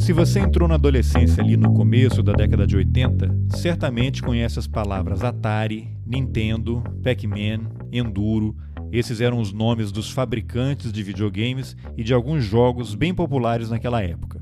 Se 0.00 0.14
você 0.14 0.40
entrou 0.40 0.66
na 0.66 0.76
adolescência 0.76 1.42
ali 1.42 1.58
no 1.58 1.74
começo 1.74 2.22
da 2.22 2.32
década 2.32 2.66
de 2.66 2.74
80, 2.74 3.36
certamente 3.50 4.22
conhece 4.22 4.58
as 4.58 4.66
palavras 4.66 5.22
Atari, 5.22 5.94
Nintendo, 6.06 6.82
Pac-Man, 7.04 7.70
Enduro. 7.92 8.56
Esses 8.90 9.20
eram 9.20 9.38
os 9.38 9.52
nomes 9.52 9.92
dos 9.92 10.10
fabricantes 10.10 10.90
de 10.90 11.02
videogames 11.02 11.76
e 11.98 12.02
de 12.02 12.14
alguns 12.14 12.42
jogos 12.42 12.94
bem 12.94 13.14
populares 13.14 13.68
naquela 13.68 14.02
época. 14.02 14.40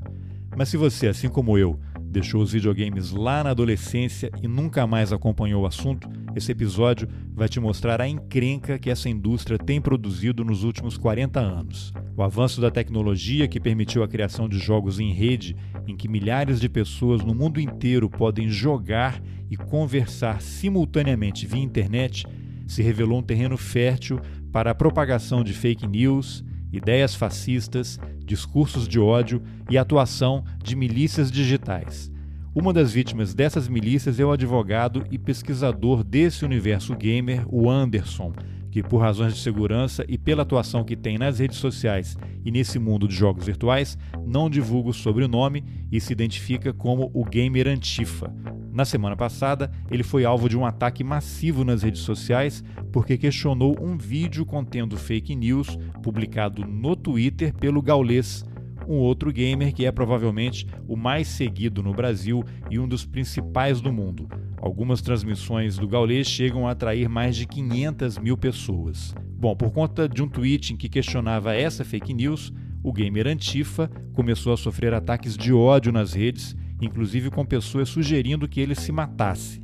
Mas 0.57 0.69
se 0.69 0.77
você, 0.77 1.07
assim 1.07 1.27
como 1.27 1.57
eu, 1.57 1.77
deixou 2.09 2.41
os 2.41 2.51
videogames 2.51 3.11
lá 3.11 3.43
na 3.43 3.51
adolescência 3.51 4.31
e 4.41 4.47
nunca 4.47 4.87
mais 4.87 5.13
acompanhou 5.13 5.63
o 5.63 5.67
assunto, 5.67 6.09
esse 6.35 6.51
episódio 6.51 7.07
vai 7.33 7.47
te 7.47 7.59
mostrar 7.59 8.01
a 8.01 8.07
encrenca 8.07 8.79
que 8.79 8.89
essa 8.89 9.09
indústria 9.09 9.57
tem 9.57 9.79
produzido 9.79 10.43
nos 10.43 10.63
últimos 10.63 10.97
40 10.97 11.39
anos. 11.39 11.93
O 12.15 12.23
avanço 12.23 12.59
da 12.59 12.69
tecnologia 12.69 13.47
que 13.47 13.59
permitiu 13.59 14.03
a 14.03 14.07
criação 14.07 14.49
de 14.49 14.57
jogos 14.57 14.99
em 14.99 15.13
rede, 15.13 15.55
em 15.87 15.95
que 15.95 16.07
milhares 16.07 16.59
de 16.59 16.67
pessoas 16.67 17.23
no 17.23 17.33
mundo 17.33 17.59
inteiro 17.59 18.09
podem 18.09 18.49
jogar 18.49 19.21
e 19.49 19.55
conversar 19.55 20.41
simultaneamente 20.41 21.47
via 21.47 21.61
internet, 21.61 22.25
se 22.67 22.83
revelou 22.83 23.19
um 23.19 23.23
terreno 23.23 23.57
fértil 23.57 24.19
para 24.51 24.71
a 24.71 24.75
propagação 24.75 25.43
de 25.43 25.53
fake 25.53 25.87
news, 25.87 26.43
ideias 26.71 27.15
fascistas, 27.15 27.99
discursos 28.29 28.87
de 28.87 28.99
ódio 28.99 29.41
e 29.71 29.77
atuação 29.77 30.43
de 30.63 30.75
milícias 30.75 31.31
digitais. 31.31 32.11
Uma 32.53 32.71
das 32.71 32.93
vítimas 32.93 33.33
dessas 33.33 33.67
milícias 33.67 34.19
é 34.19 34.25
o 34.25 34.31
advogado 34.31 35.03
e 35.09 35.17
pesquisador 35.17 36.03
desse 36.03 36.45
universo 36.45 36.95
gamer, 36.95 37.43
o 37.47 37.67
Anderson, 37.67 38.31
que, 38.71 38.83
por 38.83 38.99
razões 38.99 39.33
de 39.33 39.39
segurança 39.39 40.05
e 40.07 40.17
pela 40.17 40.43
atuação 40.43 40.83
que 40.83 40.95
tem 40.95 41.17
nas 41.17 41.39
redes 41.39 41.57
sociais 41.57 42.17
e 42.45 42.51
nesse 42.51 42.79
mundo 42.79 43.07
de 43.07 43.15
jogos 43.15 43.45
virtuais, 43.45 43.97
não 44.25 44.49
divulga 44.49 44.89
o 44.89 44.93
sobrenome 44.93 45.63
e 45.91 45.99
se 45.99 46.13
identifica 46.13 46.73
como 46.73 47.09
o 47.13 47.23
gamer 47.23 47.67
Antifa. 47.67 48.33
Na 48.71 48.85
semana 48.85 49.15
passada, 49.15 49.71
ele 49.89 50.03
foi 50.03 50.23
alvo 50.23 50.47
de 50.47 50.57
um 50.57 50.65
ataque 50.65 51.03
massivo 51.03 51.65
nas 51.65 51.81
redes 51.83 52.01
sociais 52.01 52.63
porque 52.91 53.17
questionou 53.17 53.75
um 53.81 53.97
vídeo 53.97 54.45
contendo 54.45 54.95
fake 54.95 55.35
news 55.35 55.77
publicado 56.03 56.65
no 56.65 56.95
Twitter 56.95 57.53
pelo 57.53 57.81
gaulês 57.81 58.45
um 58.89 58.95
outro 58.95 59.31
gamer 59.31 59.71
que 59.71 59.85
é 59.85 59.91
provavelmente 59.91 60.65
o 60.87 60.97
mais 60.97 61.27
seguido 61.27 61.83
no 61.83 61.93
Brasil 61.93 62.43
e 62.71 62.79
um 62.79 62.87
dos 62.87 63.05
principais 63.05 63.79
do 63.79 63.93
mundo. 63.93 64.27
Algumas 64.57 64.99
transmissões 64.99 65.77
do 65.77 65.87
Gaulês 65.87 66.27
chegam 66.27 66.67
a 66.67 66.71
atrair 66.71 67.07
mais 67.07 67.35
de 67.35 67.45
500 67.45 68.17
mil 68.17 68.35
pessoas. 68.35 69.13
Bom, 69.37 69.55
por 69.55 69.71
conta 69.71 70.09
de 70.09 70.23
um 70.23 70.27
tweet 70.27 70.73
em 70.73 70.75
que 70.75 70.89
questionava 70.89 71.55
essa 71.55 71.85
fake 71.85 72.15
news, 72.15 72.51
o 72.81 72.91
gamer 72.91 73.27
Antifa 73.27 73.89
começou 74.13 74.53
a 74.53 74.57
sofrer 74.57 74.91
ataques 74.91 75.37
de 75.37 75.53
ódio 75.53 75.91
nas 75.91 76.13
redes, 76.13 76.55
inclusive 76.81 77.29
com 77.29 77.45
pessoas 77.45 77.89
sugerindo 77.89 78.47
que 78.47 78.59
ele 78.59 78.73
se 78.73 78.91
matasse. 78.91 79.61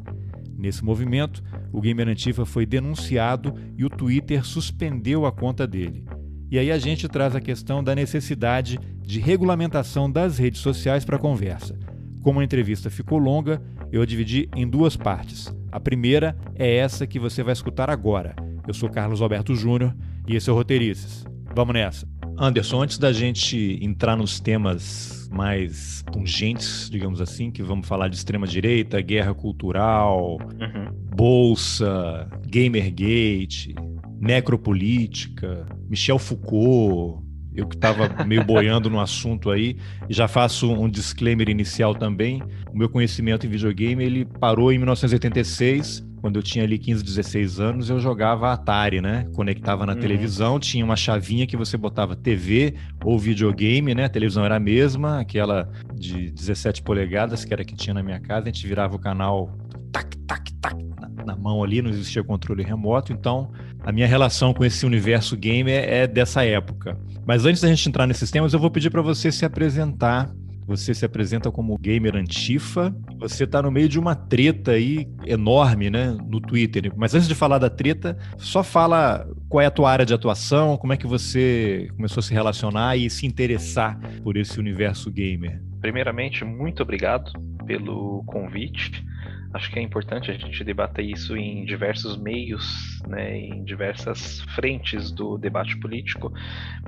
Nesse 0.55 0.85
movimento, 0.85 1.43
o 1.73 1.81
gamer 1.81 2.07
Antifa 2.07 2.45
foi 2.45 2.65
denunciado 2.65 3.53
e 3.75 3.83
o 3.83 3.89
Twitter 3.89 4.45
suspendeu 4.45 5.25
a 5.25 5.31
conta 5.31 5.65
dele. 5.65 6.05
E 6.49 6.59
aí 6.59 6.71
a 6.71 6.77
gente 6.77 7.07
traz 7.07 7.35
a 7.35 7.41
questão 7.41 7.83
da 7.83 7.95
necessidade 7.95 8.79
de 9.01 9.19
regulamentação 9.19 10.09
das 10.09 10.37
redes 10.37 10.61
sociais 10.61 11.03
para 11.03 11.15
a 11.15 11.19
conversa. 11.19 11.77
Como 12.21 12.39
a 12.39 12.43
entrevista 12.43 12.89
ficou 12.89 13.17
longa, 13.17 13.61
eu 13.91 14.01
a 14.01 14.05
dividi 14.05 14.49
em 14.55 14.67
duas 14.67 14.95
partes. 14.95 15.53
A 15.71 15.79
primeira 15.79 16.35
é 16.55 16.75
essa 16.75 17.05
que 17.05 17.19
você 17.19 17.43
vai 17.43 17.53
escutar 17.53 17.89
agora. 17.89 18.35
Eu 18.67 18.73
sou 18.73 18.89
Carlos 18.89 19.21
Alberto 19.21 19.55
Júnior 19.55 19.95
e 20.27 20.35
esse 20.35 20.49
é 20.49 20.53
o 20.53 20.55
Roteirices. 20.55 21.25
Vamos 21.55 21.73
nessa. 21.73 22.07
Anderson, 22.37 22.81
antes 22.81 22.97
da 22.97 23.13
gente 23.13 23.79
entrar 23.81 24.17
nos 24.17 24.39
temas 24.39 25.29
mais 25.31 26.03
pungentes, 26.11 26.89
digamos 26.89 27.21
assim, 27.21 27.49
que 27.49 27.63
vamos 27.63 27.87
falar 27.87 28.09
de 28.09 28.17
extrema-direita, 28.17 28.99
guerra 29.01 29.33
cultural, 29.33 30.37
uhum. 30.41 30.91
bolsa, 31.15 32.27
Gamergate, 32.47 33.75
necropolítica, 34.19 35.65
Michel 35.89 36.19
Foucault, 36.19 37.23
eu 37.55 37.67
que 37.67 37.75
estava 37.75 38.25
meio 38.25 38.43
boiando 38.45 38.89
no 38.89 38.99
assunto 38.99 39.49
aí, 39.49 39.77
e 40.09 40.13
já 40.13 40.27
faço 40.27 40.71
um 40.71 40.89
disclaimer 40.89 41.49
inicial 41.49 41.95
também. 41.95 42.43
O 42.71 42.77
meu 42.77 42.89
conhecimento 42.89 43.45
em 43.45 43.49
videogame 43.49 44.03
ele 44.03 44.25
parou 44.25 44.71
em 44.71 44.77
1986, 44.77 46.05
quando 46.25 46.37
eu 46.37 46.43
tinha 46.43 46.65
ali 46.65 46.79
15, 46.79 47.03
16 47.03 47.59
anos, 47.59 47.89
eu 47.89 47.99
jogava 47.99 48.51
Atari, 48.51 48.99
né? 48.99 49.27
Conectava 49.35 49.85
na 49.85 49.93
uhum. 49.93 49.99
televisão, 49.99 50.59
tinha 50.59 50.83
uma 50.83 50.95
chavinha 50.95 51.45
que 51.45 51.55
você 51.55 51.77
botava 51.77 52.15
TV 52.15 52.73
ou 53.03 53.19
videogame, 53.19 53.93
né? 53.93 54.05
A 54.05 54.09
televisão 54.09 54.43
era 54.43 54.55
a 54.55 54.59
mesma, 54.59 55.19
aquela 55.19 55.69
de 55.93 56.31
17 56.31 56.81
polegadas 56.81 57.45
que 57.45 57.53
era 57.53 57.63
que 57.63 57.75
tinha 57.75 57.93
na 57.93 58.01
minha 58.01 58.19
casa, 58.19 58.49
a 58.49 58.51
gente 58.51 58.67
virava 58.67 58.95
o 58.95 58.99
canal 58.99 59.55
tac, 59.91 60.17
tac, 60.25 60.51
tac 60.53 60.94
na, 61.25 61.35
mão 61.35 61.63
ali, 61.63 61.81
não 61.81 61.89
existia 61.89 62.23
controle 62.23 62.63
remoto, 62.63 63.11
então 63.11 63.51
a 63.83 63.91
minha 63.91 64.07
relação 64.07 64.53
com 64.53 64.63
esse 64.63 64.85
universo 64.85 65.35
game 65.35 65.71
é, 65.71 66.03
é 66.03 66.07
dessa 66.07 66.43
época. 66.43 66.97
Mas 67.25 67.45
antes 67.45 67.61
da 67.61 67.67
gente 67.67 67.87
entrar 67.87 68.07
nesses 68.07 68.29
temas, 68.29 68.53
eu 68.53 68.59
vou 68.59 68.69
pedir 68.69 68.89
para 68.89 69.01
você 69.01 69.31
se 69.31 69.45
apresentar. 69.45 70.29
Você 70.67 70.95
se 70.95 71.05
apresenta 71.05 71.51
como 71.51 71.77
gamer 71.77 72.15
antifa. 72.15 72.95
Você 73.19 73.43
está 73.43 73.61
no 73.61 73.69
meio 73.69 73.87
de 73.87 73.99
uma 73.99 74.15
treta 74.15 74.71
aí 74.71 75.07
enorme, 75.23 75.91
né, 75.91 76.17
no 76.27 76.41
Twitter. 76.41 76.91
Mas 76.95 77.13
antes 77.13 77.27
de 77.27 77.35
falar 77.35 77.59
da 77.59 77.69
treta, 77.69 78.17
só 78.37 78.63
fala 78.63 79.27
qual 79.47 79.61
é 79.61 79.67
a 79.67 79.71
tua 79.71 79.91
área 79.91 80.05
de 80.05 80.13
atuação, 80.13 80.75
como 80.77 80.93
é 80.93 80.97
que 80.97 81.05
você 81.05 81.87
começou 81.95 82.19
a 82.19 82.23
se 82.23 82.33
relacionar 82.33 82.97
e 82.97 83.09
se 83.11 83.27
interessar 83.27 83.99
por 84.23 84.37
esse 84.37 84.59
universo 84.59 85.11
gamer. 85.11 85.61
Primeiramente, 85.81 86.43
muito 86.43 86.81
obrigado 86.81 87.31
pelo 87.65 88.23
convite. 88.25 89.05
Acho 89.55 89.71
que 89.71 89.79
é 89.79 89.81
importante 89.81 90.29
a 90.29 90.33
gente 90.33 90.65
debater 90.65 91.05
isso 91.05 91.37
em 91.37 91.63
diversos 91.63 92.17
meios, 92.17 92.99
né, 93.07 93.37
em 93.37 93.63
diversas 93.63 94.41
frentes 94.53 95.13
do 95.13 95.37
debate 95.37 95.79
político. 95.79 96.29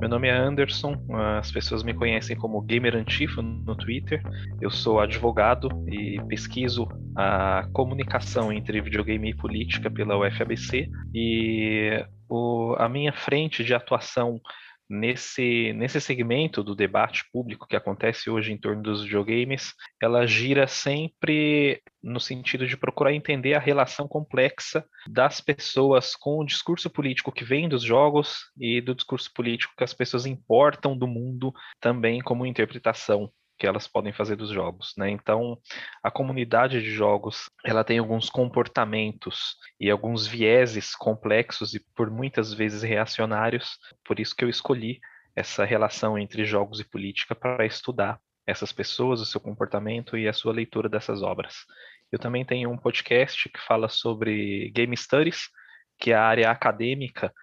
Meu 0.02 0.10
nome 0.10 0.28
é 0.28 0.36
Anderson, 0.36 1.02
as 1.40 1.50
pessoas 1.50 1.82
me 1.82 1.94
conhecem 1.94 2.36
como 2.36 2.62
Gamer 2.62 2.94
Antifa 2.94 3.42
no 3.42 3.74
Twitter. 3.74 4.22
Eu 4.60 4.70
sou 4.70 5.00
advogado 5.00 5.70
e 5.88 6.22
pesquiso 6.28 6.90
a 7.16 7.70
comunicação 7.72 8.52
entre 8.52 8.82
videogame 8.82 9.30
e 9.30 9.34
política 9.34 9.90
pela 9.90 10.18
UFABC. 10.18 10.90
E 11.16 12.06
o, 12.28 12.76
a 12.78 12.90
minha 12.90 13.14
frente 13.14 13.64
de 13.64 13.74
atuação 13.74 14.42
nesse, 14.90 15.74
nesse 15.74 16.00
segmento 16.00 16.64
do 16.64 16.76
debate 16.76 17.24
público 17.32 17.68
que 17.68 17.76
acontece 17.76 18.30
hoje 18.30 18.52
em 18.52 18.58
torno 18.58 18.82
dos 18.82 19.04
videogames, 19.04 19.74
ela 20.02 20.26
gira 20.26 20.68
sempre 20.68 21.82
no 22.02 22.20
sentido 22.20 22.68
de 22.68 22.78
procurar 22.78 23.14
entender 23.14 23.54
a 23.54 23.60
relação 23.60 24.08
complexa 24.08 24.86
das 25.10 25.42
pessoas 25.42 26.16
com 26.16 26.40
o 26.40 26.46
discurso 26.46 26.90
político 26.90 27.32
que 27.32 27.44
vem 27.44 27.68
dos 27.68 27.84
jogos 27.84 28.52
e 28.58 28.82
do 28.82 28.96
discurso 28.96 29.32
político 29.34 29.74
que 29.78 29.84
as 29.84 29.94
pessoas 29.94 30.26
importam 30.26 30.98
do 30.98 31.08
mundo 31.08 31.54
também 31.80 32.22
como 32.22 32.46
interpretação 32.46 33.32
que 33.58 33.66
elas 33.66 33.88
podem 33.88 34.14
fazer 34.14 34.36
dos 34.36 34.50
jogos, 34.50 34.94
né? 34.98 35.10
Então, 35.10 35.58
a 36.04 36.12
comunidade 36.12 36.82
de 36.82 36.92
jogos, 36.92 37.50
ela 37.66 37.84
tem 37.84 37.98
alguns 37.98 38.30
comportamentos 38.30 39.56
e 39.80 39.90
alguns 39.90 40.28
vieses 40.28 40.96
complexos 40.96 41.74
e 41.74 41.80
por 41.96 42.12
muitas 42.12 42.54
vezes 42.54 42.84
reacionários. 42.84 43.80
Por 44.06 44.20
isso 44.20 44.36
que 44.36 44.46
eu 44.46 44.50
escolhi 44.50 45.00
essa 45.36 45.66
relação 45.66 46.18
entre 46.18 46.46
jogos 46.46 46.80
e 46.80 46.88
política 46.88 47.36
para 47.36 47.66
estudar 47.66 48.20
essas 48.46 48.72
pessoas, 48.72 49.20
o 49.20 49.26
seu 49.26 49.42
comportamento 49.42 50.18
e 50.18 50.28
a 50.28 50.34
sua 50.34 50.54
leitura 50.54 50.88
dessas 50.88 51.22
obras. 51.22 51.66
Eu 52.12 52.18
também 52.18 52.46
tenho 52.46 52.72
um 52.72 52.78
podcast 52.78 53.50
que 53.50 53.60
fala 53.60 53.90
sobre 53.90 54.72
game 54.72 54.96
studies, 54.96 55.50
que 56.00 56.12
é 56.12 56.16
a 56.16 56.24
área 56.24 56.50
acadêmica 56.50 57.34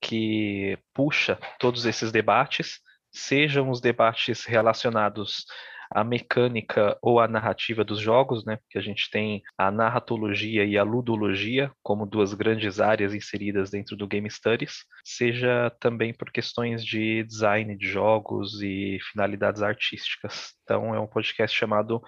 que 0.00 0.78
puxa 0.92 1.38
todos 1.58 1.86
esses 1.86 2.10
debates 2.10 2.80
sejam 3.12 3.70
os 3.70 3.80
debates 3.80 4.44
relacionados 4.44 5.44
à 5.92 6.04
mecânica 6.04 6.96
ou 7.02 7.18
à 7.18 7.26
narrativa 7.26 7.82
dos 7.82 7.98
jogos, 7.98 8.44
né? 8.44 8.56
Porque 8.56 8.78
a 8.78 8.80
gente 8.80 9.10
tem 9.10 9.42
a 9.58 9.70
narratologia 9.70 10.64
e 10.64 10.78
a 10.78 10.84
ludologia 10.84 11.72
como 11.82 12.06
duas 12.06 12.32
grandes 12.32 12.80
áreas 12.80 13.12
inseridas 13.12 13.70
dentro 13.70 13.96
do 13.96 14.06
Game 14.06 14.30
Studies, 14.30 14.84
seja 15.04 15.70
também 15.80 16.14
por 16.14 16.30
questões 16.30 16.84
de 16.84 17.24
design 17.24 17.76
de 17.76 17.88
jogos 17.88 18.62
e 18.62 18.98
finalidades 19.10 19.62
artísticas. 19.62 20.52
Então 20.62 20.94
é 20.94 21.00
um 21.00 21.08
podcast 21.08 21.56
chamado 21.56 22.00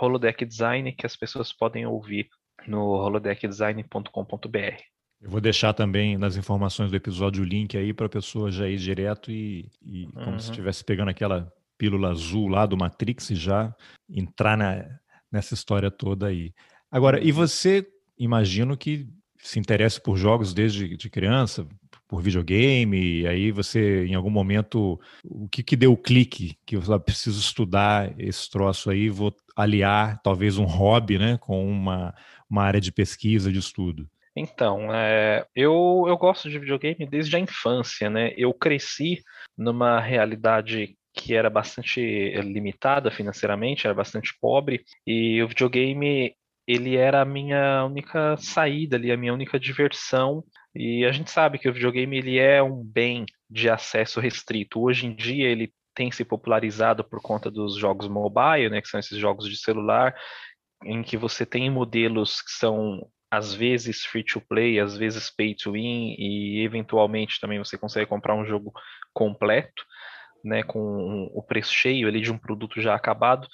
Holodeck 0.00 0.44
Design 0.44 0.92
que 0.92 1.06
as 1.06 1.16
pessoas 1.16 1.52
podem 1.52 1.86
ouvir 1.86 2.28
no 2.66 2.90
holodeckdesign.com.br. 2.90 4.97
Eu 5.20 5.30
vou 5.30 5.40
deixar 5.40 5.72
também 5.72 6.16
nas 6.16 6.36
informações 6.36 6.90
do 6.90 6.96
episódio 6.96 7.42
o 7.42 7.46
link 7.46 7.76
aí 7.76 7.92
para 7.92 8.06
a 8.06 8.10
pessoa 8.10 8.50
já 8.50 8.68
ir 8.68 8.78
direto 8.78 9.32
e, 9.32 9.68
e 9.82 10.04
uhum. 10.04 10.12
como 10.12 10.40
se 10.40 10.46
uhum. 10.46 10.52
estivesse 10.52 10.84
pegando 10.84 11.08
aquela 11.08 11.52
pílula 11.76 12.10
azul 12.10 12.48
lá 12.48 12.66
do 12.66 12.76
Matrix 12.76 13.30
e 13.30 13.34
já 13.34 13.74
entrar 14.08 14.56
na, 14.56 14.84
nessa 15.30 15.54
história 15.54 15.90
toda 15.90 16.26
aí. 16.26 16.52
Agora, 16.90 17.22
e 17.22 17.30
uhum. 17.30 17.36
você, 17.36 17.86
imagino 18.18 18.76
que 18.76 19.08
se 19.40 19.58
interessa 19.58 20.00
por 20.00 20.16
jogos 20.16 20.54
desde 20.54 20.96
de 20.96 21.10
criança, 21.10 21.66
por 22.08 22.22
videogame, 22.22 23.20
e 23.20 23.26
aí 23.26 23.52
você, 23.52 24.06
em 24.06 24.14
algum 24.14 24.30
momento, 24.30 24.98
o 25.24 25.48
que, 25.48 25.62
que 25.62 25.76
deu 25.76 25.92
o 25.92 25.96
clique? 25.96 26.56
Que 26.64 26.76
eu 26.76 27.00
preciso 27.00 27.38
estudar 27.38 28.18
esse 28.18 28.48
troço 28.50 28.90
aí, 28.90 29.10
vou 29.10 29.34
aliar 29.54 30.20
talvez 30.22 30.56
um 30.56 30.64
hobby 30.64 31.18
né, 31.18 31.36
com 31.38 31.70
uma, 31.70 32.14
uma 32.48 32.62
área 32.62 32.80
de 32.80 32.90
pesquisa, 32.90 33.52
de 33.52 33.58
estudo. 33.58 34.08
Então, 34.38 34.94
é, 34.94 35.46
eu, 35.54 36.04
eu 36.06 36.16
gosto 36.16 36.48
de 36.48 36.58
videogame 36.58 37.06
desde 37.06 37.36
a 37.36 37.38
infância, 37.38 38.08
né? 38.08 38.32
Eu 38.36 38.54
cresci 38.54 39.22
numa 39.56 40.00
realidade 40.00 40.96
que 41.14 41.34
era 41.34 41.50
bastante 41.50 42.00
limitada 42.42 43.10
financeiramente, 43.10 43.86
era 43.86 43.94
bastante 43.94 44.32
pobre, 44.40 44.84
e 45.06 45.42
o 45.42 45.48
videogame 45.48 46.34
ele 46.66 46.96
era 46.96 47.22
a 47.22 47.24
minha 47.24 47.84
única 47.86 48.36
saída 48.36 48.96
ali, 48.96 49.10
a 49.10 49.16
minha 49.16 49.32
única 49.32 49.58
diversão. 49.58 50.44
E 50.74 51.04
a 51.04 51.10
gente 51.10 51.30
sabe 51.30 51.58
que 51.58 51.68
o 51.68 51.72
videogame 51.72 52.18
ele 52.18 52.38
é 52.38 52.62
um 52.62 52.84
bem 52.84 53.24
de 53.50 53.70
acesso 53.70 54.20
restrito. 54.20 54.80
Hoje 54.80 55.06
em 55.06 55.14
dia 55.14 55.48
ele 55.48 55.72
tem 55.94 56.12
se 56.12 56.24
popularizado 56.24 57.02
por 57.02 57.20
conta 57.22 57.50
dos 57.50 57.76
jogos 57.76 58.06
mobile, 58.06 58.68
né, 58.68 58.82
que 58.82 58.88
são 58.88 59.00
esses 59.00 59.18
jogos 59.18 59.48
de 59.48 59.56
celular, 59.56 60.14
em 60.84 61.02
que 61.02 61.16
você 61.16 61.44
tem 61.46 61.70
modelos 61.70 62.42
que 62.42 62.52
são 62.52 63.00
às 63.30 63.52
vezes 63.54 64.04
free 64.04 64.24
to 64.24 64.40
play, 64.40 64.80
às 64.80 64.96
vezes 64.96 65.30
pay 65.30 65.54
to 65.54 65.72
win 65.72 66.14
e 66.18 66.64
eventualmente 66.64 67.40
também 67.40 67.58
você 67.58 67.76
consegue 67.76 68.06
comprar 68.06 68.34
um 68.34 68.46
jogo 68.46 68.72
completo 69.12 69.84
né, 70.44 70.62
com 70.62 71.30
o 71.34 71.42
preço 71.42 71.72
cheio 71.72 72.08
ali 72.08 72.20
de 72.20 72.32
um 72.32 72.38
produto 72.38 72.80
já 72.80 72.94
acabado, 72.94 73.46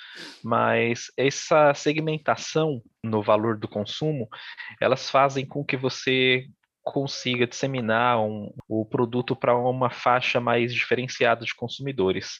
mas 0.43 1.06
essa 1.17 1.73
segmentação 1.75 2.82
no 3.03 3.23
valor 3.23 3.56
do 3.56 3.69
consumo, 3.69 4.29
elas 4.81 5.11
fazem 5.11 5.47
com 5.47 5.65
que 5.65 5.76
você 5.76 6.47
consiga 6.82 7.47
disseminar 7.47 8.21
um, 8.21 8.53
o 8.69 8.85
produto 8.85 9.35
para 9.35 9.56
uma 9.56 9.91
faixa 9.91 10.38
mais 10.38 10.73
diferenciada 10.75 11.44
de 11.44 11.55
consumidores. 11.55 12.38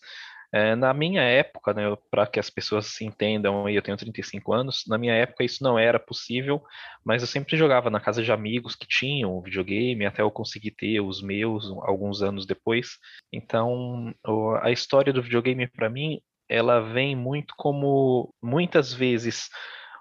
É, 0.57 0.77
na 0.77 0.95
minha 0.95 1.21
época, 1.21 1.75
né, 1.75 1.83
para 2.09 2.29
que 2.29 2.39
as 2.39 2.49
pessoas 2.49 2.87
se 2.87 3.05
entendam, 3.05 3.69
eu 3.69 3.83
tenho 3.83 3.97
35 3.97 4.53
anos, 4.53 4.85
na 4.87 4.97
minha 4.97 5.13
época 5.13 5.43
isso 5.43 5.65
não 5.65 5.77
era 5.77 5.99
possível, 5.99 6.63
mas 7.05 7.23
eu 7.23 7.27
sempre 7.27 7.57
jogava 7.57 7.91
na 7.91 7.99
casa 7.99 8.23
de 8.23 8.31
amigos 8.31 8.77
que 8.77 8.87
tinham 8.87 9.43
videogame, 9.43 10.07
até 10.07 10.23
eu 10.23 10.31
conseguir 10.31 10.71
ter 10.71 11.01
os 11.01 11.21
meus 11.21 11.69
alguns 11.83 12.23
anos 12.23 12.47
depois. 12.47 12.99
Então, 13.33 14.15
a 14.63 14.71
história 14.71 15.13
do 15.13 15.21
videogame 15.21 15.67
para 15.67 15.91
mim, 15.91 16.21
ela 16.49 16.79
vem 16.79 17.17
muito 17.17 17.53
como 17.57 18.33
muitas 18.41 18.93
vezes 18.95 19.49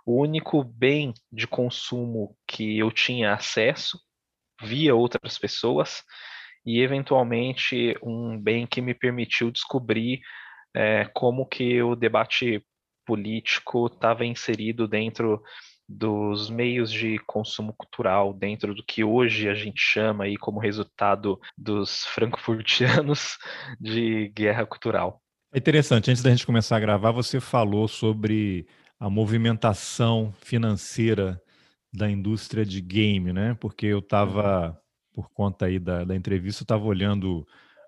o 0.05 0.21
único 0.21 0.63
bem 0.63 1.15
de 1.31 1.47
consumo 1.47 2.37
que 2.47 2.77
eu 2.77 2.91
tinha 2.91 3.33
acesso 3.33 3.97
via 4.61 4.93
outras 4.93 5.39
pessoas 5.39 6.03
e 6.63 6.79
eventualmente 6.79 7.97
um 8.03 8.39
bem 8.39 8.67
que 8.67 8.81
me 8.81 8.93
permitiu 8.93 9.49
descobrir 9.49 10.21
é, 10.75 11.05
como 11.13 11.45
que 11.45 11.81
o 11.81 11.95
debate 11.95 12.63
político 13.05 13.87
estava 13.87 14.25
inserido 14.25 14.87
dentro 14.87 15.41
dos 15.87 16.49
meios 16.49 16.91
de 16.91 17.19
consumo 17.27 17.73
cultural, 17.73 18.33
dentro 18.33 18.73
do 18.73 18.83
que 18.83 19.03
hoje 19.03 19.49
a 19.49 19.53
gente 19.53 19.79
chama 19.79 20.23
aí 20.23 20.37
como 20.37 20.59
resultado 20.59 21.39
dos 21.57 22.05
frankfurtianos 22.05 23.37
de 23.79 24.29
guerra 24.29 24.65
cultural. 24.65 25.21
É 25.53 25.57
interessante, 25.57 26.09
antes 26.09 26.23
da 26.23 26.31
gente 26.31 26.45
começar 26.45 26.77
a 26.77 26.79
gravar, 26.79 27.11
você 27.11 27.39
falou 27.39 27.87
sobre 27.87 28.65
a 28.99 29.09
movimentação 29.09 30.33
financeira 30.41 31.39
da 31.93 32.09
indústria 32.09 32.65
de 32.65 32.81
game, 32.81 33.31
né? 33.31 33.55
Porque 33.59 33.85
eu 33.85 33.99
estava, 33.99 34.69
uhum. 34.69 34.75
por 35.13 35.29
conta 35.31 35.67
aí 35.67 35.77
da, 35.77 36.03
da 36.03 36.15
entrevista, 36.15 36.63
eu 36.63 36.65
estava 36.65 36.85
olhando 36.85 37.45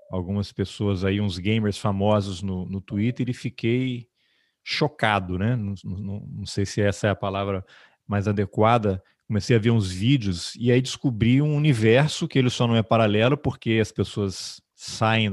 algumas 0.10 0.52
pessoas 0.52 1.04
aí, 1.04 1.20
uns 1.20 1.38
gamers 1.38 1.78
famosos 1.78 2.42
no, 2.42 2.66
no 2.66 2.82
Twitter 2.82 3.30
e 3.30 3.34
fiquei 3.34 4.08
chocado, 4.64 5.38
né? 5.38 5.56
Não, 5.56 5.74
não, 5.84 6.20
não, 6.28 6.46
sei 6.46 6.66
se 6.66 6.82
essa 6.82 7.08
é 7.08 7.10
a 7.12 7.16
palavra 7.16 7.64
mais 8.08 8.28
adequada. 8.28 9.02
Comecei 9.28 9.56
a 9.56 9.60
ver 9.60 9.72
uns 9.72 9.92
vídeos 9.92 10.56
e 10.56 10.72
aí 10.72 10.82
descobri 10.82 11.42
um 11.42 11.56
universo 11.56 12.28
que 12.28 12.38
ele 12.38 12.50
só 12.50 12.68
não 12.68 12.76
é 12.76 12.84
paralelo 12.84 13.38
porque 13.38 13.80
as 13.82 13.92
pessoas 13.92 14.62
saem 14.76 15.32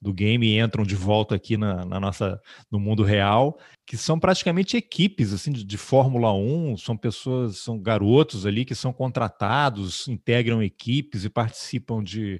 do 0.00 0.12
game 0.12 0.46
e 0.46 0.60
entram 0.60 0.84
de 0.84 0.94
volta 0.94 1.34
aqui 1.34 1.56
na, 1.56 1.84
na, 1.84 1.98
nossa 1.98 2.40
no 2.70 2.78
mundo 2.78 3.02
real, 3.02 3.58
que 3.84 3.96
são 3.96 4.18
praticamente 4.18 4.76
equipes 4.76 5.32
assim 5.32 5.50
de, 5.50 5.64
de, 5.64 5.76
Fórmula 5.76 6.32
1, 6.32 6.76
são 6.76 6.96
pessoas, 6.96 7.58
são 7.58 7.78
garotos 7.80 8.46
ali 8.46 8.64
que 8.64 8.74
são 8.74 8.92
contratados, 8.92 10.06
integram 10.06 10.62
equipes 10.62 11.24
e 11.24 11.30
participam 11.30 12.02
de 12.02 12.38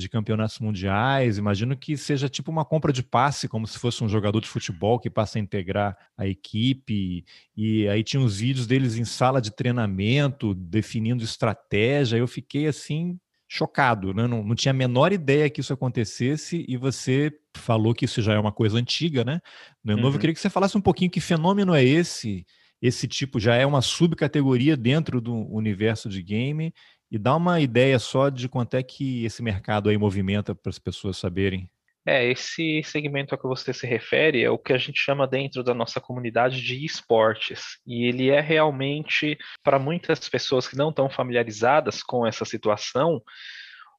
de 0.00 0.08
campeonatos 0.08 0.58
mundiais. 0.58 1.38
Imagino 1.38 1.76
que 1.76 1.96
seja 1.96 2.28
tipo 2.28 2.50
uma 2.50 2.64
compra 2.64 2.92
de 2.92 3.02
passe, 3.02 3.48
como 3.48 3.66
se 3.66 3.78
fosse 3.78 4.02
um 4.02 4.08
jogador 4.08 4.40
de 4.40 4.48
futebol 4.48 4.98
que 4.98 5.10
passa 5.10 5.38
a 5.38 5.40
integrar 5.40 5.96
a 6.16 6.26
equipe. 6.26 7.24
E 7.56 7.88
aí 7.88 8.02
tinha 8.02 8.22
os 8.22 8.40
vídeos 8.40 8.66
deles 8.66 8.96
em 8.96 9.04
sala 9.04 9.40
de 9.40 9.50
treinamento, 9.50 10.54
definindo 10.54 11.22
estratégia. 11.24 12.16
Eu 12.16 12.28
fiquei 12.28 12.66
assim 12.66 13.18
chocado, 13.48 14.12
né? 14.12 14.26
não, 14.26 14.44
não 14.44 14.54
tinha 14.54 14.70
a 14.70 14.74
menor 14.74 15.10
ideia 15.10 15.48
que 15.48 15.62
isso 15.62 15.72
acontecesse 15.72 16.66
e 16.68 16.76
você 16.76 17.32
falou 17.56 17.94
que 17.94 18.04
isso 18.04 18.20
já 18.20 18.34
é 18.34 18.38
uma 18.38 18.52
coisa 18.52 18.76
antiga, 18.76 19.24
né? 19.24 19.40
No 19.82 19.94
uhum. 19.94 19.96
novo, 19.96 20.08
eu 20.08 20.12
uhum. 20.12 20.20
queria 20.20 20.34
que 20.34 20.40
você 20.40 20.50
falasse 20.50 20.76
um 20.76 20.82
pouquinho 20.82 21.10
que 21.10 21.20
fenômeno 21.20 21.74
é 21.74 21.82
esse. 21.82 22.44
Esse 22.80 23.08
tipo 23.08 23.40
já 23.40 23.54
é 23.54 23.66
uma 23.66 23.82
subcategoria 23.82 24.76
dentro 24.76 25.20
do 25.20 25.34
universo 25.52 26.08
de 26.08 26.22
game 26.22 26.72
e 27.10 27.18
dá 27.18 27.34
uma 27.34 27.60
ideia 27.60 27.98
só 27.98 28.28
de 28.28 28.48
quanto 28.48 28.74
é 28.74 28.82
que 28.82 29.24
esse 29.24 29.42
mercado 29.42 29.88
aí 29.88 29.96
movimenta 29.96 30.54
para 30.54 30.70
as 30.70 30.78
pessoas 30.78 31.16
saberem. 31.16 31.70
É, 32.06 32.24
esse 32.30 32.82
segmento 32.84 33.34
a 33.34 33.38
que 33.38 33.46
você 33.46 33.72
se 33.72 33.86
refere 33.86 34.42
é 34.42 34.50
o 34.50 34.58
que 34.58 34.72
a 34.72 34.78
gente 34.78 34.98
chama 34.98 35.26
dentro 35.26 35.62
da 35.62 35.74
nossa 35.74 36.00
comunidade 36.00 36.62
de 36.62 36.82
esportes. 36.84 37.78
E 37.86 38.08
ele 38.08 38.30
é 38.30 38.40
realmente, 38.40 39.36
para 39.62 39.78
muitas 39.78 40.26
pessoas 40.26 40.66
que 40.66 40.76
não 40.76 40.88
estão 40.88 41.10
familiarizadas 41.10 42.02
com 42.02 42.26
essa 42.26 42.46
situação, 42.46 43.22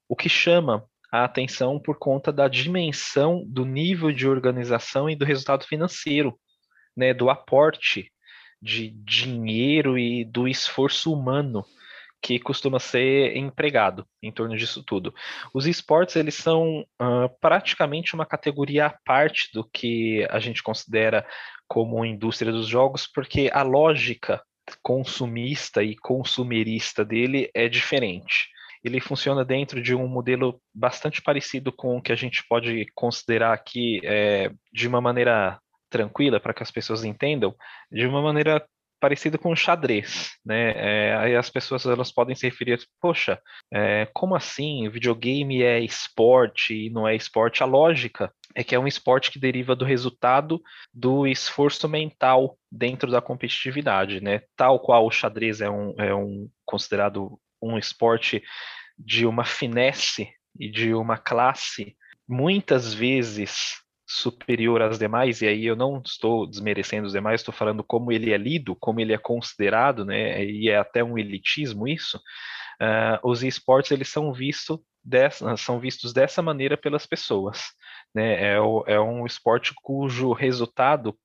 o 0.08 0.16
que 0.16 0.28
chama 0.28 0.84
a 1.12 1.24
atenção 1.24 1.80
por 1.80 2.00
conta 2.00 2.32
da 2.32 2.48
dimensão 2.48 3.44
do 3.48 3.64
nível 3.64 4.12
de 4.12 4.28
organização 4.28 5.08
e 5.10 5.16
do 5.16 5.26
resultado 5.26 5.66
financeiro, 5.66 6.36
né, 6.98 7.14
do 7.14 7.30
aporte 7.30 8.12
de 8.62 8.90
dinheiro 8.90 9.98
e 9.98 10.26
do 10.26 10.48
esforço 10.48 11.14
humano 11.14 11.64
que 12.21 12.39
costuma 12.39 12.80
ser 12.80 13.36
empregado 13.36 14.06
em 14.21 14.31
torno 14.31 14.57
disso 14.57 14.83
tudo. 14.83 15.13
Os 15.54 15.66
esportes 15.66 16.16
eles 16.16 16.36
são 16.36 16.81
uh, 17.01 17.30
praticamente 17.39 18.13
uma 18.13 18.25
categoria 18.25 18.88
à 18.88 18.98
parte 19.06 19.50
do 19.54 19.63
que 19.63 20.27
a 20.30 20.39
gente 20.39 20.62
considera 20.62 21.25
como 21.67 22.03
indústria 22.03 22.51
dos 22.51 22.67
jogos, 22.67 23.08
porque 23.08 23.50
a 23.53 23.62
lógica 23.62 24.41
consumista 24.82 25.84
e 25.84 25.96
consumerista 25.96 27.03
dele 27.05 27.50
é 27.53 27.67
diferente. 27.67 28.50
Ele 28.84 29.00
funciona 29.00 29.44
dentro 29.44 29.82
de 29.82 29.94
um 29.94 30.08
modelo 30.08 30.62
bastante 30.74 31.22
parecido 31.22 31.72
com 31.72 31.98
o 31.98 32.01
que 32.01 32.12
a 32.12 32.15
gente 32.15 32.46
pode 32.48 32.86
considerar 32.96 33.53
aqui 33.53 34.00
é, 34.03 34.51
de 34.72 34.88
uma 34.88 35.01
maneira 35.01 35.60
tranquila 35.89 36.39
para 36.39 36.53
que 36.53 36.63
as 36.63 36.72
pessoas 36.72 37.03
entendam, 37.03 37.53
de 37.91 38.05
uma 38.05 38.22
maneira 38.22 38.65
parecido 39.00 39.39
com 39.39 39.51
o 39.51 39.56
xadrez, 39.56 40.32
né? 40.46 40.74
É, 40.75 41.15
aí 41.15 41.36
as 41.36 41.50
pessoas 41.50 41.86
elas 41.86 42.12
podem 42.12 42.36
se 42.36 42.48
referir, 42.48 42.79
poxa, 43.01 43.39
é, 43.72 44.08
como 44.13 44.36
assim? 44.36 44.89
Videogame 44.89 45.63
é 45.63 45.79
esporte 45.79 46.74
e 46.74 46.89
não 46.89 47.08
é 47.08 47.15
esporte? 47.15 47.63
A 47.63 47.65
lógica 47.65 48.32
é 48.56 48.63
que 48.63 48.75
é 48.75 48.79
um 48.79 48.88
esporte 48.88 49.32
que 49.32 49.39
deriva 49.39 49.75
do 49.75 49.86
resultado 49.86 50.62
do 50.94 51.25
esforço 51.27 51.88
mental 51.88 52.58
dentro 52.72 53.10
da 53.10 53.22
competitividade, 53.22 54.22
né? 54.22 54.41
Tal 54.56 54.79
qual 54.79 55.06
o 55.06 55.12
xadrez 55.12 55.62
é 55.62 55.70
um, 55.70 55.94
é 55.98 56.13
um 56.13 56.50
considerado 56.65 57.39
um 57.62 57.77
esporte 57.77 58.44
de 58.98 59.25
uma 59.25 59.46
finesse 59.46 60.29
e 60.60 60.70
de 60.70 60.94
uma 60.94 61.18
classe 61.18 61.96
muitas 62.27 62.94
vezes 62.94 63.82
superior 64.12 64.82
às 64.82 64.98
demais, 64.98 65.39
e 65.42 65.48
aí 65.48 65.66
eu 65.68 65.75
não 65.75 66.01
estou 66.04 66.48
desmerecendo 66.48 67.06
os 67.06 67.13
demais, 67.13 67.42
estou 67.42 67.54
falando 67.54 67.84
como 67.84 68.12
ele 68.12 68.34
é 68.34 68.38
lido, 68.38 68.75
como 68.75 69.00
ele 69.00 69.13
é 69.13 69.20
considerado, 69.20 70.04
né, 70.04 70.44
e 70.44 70.68
é 70.68 70.78
até 70.78 71.04
um 71.04 71.16
elitismo 71.16 71.88
isso, 71.88 72.18
uh, 72.18 73.20
os 73.24 73.44
esportes 73.44 73.92
eles 73.92 74.10
são, 74.10 74.34
visto 74.34 74.84
dessa, 75.04 75.56
são 75.58 75.80
vistos 75.80 76.12
dessa 76.12 76.42
maneira 76.42 76.75
pelas 76.75 77.06
pessoas. 77.06 77.66
Né, 78.13 78.54
é, 78.54 78.60
o, 78.60 78.84
é 78.88 79.00
um 79.00 79.28
esporte 79.28 79.75
cujo 79.84 80.34
resultado 80.34 81.16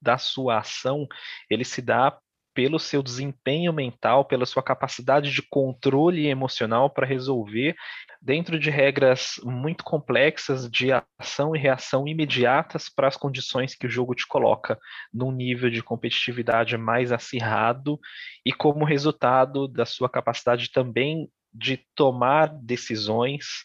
da 0.00 0.18
sua 0.18 0.58
ação 0.58 1.06
ele 1.48 1.64
se 1.64 1.80
dá 1.80 2.18
pelo 2.54 2.78
seu 2.78 3.02
desempenho 3.02 3.72
mental, 3.72 4.24
pela 4.24 4.46
sua 4.46 4.62
capacidade 4.62 5.30
de 5.30 5.42
controle 5.42 6.26
emocional 6.26 6.90
para 6.90 7.06
resolver 7.06 7.74
dentro 8.20 8.58
de 8.58 8.70
regras 8.70 9.40
muito 9.42 9.82
complexas 9.82 10.70
de 10.70 10.90
ação 11.18 11.56
e 11.56 11.58
reação 11.58 12.06
imediatas 12.06 12.88
para 12.88 13.08
as 13.08 13.16
condições 13.16 13.74
que 13.74 13.86
o 13.86 13.90
jogo 13.90 14.14
te 14.14 14.26
coloca 14.26 14.78
num 15.12 15.32
nível 15.32 15.70
de 15.70 15.82
competitividade 15.82 16.76
mais 16.76 17.10
acirrado 17.10 17.98
e 18.44 18.52
como 18.52 18.84
resultado 18.84 19.66
da 19.66 19.84
sua 19.84 20.08
capacidade 20.08 20.70
também 20.70 21.28
de 21.52 21.78
tomar 21.94 22.48
decisões 22.48 23.64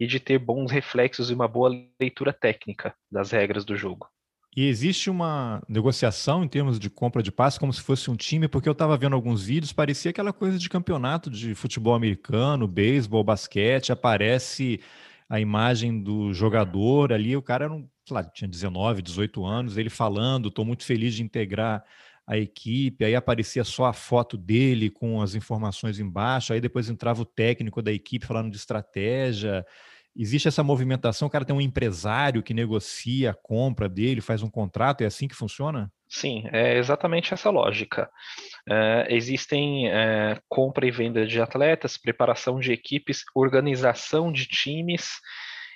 e 0.00 0.06
de 0.06 0.20
ter 0.20 0.38
bons 0.38 0.70
reflexos 0.70 1.30
e 1.30 1.34
uma 1.34 1.48
boa 1.48 1.70
leitura 2.00 2.32
técnica 2.32 2.94
das 3.10 3.32
regras 3.32 3.64
do 3.64 3.76
jogo. 3.76 4.08
E 4.58 4.66
existe 4.66 5.08
uma 5.08 5.62
negociação 5.68 6.42
em 6.42 6.48
termos 6.48 6.80
de 6.80 6.90
compra 6.90 7.22
de 7.22 7.30
passe 7.30 7.60
como 7.60 7.72
se 7.72 7.80
fosse 7.80 8.10
um 8.10 8.16
time, 8.16 8.48
porque 8.48 8.68
eu 8.68 8.72
estava 8.72 8.96
vendo 8.96 9.14
alguns 9.14 9.44
vídeos, 9.44 9.72
parecia 9.72 10.10
aquela 10.10 10.32
coisa 10.32 10.58
de 10.58 10.68
campeonato 10.68 11.30
de 11.30 11.54
futebol 11.54 11.94
americano, 11.94 12.66
beisebol, 12.66 13.22
basquete, 13.22 13.92
aparece 13.92 14.80
a 15.28 15.38
imagem 15.38 16.02
do 16.02 16.32
jogador 16.34 17.12
ali, 17.12 17.36
o 17.36 17.40
cara 17.40 17.66
era 17.66 17.72
um, 17.72 17.88
lá, 18.10 18.24
tinha 18.24 18.48
19, 18.48 19.00
18 19.00 19.46
anos, 19.46 19.76
ele 19.76 19.88
falando, 19.88 20.48
estou 20.48 20.64
muito 20.64 20.84
feliz 20.84 21.14
de 21.14 21.22
integrar 21.22 21.84
a 22.26 22.36
equipe, 22.36 23.04
aí 23.04 23.14
aparecia 23.14 23.62
só 23.62 23.84
a 23.84 23.92
foto 23.92 24.36
dele 24.36 24.90
com 24.90 25.22
as 25.22 25.36
informações 25.36 26.00
embaixo, 26.00 26.52
aí 26.52 26.60
depois 26.60 26.90
entrava 26.90 27.22
o 27.22 27.24
técnico 27.24 27.80
da 27.80 27.92
equipe 27.92 28.26
falando 28.26 28.50
de 28.50 28.56
estratégia. 28.56 29.64
Existe 30.18 30.48
essa 30.48 30.64
movimentação, 30.64 31.28
o 31.28 31.30
cara 31.30 31.44
tem 31.44 31.54
um 31.54 31.60
empresário 31.60 32.42
que 32.42 32.52
negocia 32.52 33.30
a 33.30 33.34
compra 33.34 33.88
dele, 33.88 34.20
faz 34.20 34.42
um 34.42 34.50
contrato, 34.50 35.02
é 35.02 35.06
assim 35.06 35.28
que 35.28 35.34
funciona? 35.34 35.92
Sim, 36.08 36.42
é 36.52 36.76
exatamente 36.76 37.32
essa 37.32 37.50
lógica. 37.50 38.10
É, 38.68 39.06
existem 39.10 39.88
é, 39.88 40.40
compra 40.48 40.88
e 40.88 40.90
venda 40.90 41.24
de 41.24 41.40
atletas, 41.40 41.96
preparação 41.96 42.58
de 42.58 42.72
equipes, 42.72 43.22
organização 43.32 44.32
de 44.32 44.46
times, 44.46 45.12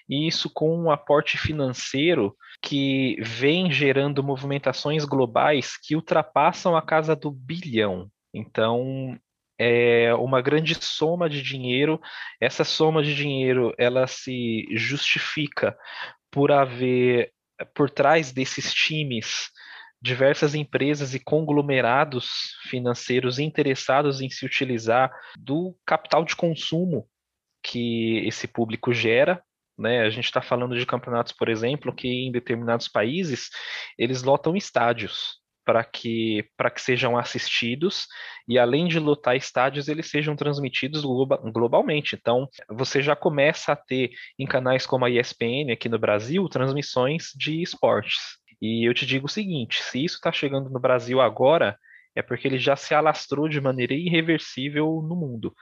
e 0.09 0.27
isso 0.27 0.51
com 0.53 0.77
um 0.77 0.91
aporte 0.91 1.39
financeiro 1.39 2.35
que 2.61 3.17
vem 3.23 3.71
gerando 3.71 4.25
movimentações 4.25 5.05
globais 5.05 5.79
que 5.81 5.95
ultrapassam 5.95 6.77
a 6.77 6.83
casa 6.83 7.15
do 7.15 7.31
bilhão. 7.31 8.11
Então, 8.35 9.17
é 9.59 10.15
uma 10.15 10.41
grande 10.41 10.75
soma 10.75 11.29
de 11.29 11.43
dinheiro. 11.43 12.01
Essa 12.41 12.65
soma 12.65 13.03
de 13.03 13.15
dinheiro 13.15 13.75
ela 13.79 14.07
se 14.07 14.67
justifica 14.73 15.77
por 16.31 16.51
haver 16.51 17.33
por 17.75 17.89
trás 17.91 18.33
desses 18.33 18.73
times 18.73 19.51
diversas 20.01 20.55
empresas 20.55 21.15
e 21.15 21.21
conglomerados 21.21 22.57
financeiros 22.69 23.39
interessados 23.39 24.21
em 24.21 24.29
se 24.29 24.45
utilizar 24.45 25.13
do 25.39 25.77
capital 25.87 26.25
de 26.25 26.35
consumo 26.35 27.09
que 27.63 28.27
esse 28.27 28.49
público 28.49 28.93
gera. 28.93 29.41
Né? 29.79 30.01
A 30.01 30.11
gente 30.11 30.25
está 30.25 30.43
falando 30.43 30.77
de 30.77 30.85
campeonatos, 30.85 31.33
por 31.33 31.49
exemplo, 31.49 31.95
que 31.95 32.09
em 32.09 32.33
determinados 32.33 32.89
países 32.89 33.49
eles 33.97 34.25
lotam 34.25 34.57
estádios 34.57 35.42
para 35.65 35.85
que, 35.85 36.45
que 36.75 36.81
sejam 36.81 37.17
assistidos 37.17 38.07
e 38.49 38.59
além 38.59 38.89
de 38.89 38.99
lotar 38.99 39.37
estádios, 39.37 39.89
eles 39.89 40.11
sejam 40.11 40.35
transmitidos 40.35 41.03
globa, 41.03 41.37
globalmente. 41.53 42.17
Então, 42.17 42.49
você 42.69 43.03
já 43.03 43.15
começa 43.15 43.73
a 43.73 43.77
ter 43.77 44.11
em 44.39 44.47
canais 44.47 44.87
como 44.87 45.05
a 45.05 45.11
ESPN 45.11 45.73
aqui 45.73 45.89
no 45.89 45.99
Brasil 45.99 46.49
transmissões 46.49 47.31
de 47.37 47.63
esportes. 47.63 48.39
E 48.61 48.89
eu 48.89 48.95
te 48.95 49.07
digo 49.07 49.27
o 49.27 49.31
seguinte: 49.31 49.83
se 49.83 50.05
isso 50.05 50.17
está 50.17 50.33
chegando 50.33 50.71
no 50.71 50.81
Brasil 50.81 51.21
agora, 51.21 51.77
é 52.15 52.23
porque 52.23 52.47
ele 52.47 52.59
já 52.59 52.77
se 52.77 52.95
alastrou 52.95 53.49
de 53.49 53.61
maneira 53.61 53.95
irreversível 53.95 55.03
no 55.03 55.17
mundo. 55.17 55.55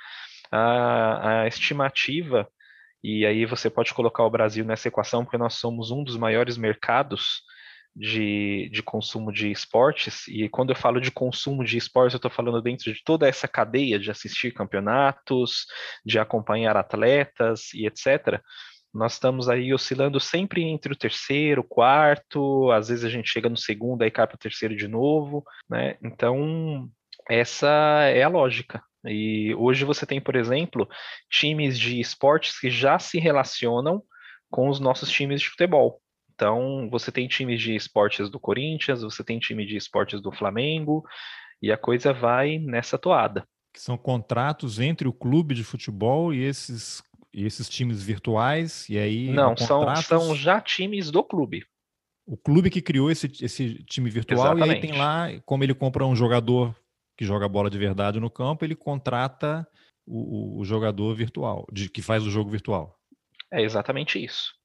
A, 0.50 1.42
a 1.42 1.46
estimativa 1.46 2.48
e 3.02 3.24
aí 3.24 3.46
você 3.46 3.70
pode 3.70 3.94
colocar 3.94 4.24
o 4.24 4.30
Brasil 4.30 4.64
nessa 4.64 4.88
equação, 4.88 5.24
porque 5.24 5.38
nós 5.38 5.54
somos 5.54 5.90
um 5.90 6.04
dos 6.04 6.16
maiores 6.16 6.56
mercados 6.56 7.42
de, 7.94 8.68
de 8.72 8.82
consumo 8.82 9.32
de 9.32 9.50
esportes, 9.50 10.26
e 10.28 10.48
quando 10.48 10.70
eu 10.70 10.76
falo 10.76 11.00
de 11.00 11.10
consumo 11.10 11.64
de 11.64 11.76
esportes, 11.76 12.14
eu 12.14 12.18
estou 12.18 12.30
falando 12.30 12.62
dentro 12.62 12.92
de 12.92 13.02
toda 13.04 13.28
essa 13.28 13.48
cadeia 13.48 13.98
de 13.98 14.10
assistir 14.10 14.52
campeonatos, 14.52 15.66
de 16.04 16.18
acompanhar 16.18 16.76
atletas 16.76 17.72
e 17.74 17.86
etc. 17.86 18.40
Nós 18.92 19.14
estamos 19.14 19.48
aí 19.48 19.72
oscilando 19.72 20.18
sempre 20.18 20.64
entre 20.64 20.92
o 20.92 20.96
terceiro, 20.96 21.62
quarto, 21.62 22.70
às 22.72 22.88
vezes 22.88 23.04
a 23.04 23.08
gente 23.08 23.30
chega 23.30 23.48
no 23.48 23.56
segundo, 23.56 24.02
aí 24.02 24.10
cai 24.10 24.26
para 24.26 24.34
o 24.36 24.38
terceiro 24.38 24.74
de 24.76 24.88
novo, 24.88 25.44
né? 25.68 25.96
Então, 26.02 26.88
essa 27.28 27.68
é 28.12 28.22
a 28.22 28.28
lógica. 28.28 28.82
E 29.04 29.54
hoje 29.54 29.84
você 29.84 30.04
tem, 30.04 30.20
por 30.20 30.36
exemplo, 30.36 30.88
times 31.30 31.78
de 31.78 32.00
esportes 32.00 32.58
que 32.58 32.70
já 32.70 32.98
se 32.98 33.18
relacionam 33.18 34.02
com 34.50 34.68
os 34.68 34.80
nossos 34.80 35.10
times 35.10 35.40
de 35.40 35.48
futebol. 35.48 36.02
Então, 36.40 36.88
você 36.90 37.12
tem 37.12 37.28
times 37.28 37.60
de 37.60 37.76
esportes 37.76 38.30
do 38.30 38.40
Corinthians, 38.40 39.02
você 39.02 39.22
tem 39.22 39.38
time 39.38 39.66
de 39.66 39.76
esportes 39.76 40.22
do 40.22 40.32
Flamengo, 40.32 41.04
e 41.60 41.70
a 41.70 41.76
coisa 41.76 42.14
vai 42.14 42.58
nessa 42.58 42.96
toada. 42.96 43.46
Que 43.74 43.78
são 43.78 43.98
contratos 43.98 44.80
entre 44.80 45.06
o 45.06 45.12
clube 45.12 45.54
de 45.54 45.62
futebol 45.62 46.32
e 46.32 46.42
esses, 46.42 47.02
e 47.34 47.44
esses 47.44 47.68
times 47.68 48.02
virtuais, 48.02 48.88
e 48.88 48.96
aí. 48.96 49.28
Não, 49.28 49.54
contratos... 49.54 50.06
são, 50.06 50.20
são 50.20 50.34
já 50.34 50.62
times 50.62 51.10
do 51.10 51.22
clube. 51.22 51.62
O 52.26 52.38
clube 52.38 52.70
que 52.70 52.80
criou 52.80 53.10
esse, 53.10 53.26
esse 53.44 53.74
time 53.84 54.08
virtual, 54.08 54.56
Exatamente. 54.56 54.68
e 54.68 54.72
aí 54.72 54.80
tem 54.80 54.98
lá, 54.98 55.28
como 55.44 55.62
ele 55.62 55.74
compra 55.74 56.06
um 56.06 56.16
jogador 56.16 56.74
que 57.18 57.24
joga 57.26 57.46
bola 57.50 57.68
de 57.68 57.76
verdade 57.76 58.18
no 58.18 58.30
campo, 58.30 58.64
ele 58.64 58.74
contrata 58.74 59.68
o, 60.06 60.58
o 60.58 60.64
jogador 60.64 61.14
virtual, 61.14 61.66
de, 61.70 61.90
que 61.90 62.00
faz 62.00 62.26
o 62.26 62.30
jogo 62.30 62.48
virtual. 62.48 62.96
É 63.52 63.60
exatamente 63.60 64.24
isso. 64.24 64.58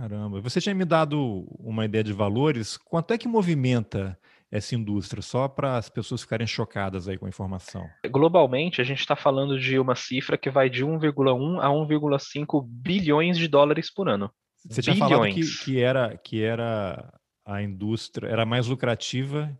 Caramba, 0.00 0.40
você 0.40 0.60
tinha 0.60 0.74
me 0.76 0.84
dado 0.84 1.44
uma 1.58 1.84
ideia 1.84 2.04
de 2.04 2.12
valores. 2.12 2.76
Quanto 2.76 3.12
é 3.12 3.18
que 3.18 3.26
movimenta 3.26 4.16
essa 4.48 4.76
indústria? 4.76 5.20
Só 5.20 5.48
para 5.48 5.76
as 5.76 5.88
pessoas 5.88 6.22
ficarem 6.22 6.46
chocadas 6.46 7.08
aí 7.08 7.18
com 7.18 7.26
a 7.26 7.28
informação. 7.28 7.84
Globalmente, 8.08 8.80
a 8.80 8.84
gente 8.84 9.00
está 9.00 9.16
falando 9.16 9.58
de 9.58 9.76
uma 9.76 9.96
cifra 9.96 10.38
que 10.38 10.50
vai 10.50 10.70
de 10.70 10.84
1,1 10.84 11.58
a 11.60 11.68
1,5 11.68 12.64
bilhões 12.64 13.36
de 13.36 13.48
dólares 13.48 13.92
por 13.92 14.08
ano. 14.08 14.30
Você 14.68 14.82
tinha 14.82 14.94
bilhões. 14.94 15.10
falado 15.10 15.34
que, 15.34 15.64
que, 15.64 15.80
era, 15.80 16.16
que 16.16 16.42
era 16.44 17.12
a 17.44 17.60
indústria, 17.60 18.28
era 18.28 18.46
mais 18.46 18.68
lucrativa 18.68 19.52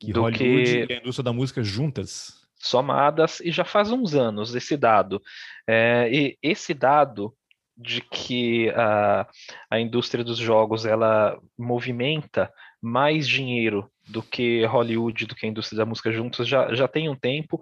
que 0.00 0.10
Do 0.10 0.22
Hollywood 0.22 0.86
que... 0.86 0.90
e 0.90 0.96
a 0.96 1.00
indústria 1.00 1.24
da 1.24 1.34
música 1.34 1.62
juntas. 1.62 2.40
Somadas, 2.56 3.40
e 3.40 3.52
já 3.52 3.64
faz 3.64 3.92
uns 3.92 4.14
anos 4.14 4.54
esse 4.54 4.74
dado. 4.74 5.20
É, 5.68 6.08
e 6.10 6.38
esse 6.42 6.72
dado 6.72 7.36
de 7.76 8.00
que 8.00 8.70
a, 8.70 9.26
a 9.70 9.80
indústria 9.80 10.24
dos 10.24 10.38
jogos 10.38 10.84
ela 10.84 11.38
movimenta 11.58 12.52
mais 12.80 13.26
dinheiro 13.26 13.90
do 14.08 14.22
que 14.22 14.64
Hollywood, 14.66 15.26
do 15.26 15.34
que 15.34 15.46
a 15.46 15.48
indústria 15.48 15.78
da 15.78 15.86
música 15.86 16.10
juntos, 16.12 16.46
já, 16.46 16.74
já 16.74 16.88
tem 16.88 17.08
um 17.08 17.16
tempo. 17.16 17.58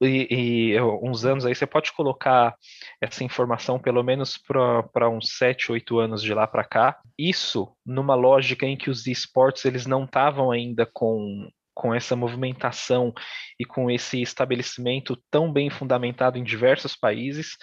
E, 0.00 0.74
e, 0.74 0.80
uns 0.80 1.24
anos 1.24 1.46
aí 1.46 1.54
você 1.54 1.66
pode 1.66 1.92
colocar 1.92 2.54
essa 3.00 3.24
informação 3.24 3.78
pelo 3.78 4.02
menos 4.02 4.38
para 4.38 5.08
uns 5.08 5.36
7, 5.38 5.72
8 5.72 5.98
anos 5.98 6.22
de 6.22 6.34
lá 6.34 6.46
para 6.46 6.64
cá. 6.64 6.98
Isso 7.18 7.74
numa 7.84 8.14
lógica 8.14 8.66
em 8.66 8.76
que 8.76 8.90
os 8.90 9.06
esportes 9.06 9.64
eles 9.64 9.86
não 9.86 10.04
estavam 10.04 10.50
ainda 10.50 10.86
com, 10.92 11.48
com 11.74 11.94
essa 11.94 12.14
movimentação 12.14 13.12
e 13.58 13.64
com 13.64 13.90
esse 13.90 14.20
estabelecimento 14.20 15.16
tão 15.30 15.50
bem 15.52 15.70
fundamentado 15.70 16.38
em 16.38 16.44
diversos 16.44 16.94
países. 16.94 17.56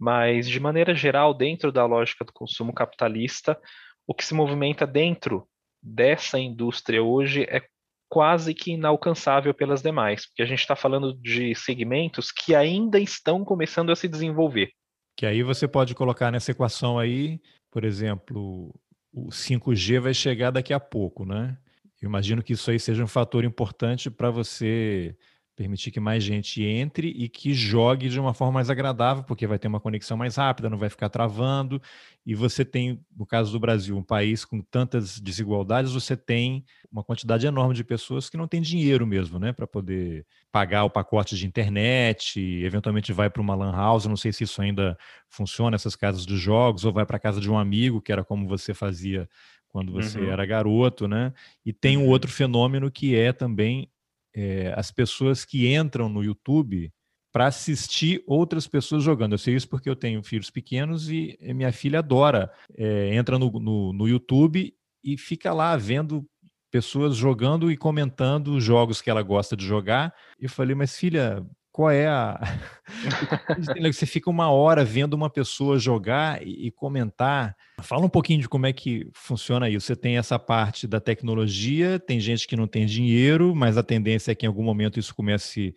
Mas, 0.00 0.48
de 0.48 0.58
maneira 0.58 0.94
geral, 0.94 1.34
dentro 1.34 1.70
da 1.70 1.84
lógica 1.84 2.24
do 2.24 2.32
consumo 2.32 2.72
capitalista, 2.72 3.60
o 4.06 4.14
que 4.14 4.24
se 4.24 4.32
movimenta 4.32 4.86
dentro 4.86 5.46
dessa 5.82 6.38
indústria 6.38 7.02
hoje 7.02 7.42
é 7.42 7.62
quase 8.08 8.54
que 8.54 8.72
inalcançável 8.72 9.52
pelas 9.52 9.82
demais, 9.82 10.26
porque 10.26 10.42
a 10.42 10.46
gente 10.46 10.60
está 10.60 10.74
falando 10.74 11.12
de 11.20 11.54
segmentos 11.54 12.32
que 12.32 12.54
ainda 12.54 12.98
estão 12.98 13.44
começando 13.44 13.92
a 13.92 13.96
se 13.96 14.08
desenvolver. 14.08 14.70
Que 15.16 15.26
aí 15.26 15.42
você 15.42 15.68
pode 15.68 15.94
colocar 15.94 16.30
nessa 16.30 16.50
equação 16.50 16.98
aí, 16.98 17.38
por 17.70 17.84
exemplo, 17.84 18.74
o 19.12 19.28
5G 19.28 20.00
vai 20.00 20.14
chegar 20.14 20.50
daqui 20.50 20.72
a 20.72 20.80
pouco, 20.80 21.26
né? 21.26 21.58
Eu 22.00 22.08
imagino 22.08 22.42
que 22.42 22.54
isso 22.54 22.70
aí 22.70 22.80
seja 22.80 23.04
um 23.04 23.06
fator 23.06 23.44
importante 23.44 24.10
para 24.10 24.30
você 24.30 25.14
permitir 25.60 25.90
que 25.90 26.00
mais 26.00 26.24
gente 26.24 26.64
entre 26.64 27.08
e 27.08 27.28
que 27.28 27.52
jogue 27.52 28.08
de 28.08 28.18
uma 28.18 28.32
forma 28.32 28.54
mais 28.54 28.70
agradável, 28.70 29.22
porque 29.22 29.46
vai 29.46 29.58
ter 29.58 29.68
uma 29.68 29.78
conexão 29.78 30.16
mais 30.16 30.36
rápida, 30.36 30.70
não 30.70 30.78
vai 30.78 30.88
ficar 30.88 31.10
travando. 31.10 31.82
E 32.24 32.34
você 32.34 32.64
tem, 32.64 32.98
no 33.14 33.26
caso 33.26 33.52
do 33.52 33.60
Brasil, 33.60 33.94
um 33.94 34.02
país 34.02 34.42
com 34.42 34.62
tantas 34.62 35.20
desigualdades, 35.20 35.92
você 35.92 36.16
tem 36.16 36.64
uma 36.90 37.04
quantidade 37.04 37.46
enorme 37.46 37.74
de 37.74 37.84
pessoas 37.84 38.30
que 38.30 38.38
não 38.38 38.48
têm 38.48 38.62
dinheiro 38.62 39.06
mesmo, 39.06 39.38
né, 39.38 39.52
para 39.52 39.66
poder 39.66 40.24
pagar 40.50 40.84
o 40.84 40.90
pacote 40.90 41.36
de 41.36 41.46
internet, 41.46 42.40
eventualmente 42.64 43.12
vai 43.12 43.28
para 43.28 43.42
uma 43.42 43.54
lan 43.54 43.72
house, 43.72 44.06
não 44.06 44.16
sei 44.16 44.32
se 44.32 44.44
isso 44.44 44.62
ainda 44.62 44.96
funciona 45.28 45.74
essas 45.74 45.94
casas 45.94 46.24
de 46.24 46.38
jogos 46.38 46.86
ou 46.86 46.92
vai 46.92 47.04
para 47.04 47.18
a 47.18 47.20
casa 47.20 47.38
de 47.38 47.50
um 47.50 47.58
amigo, 47.58 48.00
que 48.00 48.10
era 48.10 48.24
como 48.24 48.48
você 48.48 48.72
fazia 48.72 49.28
quando 49.68 49.92
você 49.92 50.18
uhum. 50.18 50.30
era 50.30 50.46
garoto, 50.46 51.06
né? 51.06 51.34
E 51.66 51.72
tem 51.72 51.98
um 51.98 52.04
uhum. 52.04 52.08
outro 52.08 52.30
fenômeno 52.30 52.90
que 52.90 53.14
é 53.14 53.30
também 53.30 53.90
é, 54.34 54.72
as 54.76 54.90
pessoas 54.90 55.44
que 55.44 55.74
entram 55.74 56.08
no 56.08 56.22
YouTube 56.22 56.92
para 57.32 57.46
assistir 57.46 58.22
outras 58.26 58.66
pessoas 58.66 59.02
jogando. 59.02 59.32
Eu 59.32 59.38
sei 59.38 59.54
isso 59.54 59.68
porque 59.68 59.88
eu 59.88 59.96
tenho 59.96 60.22
filhos 60.22 60.50
pequenos 60.50 61.08
e 61.10 61.38
minha 61.54 61.72
filha 61.72 62.00
adora. 62.00 62.50
É, 62.76 63.14
entra 63.14 63.38
no, 63.38 63.50
no, 63.52 63.92
no, 63.92 64.08
YouTube 64.08 64.74
e 65.02 65.16
fica 65.16 65.52
lá 65.52 65.76
vendo 65.76 66.26
pessoas 66.70 67.16
jogando 67.16 67.70
e 67.70 67.76
comentando 67.76 68.48
os 68.56 68.64
jogos 68.64 69.00
que 69.00 69.10
ela 69.10 69.22
gosta 69.22 69.56
de 69.56 69.64
jogar. 69.64 70.14
Eu 70.38 70.48
falei, 70.48 70.74
mas 70.74 70.96
filha, 70.96 71.44
qual 71.72 71.90
é 71.90 72.08
a. 72.08 72.40
você 73.92 74.06
fica 74.06 74.28
uma 74.28 74.50
hora 74.50 74.84
vendo 74.84 75.14
uma 75.14 75.30
pessoa 75.30 75.78
jogar 75.78 76.42
e 76.46 76.70
comentar. 76.70 77.56
Fala 77.80 78.04
um 78.04 78.08
pouquinho 78.08 78.40
de 78.40 78.48
como 78.48 78.66
é 78.66 78.72
que 78.72 79.08
funciona 79.12 79.68
isso. 79.68 79.86
Você 79.86 79.96
tem 79.96 80.18
essa 80.18 80.38
parte 80.38 80.86
da 80.86 81.00
tecnologia, 81.00 81.98
tem 81.98 82.18
gente 82.20 82.46
que 82.46 82.56
não 82.56 82.66
tem 82.66 82.86
dinheiro, 82.86 83.54
mas 83.54 83.76
a 83.76 83.82
tendência 83.82 84.32
é 84.32 84.34
que 84.34 84.46
em 84.46 84.48
algum 84.48 84.64
momento 84.64 84.98
isso 84.98 85.14
comece 85.14 85.74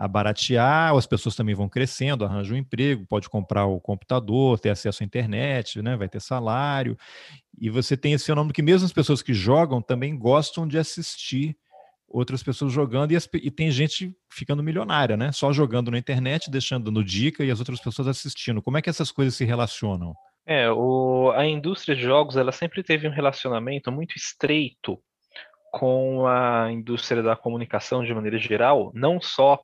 a 0.00 0.08
baratear, 0.08 0.96
as 0.96 1.06
pessoas 1.06 1.36
também 1.36 1.54
vão 1.54 1.68
crescendo, 1.68 2.24
arranjam 2.24 2.56
um 2.56 2.60
emprego, 2.60 3.04
pode 3.06 3.28
comprar 3.28 3.66
o 3.66 3.78
computador, 3.78 4.58
ter 4.58 4.70
acesso 4.70 5.02
à 5.02 5.06
internet, 5.06 5.82
né, 5.82 5.94
vai 5.94 6.08
ter 6.08 6.22
salário. 6.22 6.96
E 7.60 7.68
você 7.68 7.98
tem 7.98 8.14
esse 8.14 8.24
fenômeno 8.24 8.54
que 8.54 8.62
mesmo 8.62 8.86
as 8.86 8.94
pessoas 8.94 9.20
que 9.20 9.34
jogam 9.34 9.82
também 9.82 10.16
gostam 10.16 10.66
de 10.66 10.78
assistir 10.78 11.54
outras 12.10 12.42
pessoas 12.42 12.72
jogando 12.72 13.12
e, 13.12 13.16
as, 13.16 13.28
e, 13.34 13.50
tem 13.50 13.70
gente 13.70 14.12
ficando 14.28 14.62
milionária, 14.62 15.16
né? 15.16 15.30
Só 15.30 15.52
jogando 15.52 15.90
na 15.90 15.98
internet, 15.98 16.50
deixando 16.50 16.90
no 16.90 17.04
dica 17.04 17.44
e 17.44 17.50
as 17.50 17.60
outras 17.60 17.80
pessoas 17.80 18.08
assistindo. 18.08 18.60
Como 18.60 18.76
é 18.76 18.82
que 18.82 18.90
essas 18.90 19.12
coisas 19.12 19.34
se 19.34 19.44
relacionam? 19.44 20.14
É, 20.44 20.70
o, 20.70 21.32
a 21.36 21.46
indústria 21.46 21.94
de 21.94 22.02
jogos 22.02 22.36
ela 22.36 22.50
sempre 22.50 22.82
teve 22.82 23.06
um 23.06 23.12
relacionamento 23.12 23.92
muito 23.92 24.16
estreito 24.16 24.98
com 25.70 26.26
a 26.26 26.70
indústria 26.72 27.22
da 27.22 27.36
comunicação 27.36 28.04
de 28.04 28.12
maneira 28.12 28.38
geral, 28.38 28.90
não 28.92 29.20
só 29.20 29.60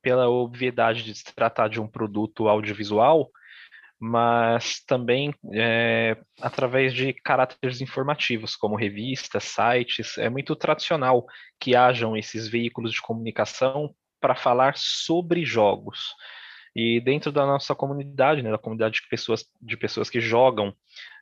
pela 0.00 0.28
obviedade 0.28 1.04
de 1.04 1.14
se 1.14 1.24
tratar 1.34 1.68
de 1.68 1.78
um 1.78 1.86
produto 1.86 2.48
audiovisual, 2.48 3.30
mas 4.04 4.82
também 4.84 5.32
é, 5.52 6.16
através 6.40 6.92
de 6.92 7.12
caráteres 7.12 7.80
informativos, 7.80 8.56
como 8.56 8.74
revistas, 8.74 9.44
sites. 9.44 10.18
É 10.18 10.28
muito 10.28 10.56
tradicional 10.56 11.24
que 11.60 11.76
hajam 11.76 12.16
esses 12.16 12.48
veículos 12.48 12.90
de 12.90 13.00
comunicação 13.00 13.94
para 14.20 14.34
falar 14.34 14.76
sobre 14.76 15.44
jogos. 15.44 16.00
E 16.74 17.00
dentro 17.00 17.30
da 17.30 17.46
nossa 17.46 17.76
comunidade, 17.76 18.42
né, 18.42 18.50
da 18.50 18.58
comunidade 18.58 18.96
de 19.00 19.08
pessoas, 19.08 19.44
de 19.60 19.76
pessoas 19.76 20.10
que 20.10 20.20
jogam 20.20 20.74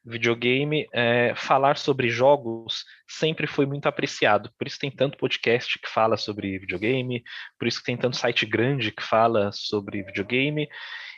videogame, 0.02 0.88
é, 0.94 1.34
falar 1.36 1.76
sobre 1.76 2.08
jogos 2.08 2.86
sempre 3.06 3.46
foi 3.46 3.66
muito 3.66 3.88
apreciado. 3.88 4.50
Por 4.56 4.66
isso 4.66 4.78
tem 4.78 4.90
tanto 4.90 5.18
podcast 5.18 5.78
que 5.78 5.88
fala 5.90 6.16
sobre 6.16 6.58
videogame, 6.58 7.22
por 7.58 7.68
isso 7.68 7.82
tem 7.84 7.94
tanto 7.94 8.16
site 8.16 8.46
grande 8.46 8.90
que 8.90 9.02
fala 9.02 9.50
sobre 9.52 10.02
videogame, 10.02 10.66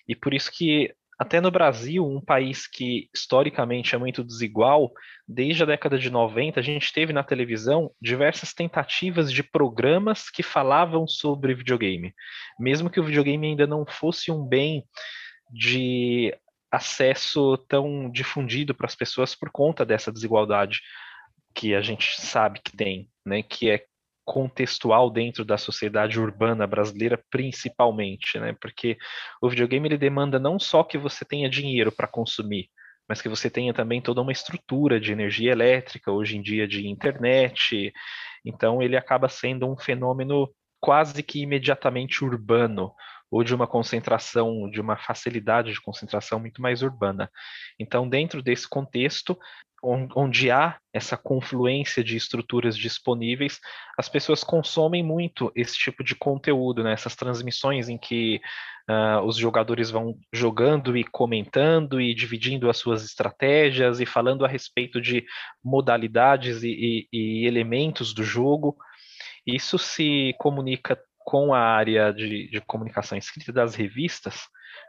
e 0.08 0.16
por 0.16 0.34
isso 0.34 0.50
que 0.50 0.92
até 1.22 1.40
no 1.40 1.52
Brasil, 1.52 2.04
um 2.04 2.20
país 2.20 2.66
que 2.66 3.08
historicamente 3.14 3.94
é 3.94 3.98
muito 3.98 4.24
desigual, 4.24 4.92
desde 5.26 5.62
a 5.62 5.66
década 5.66 5.96
de 5.96 6.10
90, 6.10 6.58
a 6.58 6.62
gente 6.62 6.92
teve 6.92 7.12
na 7.12 7.22
televisão 7.22 7.92
diversas 8.00 8.52
tentativas 8.52 9.32
de 9.32 9.40
programas 9.40 10.28
que 10.28 10.42
falavam 10.42 11.06
sobre 11.06 11.54
videogame. 11.54 12.12
Mesmo 12.58 12.90
que 12.90 12.98
o 12.98 13.04
videogame 13.04 13.46
ainda 13.46 13.68
não 13.68 13.86
fosse 13.86 14.32
um 14.32 14.44
bem 14.44 14.84
de 15.48 16.36
acesso 16.68 17.56
tão 17.68 18.10
difundido 18.10 18.74
para 18.74 18.86
as 18.86 18.96
pessoas 18.96 19.32
por 19.32 19.48
conta 19.48 19.84
dessa 19.84 20.10
desigualdade 20.10 20.80
que 21.54 21.72
a 21.72 21.82
gente 21.82 22.20
sabe 22.20 22.60
que 22.64 22.76
tem, 22.76 23.08
né, 23.24 23.44
que 23.44 23.70
é 23.70 23.84
contextual 24.24 25.10
dentro 25.10 25.44
da 25.44 25.58
sociedade 25.58 26.18
urbana 26.20 26.66
brasileira, 26.66 27.22
principalmente, 27.30 28.38
né? 28.38 28.54
Porque 28.60 28.96
o 29.40 29.48
videogame 29.48 29.88
ele 29.88 29.98
demanda 29.98 30.38
não 30.38 30.58
só 30.58 30.82
que 30.82 30.96
você 30.96 31.24
tenha 31.24 31.50
dinheiro 31.50 31.90
para 31.90 32.06
consumir, 32.06 32.68
mas 33.08 33.20
que 33.20 33.28
você 33.28 33.50
tenha 33.50 33.74
também 33.74 34.00
toda 34.00 34.20
uma 34.20 34.32
estrutura 34.32 35.00
de 35.00 35.12
energia 35.12 35.52
elétrica, 35.52 36.12
hoje 36.12 36.36
em 36.36 36.42
dia 36.42 36.66
de 36.66 36.86
internet. 36.86 37.92
Então 38.44 38.80
ele 38.80 38.96
acaba 38.96 39.28
sendo 39.28 39.70
um 39.70 39.76
fenômeno 39.76 40.48
quase 40.80 41.22
que 41.22 41.40
imediatamente 41.40 42.24
urbano, 42.24 42.92
ou 43.32 43.42
de 43.42 43.54
uma 43.54 43.66
concentração, 43.66 44.68
de 44.70 44.78
uma 44.78 44.94
facilidade 44.94 45.72
de 45.72 45.80
concentração 45.80 46.38
muito 46.38 46.60
mais 46.60 46.82
urbana. 46.82 47.30
Então, 47.80 48.06
dentro 48.06 48.42
desse 48.42 48.68
contexto, 48.68 49.38
onde 49.82 50.50
há 50.50 50.78
essa 50.92 51.16
confluência 51.16 52.04
de 52.04 52.16
estruturas 52.16 52.76
disponíveis, 52.76 53.58
as 53.98 54.08
pessoas 54.08 54.44
consomem 54.44 55.02
muito 55.02 55.50
esse 55.56 55.74
tipo 55.76 56.04
de 56.04 56.14
conteúdo, 56.14 56.84
né? 56.84 56.92
essas 56.92 57.16
transmissões 57.16 57.88
em 57.88 57.98
que 57.98 58.40
uh, 58.88 59.24
os 59.24 59.36
jogadores 59.36 59.90
vão 59.90 60.16
jogando 60.32 60.96
e 60.96 61.02
comentando 61.02 62.00
e 62.00 62.14
dividindo 62.14 62.70
as 62.70 62.76
suas 62.76 63.02
estratégias 63.02 63.98
e 63.98 64.06
falando 64.06 64.44
a 64.44 64.48
respeito 64.48 65.00
de 65.00 65.24
modalidades 65.64 66.62
e, 66.62 66.68
e, 66.70 67.08
e 67.12 67.46
elementos 67.46 68.14
do 68.14 68.22
jogo. 68.22 68.76
Isso 69.44 69.78
se 69.78 70.32
comunica 70.38 70.96
com 71.24 71.54
a 71.54 71.60
área 71.60 72.12
de, 72.12 72.48
de 72.48 72.60
comunicação 72.60 73.16
escrita 73.16 73.52
das 73.52 73.74
revistas, 73.74 74.42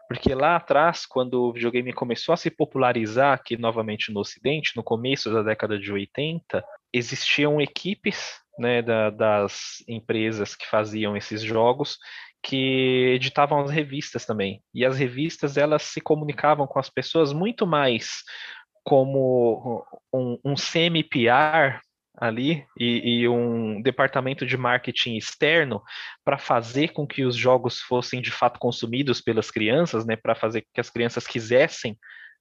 porque 0.07 0.33
lá 0.33 0.55
atrás, 0.55 1.05
quando 1.05 1.43
o 1.43 1.53
videogame 1.53 1.93
começou 1.93 2.33
a 2.33 2.37
se 2.37 2.51
popularizar 2.51 3.33
aqui 3.33 3.57
novamente 3.57 4.11
no 4.11 4.19
Ocidente, 4.19 4.75
no 4.75 4.83
começo 4.83 5.31
da 5.33 5.41
década 5.41 5.77
de 5.79 5.91
80, 5.91 6.63
existiam 6.91 7.59
equipes 7.59 8.39
né, 8.57 8.81
da, 8.81 9.09
das 9.09 9.83
empresas 9.87 10.55
que 10.55 10.67
faziam 10.67 11.17
esses 11.17 11.41
jogos 11.41 11.97
que 12.43 13.13
editavam 13.15 13.61
as 13.61 13.71
revistas 13.71 14.25
também. 14.25 14.61
E 14.73 14.85
as 14.85 14.97
revistas 14.97 15.57
elas 15.57 15.83
se 15.83 16.01
comunicavam 16.01 16.67
com 16.67 16.77
as 16.77 16.89
pessoas 16.89 17.31
muito 17.31 17.65
mais 17.65 18.23
como 18.83 19.85
um, 20.13 20.37
um 20.43 20.57
semi-PR 20.57 21.79
ali 22.15 22.65
e, 22.79 23.21
e, 23.21 23.27
um 23.27 23.81
departamento 23.81 24.45
de 24.45 24.55
marketing 24.55 25.15
externo 25.17 25.81
para 26.23 26.37
fazer 26.37 26.89
com 26.89 27.07
que 27.07 27.25
os 27.25 27.35
jogos 27.35 27.79
fossem 27.81 28.21
de 28.21 28.31
fato 28.31 28.59
consumidos 28.59 29.19
pelas 29.19 29.49
crianças, 29.49 30.05
né, 30.05 30.15
para 30.15 30.35
fazer 30.35 30.61
com 30.61 30.67
que 30.73 30.81
as 30.81 30.89
crianças 30.89 31.25
quisessem 31.25 31.97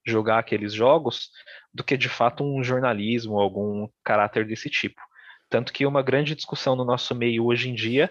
jogar 0.07 0.39
aqueles 0.39 0.75
jogos, 0.75 1.31
do 1.73 1.83
que 1.83 1.97
de 1.97 2.09
fato 2.09 2.45
um 2.45 2.63
jornalismo, 2.63 3.41
algum 3.41 3.89
caráter 4.05 4.47
desse 4.47 4.69
tipo. 4.69 5.01
Tanto 5.49 5.73
que 5.73 5.87
uma 5.87 6.03
grande 6.03 6.35
discussão 6.35 6.75
no 6.75 6.85
nosso 6.85 7.15
meio 7.15 7.45
hoje 7.45 7.69
em 7.71 7.75
dia 7.75 8.11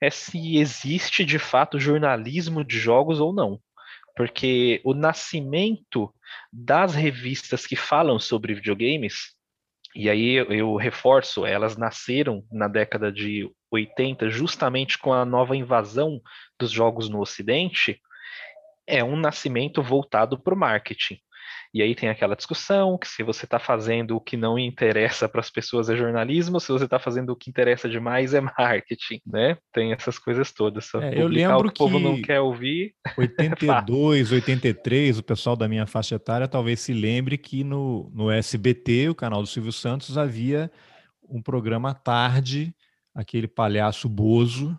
é 0.00 0.10
se 0.10 0.58
existe 0.58 1.24
de 1.24 1.38
fato 1.38 1.78
jornalismo 1.78 2.64
de 2.64 2.78
jogos 2.78 3.18
ou 3.18 3.32
não. 3.32 3.60
Porque 4.14 4.80
o 4.84 4.92
nascimento 4.92 6.12
das 6.52 6.94
revistas 6.94 7.66
que 7.66 7.76
falam 7.76 8.18
sobre 8.18 8.54
videogames 8.54 9.34
e 9.94 10.08
aí 10.08 10.34
eu 10.34 10.76
reforço, 10.76 11.44
elas 11.44 11.76
nasceram 11.76 12.42
na 12.50 12.66
década 12.66 13.12
de 13.12 13.50
80 13.70 14.30
justamente 14.30 14.98
com 14.98 15.12
a 15.12 15.24
nova 15.24 15.56
invasão 15.56 16.20
dos 16.58 16.70
jogos 16.70 17.08
no 17.08 17.20
Ocidente, 17.20 18.00
é 18.86 19.04
um 19.04 19.16
nascimento 19.16 19.82
voltado 19.82 20.38
para 20.38 20.54
o 20.54 20.58
marketing. 20.58 21.18
E 21.74 21.82
aí 21.82 21.94
tem 21.94 22.08
aquela 22.08 22.36
discussão 22.36 22.98
que 22.98 23.08
se 23.08 23.22
você 23.22 23.44
está 23.44 23.58
fazendo 23.58 24.16
o 24.16 24.20
que 24.20 24.36
não 24.36 24.58
interessa 24.58 25.28
para 25.28 25.40
as 25.40 25.50
pessoas 25.50 25.88
é 25.88 25.96
jornalismo, 25.96 26.60
se 26.60 26.70
você 26.70 26.84
está 26.84 26.98
fazendo 26.98 27.30
o 27.30 27.36
que 27.36 27.48
interessa 27.50 27.88
demais 27.88 28.34
é 28.34 28.40
marketing, 28.40 29.20
né? 29.26 29.56
Tem 29.72 29.92
essas 29.92 30.18
coisas 30.18 30.52
todas. 30.52 30.92
É, 30.94 31.20
eu 31.20 31.28
lembro 31.28 31.72
que 31.72 31.82
o 31.82 31.86
povo 31.86 31.98
não 31.98 32.20
quer 32.20 32.40
ouvir. 32.40 32.94
82, 33.16 34.32
83, 34.32 35.18
o 35.18 35.22
pessoal 35.22 35.56
da 35.56 35.68
minha 35.68 35.86
faixa 35.86 36.16
etária 36.16 36.46
talvez 36.46 36.80
se 36.80 36.92
lembre 36.92 37.38
que 37.38 37.64
no, 37.64 38.10
no 38.14 38.30
SBT, 38.30 39.08
o 39.08 39.14
canal 39.14 39.42
do 39.42 39.48
Silvio 39.48 39.72
Santos, 39.72 40.18
havia 40.18 40.70
um 41.28 41.40
programa 41.40 41.90
à 41.90 41.94
tarde, 41.94 42.74
aquele 43.14 43.48
palhaço 43.48 44.08
Bozo, 44.08 44.78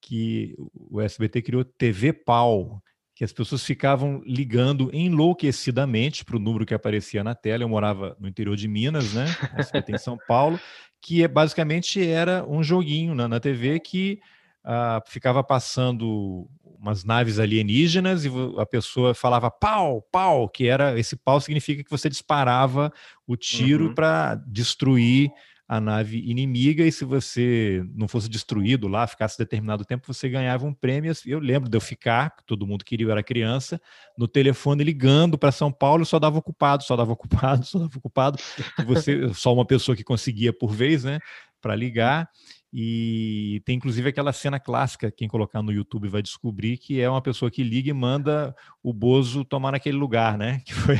que 0.00 0.54
o 0.74 1.00
SBT 1.00 1.42
criou 1.42 1.64
TV 1.64 2.12
Pau, 2.12 2.82
que 3.14 3.24
as 3.24 3.32
pessoas 3.32 3.64
ficavam 3.64 4.22
ligando 4.26 4.90
enlouquecidamente 4.92 6.24
para 6.24 6.36
o 6.36 6.40
número 6.40 6.66
que 6.66 6.74
aparecia 6.74 7.22
na 7.22 7.34
tela. 7.34 7.62
Eu 7.62 7.68
morava 7.68 8.16
no 8.18 8.26
interior 8.26 8.56
de 8.56 8.66
Minas, 8.66 9.14
né? 9.14 9.26
em 9.88 9.98
São 9.98 10.18
Paulo, 10.26 10.58
que 11.00 11.22
é, 11.22 11.28
basicamente 11.28 12.04
era 12.04 12.44
um 12.48 12.62
joguinho 12.62 13.14
na, 13.14 13.28
na 13.28 13.38
TV 13.38 13.78
que 13.78 14.18
uh, 14.64 15.00
ficava 15.08 15.44
passando 15.44 16.48
umas 16.84 17.04
naves 17.04 17.38
alienígenas 17.38 18.24
e 18.24 18.30
a 18.58 18.66
pessoa 18.66 19.14
falava 19.14 19.50
pau, 19.50 20.02
pau, 20.12 20.48
que 20.48 20.66
era 20.66 20.98
esse 20.98 21.16
pau 21.16 21.40
significa 21.40 21.82
que 21.82 21.90
você 21.90 22.10
disparava 22.10 22.92
o 23.26 23.36
tiro 23.36 23.86
uhum. 23.86 23.94
para 23.94 24.34
destruir 24.34 25.30
a 25.66 25.80
nave 25.80 26.18
inimiga 26.28 26.84
e 26.84 26.92
se 26.92 27.04
você 27.04 27.82
não 27.94 28.06
fosse 28.06 28.28
destruído 28.28 28.86
lá, 28.86 29.06
ficasse 29.06 29.38
determinado 29.38 29.84
tempo, 29.84 30.12
você 30.12 30.28
ganhava 30.28 30.66
um 30.66 30.74
prêmio. 30.74 31.12
Eu 31.24 31.38
lembro 31.38 31.70
de 31.70 31.76
eu 31.76 31.80
ficar, 31.80 32.34
todo 32.46 32.66
mundo 32.66 32.84
queria, 32.84 33.06
eu 33.06 33.10
era 33.10 33.22
criança, 33.22 33.80
no 34.16 34.28
telefone 34.28 34.84
ligando 34.84 35.38
para 35.38 35.50
São 35.50 35.72
Paulo, 35.72 36.04
só 36.04 36.18
dava 36.18 36.38
ocupado, 36.38 36.84
só 36.84 36.96
dava 36.96 37.12
ocupado, 37.12 37.64
só 37.66 37.78
dava 37.78 37.96
ocupado. 37.96 38.38
Você, 38.84 39.32
só 39.32 39.54
uma 39.54 39.66
pessoa 39.66 39.96
que 39.96 40.04
conseguia 40.04 40.52
por 40.52 40.70
vez, 40.70 41.04
né, 41.04 41.18
para 41.60 41.74
ligar. 41.74 42.28
E 42.76 43.62
tem 43.64 43.76
inclusive 43.76 44.08
aquela 44.08 44.32
cena 44.32 44.58
clássica, 44.58 45.08
quem 45.08 45.28
colocar 45.28 45.62
no 45.62 45.70
YouTube 45.70 46.08
vai 46.08 46.20
descobrir, 46.20 46.76
que 46.76 47.00
é 47.00 47.08
uma 47.08 47.22
pessoa 47.22 47.48
que 47.48 47.62
liga 47.62 47.88
e 47.88 47.92
manda 47.92 48.52
o 48.82 48.92
Bozo 48.92 49.44
tomar 49.44 49.70
naquele 49.70 49.96
lugar, 49.96 50.36
né? 50.36 50.60
Que 50.66 50.74
foi 50.74 50.96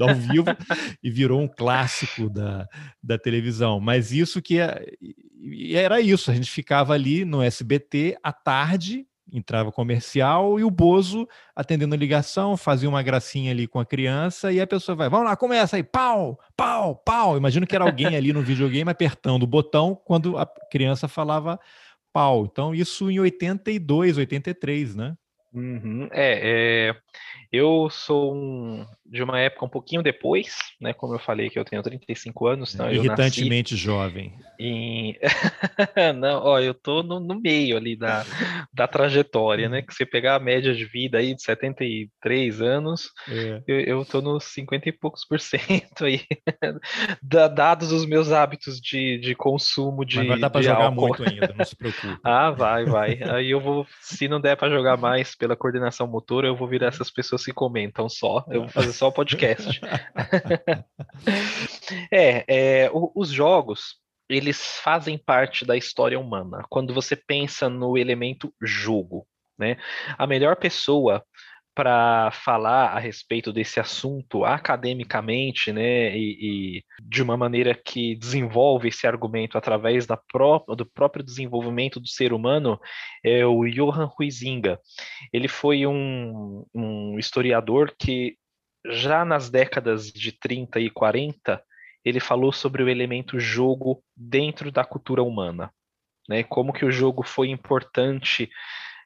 ao 0.00 0.14
vivo 0.14 0.46
e 1.02 1.10
virou 1.10 1.42
um 1.42 1.46
clássico 1.46 2.30
da, 2.30 2.66
da 3.02 3.18
televisão. 3.18 3.78
Mas 3.80 4.12
isso 4.12 4.40
que 4.40 4.60
é, 4.60 4.82
era 5.74 6.00
isso, 6.00 6.30
a 6.30 6.34
gente 6.34 6.50
ficava 6.50 6.94
ali 6.94 7.22
no 7.26 7.42
SBT 7.42 8.16
à 8.22 8.32
tarde, 8.32 9.06
entrava 9.32 9.72
comercial 9.72 10.58
e 10.58 10.64
o 10.64 10.70
Bozo 10.70 11.28
atendendo 11.54 11.94
a 11.94 11.98
ligação, 11.98 12.56
fazia 12.56 12.88
uma 12.88 13.02
gracinha 13.02 13.50
ali 13.50 13.66
com 13.66 13.78
a 13.78 13.86
criança 13.86 14.52
e 14.52 14.60
a 14.60 14.66
pessoa 14.66 14.96
vai, 14.96 15.08
vamos 15.08 15.26
lá, 15.26 15.36
começa 15.36 15.76
aí, 15.76 15.82
pau, 15.82 16.38
pau, 16.56 16.96
pau. 16.96 17.36
Imagino 17.36 17.66
que 17.66 17.74
era 17.74 17.84
alguém 17.84 18.16
ali 18.16 18.32
no 18.32 18.42
videogame 18.42 18.90
apertando 18.90 19.42
o 19.42 19.46
botão 19.46 19.94
quando 20.04 20.38
a 20.38 20.46
criança 20.70 21.08
falava 21.08 21.58
pau. 22.12 22.44
Então, 22.44 22.74
isso 22.74 23.10
em 23.10 23.20
82, 23.20 24.18
83, 24.18 24.96
né? 24.96 25.16
Uhum. 25.52 26.08
É, 26.12 26.90
é, 26.90 26.96
eu 27.50 27.88
sou 27.90 28.34
um, 28.34 28.86
de 29.10 29.22
uma 29.22 29.40
época 29.40 29.66
um 29.66 29.68
pouquinho 29.68 30.02
depois, 30.02 30.54
né? 30.80 30.94
Como 30.94 31.14
eu 31.14 31.18
falei 31.18 31.50
que 31.50 31.58
eu 31.58 31.64
tenho 31.64 31.82
35 31.82 32.46
anos, 32.46 32.74
então 32.74 32.90
Irritantemente 32.90 33.76
jovem. 33.76 34.32
Em... 34.58 35.18
Não, 36.16 36.44
ó, 36.44 36.60
eu 36.60 36.72
tô 36.72 37.02
no, 37.02 37.18
no, 37.18 37.40
meio 37.40 37.76
ali 37.76 37.96
da, 37.96 38.24
da 38.72 38.86
trajetória, 38.86 39.68
né? 39.68 39.82
Que 39.82 39.92
você 39.92 40.06
pegar 40.06 40.36
a 40.36 40.40
média 40.40 40.72
de 40.72 40.84
vida 40.84 41.18
aí 41.18 41.34
de 41.34 41.42
73 41.42 42.62
anos, 42.62 43.10
é. 43.28 43.62
eu, 43.66 43.80
eu 43.80 44.04
tô 44.04 44.20
nos 44.20 44.44
50 44.44 44.88
e 44.88 44.92
poucos 44.92 45.24
por 45.24 45.40
cento 45.40 46.04
aí, 46.04 46.20
dados 47.22 47.90
os 47.90 48.06
meus 48.06 48.30
hábitos 48.30 48.80
de, 48.80 49.18
de 49.18 49.34
consumo 49.34 50.04
de. 50.04 50.18
Mas 50.18 50.28
vai 50.28 50.38
dar 50.38 50.50
pra 50.50 50.62
jogar 50.62 50.84
álcool. 50.84 51.08
muito 51.08 51.28
ainda, 51.28 51.52
não 51.56 51.64
se 51.64 51.74
preocupe. 51.74 52.16
ah, 52.22 52.50
vai, 52.50 52.84
vai. 52.84 53.18
Aí 53.24 53.50
eu 53.50 53.60
vou, 53.60 53.86
se 54.00 54.28
não 54.28 54.40
der 54.40 54.56
para 54.56 54.70
jogar 54.70 54.96
mais 54.96 55.34
pela 55.34 55.56
coordenação 55.56 56.06
motora, 56.06 56.46
eu 56.46 56.54
vou 56.54 56.68
virar 56.68 56.88
essas 56.88 57.10
pessoas 57.10 57.44
que 57.44 57.52
comentam 57.52 58.08
só. 58.08 58.44
Eu 58.48 58.60
vou 58.60 58.68
fazer 58.68 58.99
só 59.00 59.10
podcast. 59.10 59.80
é, 62.12 62.44
é 62.46 62.90
o, 62.92 63.10
os 63.16 63.30
jogos, 63.30 63.96
eles 64.28 64.78
fazem 64.84 65.16
parte 65.16 65.64
da 65.64 65.74
história 65.74 66.20
humana. 66.20 66.66
Quando 66.68 66.92
você 66.92 67.16
pensa 67.16 67.66
no 67.66 67.96
elemento 67.96 68.52
jogo, 68.60 69.26
né? 69.58 69.78
A 70.18 70.26
melhor 70.26 70.56
pessoa 70.56 71.24
para 71.74 72.30
falar 72.32 72.88
a 72.88 72.98
respeito 72.98 73.54
desse 73.54 73.80
assunto 73.80 74.44
academicamente, 74.44 75.72
né, 75.72 76.14
e, 76.14 76.78
e, 76.78 76.84
de 77.02 77.22
uma 77.22 77.38
maneira 77.38 77.74
que 77.74 78.16
desenvolve 78.16 78.88
esse 78.88 79.06
argumento 79.06 79.56
através 79.56 80.04
da 80.04 80.16
pró 80.16 80.62
do 80.76 80.84
próprio 80.84 81.24
desenvolvimento 81.24 81.98
do 81.98 82.08
ser 82.08 82.34
humano, 82.34 82.78
é 83.24 83.46
o 83.46 83.64
Johann 83.64 84.10
Huizinga. 84.18 84.78
Ele 85.32 85.48
foi 85.48 85.86
um, 85.86 86.66
um 86.74 87.18
historiador 87.18 87.94
que 87.98 88.36
já 88.86 89.24
nas 89.24 89.50
décadas 89.50 90.10
de 90.10 90.32
30 90.32 90.80
e 90.80 90.90
40 90.90 91.62
ele 92.04 92.20
falou 92.20 92.52
sobre 92.52 92.82
o 92.82 92.88
elemento 92.88 93.38
jogo 93.38 94.02
dentro 94.16 94.72
da 94.72 94.84
cultura 94.84 95.22
humana, 95.22 95.70
né? 96.28 96.42
Como 96.42 96.72
que 96.72 96.84
o 96.84 96.90
jogo 96.90 97.22
foi 97.22 97.50
importante 97.50 98.50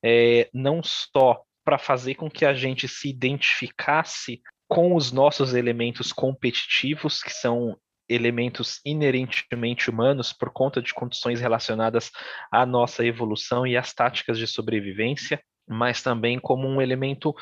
é, 0.03 0.49
não 0.55 0.83
só 0.83 1.43
para 1.65 1.79
fazer 1.79 2.15
com 2.15 2.31
que 2.31 2.45
a 2.45 2.55
gente 2.55 2.87
se 2.87 3.09
identificasse 3.09 4.41
com 4.69 4.95
os 4.95 5.11
nossos 5.11 5.55
elementos 5.55 6.13
competitivos, 6.13 7.23
que 7.23 7.33
são 7.33 7.77
elementos 8.09 8.81
inerentemente 8.85 9.89
humanos 9.89 10.33
por 10.33 10.51
conta 10.51 10.83
de 10.83 10.93
condições 10.93 11.41
relacionadas 11.41 12.11
à 12.53 12.67
nossa 12.67 13.05
evolução 13.05 13.67
e 13.67 13.77
às 13.77 13.95
táticas 13.95 14.39
de 14.39 14.47
sobrevivência, 14.47 15.43
mas 15.67 16.03
também 16.03 16.39
como 16.39 16.69
um 16.69 16.83
elemento 16.83 17.35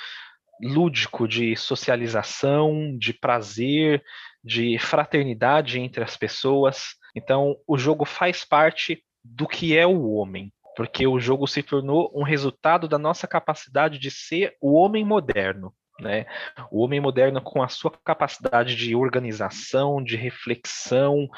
lúdico 0.62 1.26
de 1.26 1.56
socialização, 1.56 2.96
de 2.96 3.12
prazer, 3.12 4.02
de 4.44 4.78
fraternidade 4.78 5.80
entre 5.80 6.04
as 6.04 6.16
pessoas. 6.16 6.94
Então, 7.14 7.56
o 7.66 7.76
jogo 7.76 8.04
faz 8.04 8.44
parte 8.44 9.02
do 9.24 9.46
que 9.46 9.76
é 9.76 9.86
o 9.86 10.12
homem 10.12 10.52
porque 10.76 11.06
o 11.06 11.20
jogo 11.20 11.46
se 11.46 11.62
tornou 11.62 12.10
um 12.14 12.22
resultado 12.22 12.88
da 12.88 12.98
nossa 12.98 13.26
capacidade 13.26 13.98
de 13.98 14.10
ser 14.10 14.56
o 14.60 14.74
homem 14.74 15.04
moderno. 15.04 15.72
Né? 16.00 16.26
O 16.70 16.82
homem 16.82 17.00
moderno, 17.00 17.40
com 17.40 17.62
a 17.62 17.68
sua 17.68 17.92
capacidade 18.04 18.74
de 18.74 18.94
organização, 18.94 20.02
de 20.02 20.16
reflexão, 20.16 21.28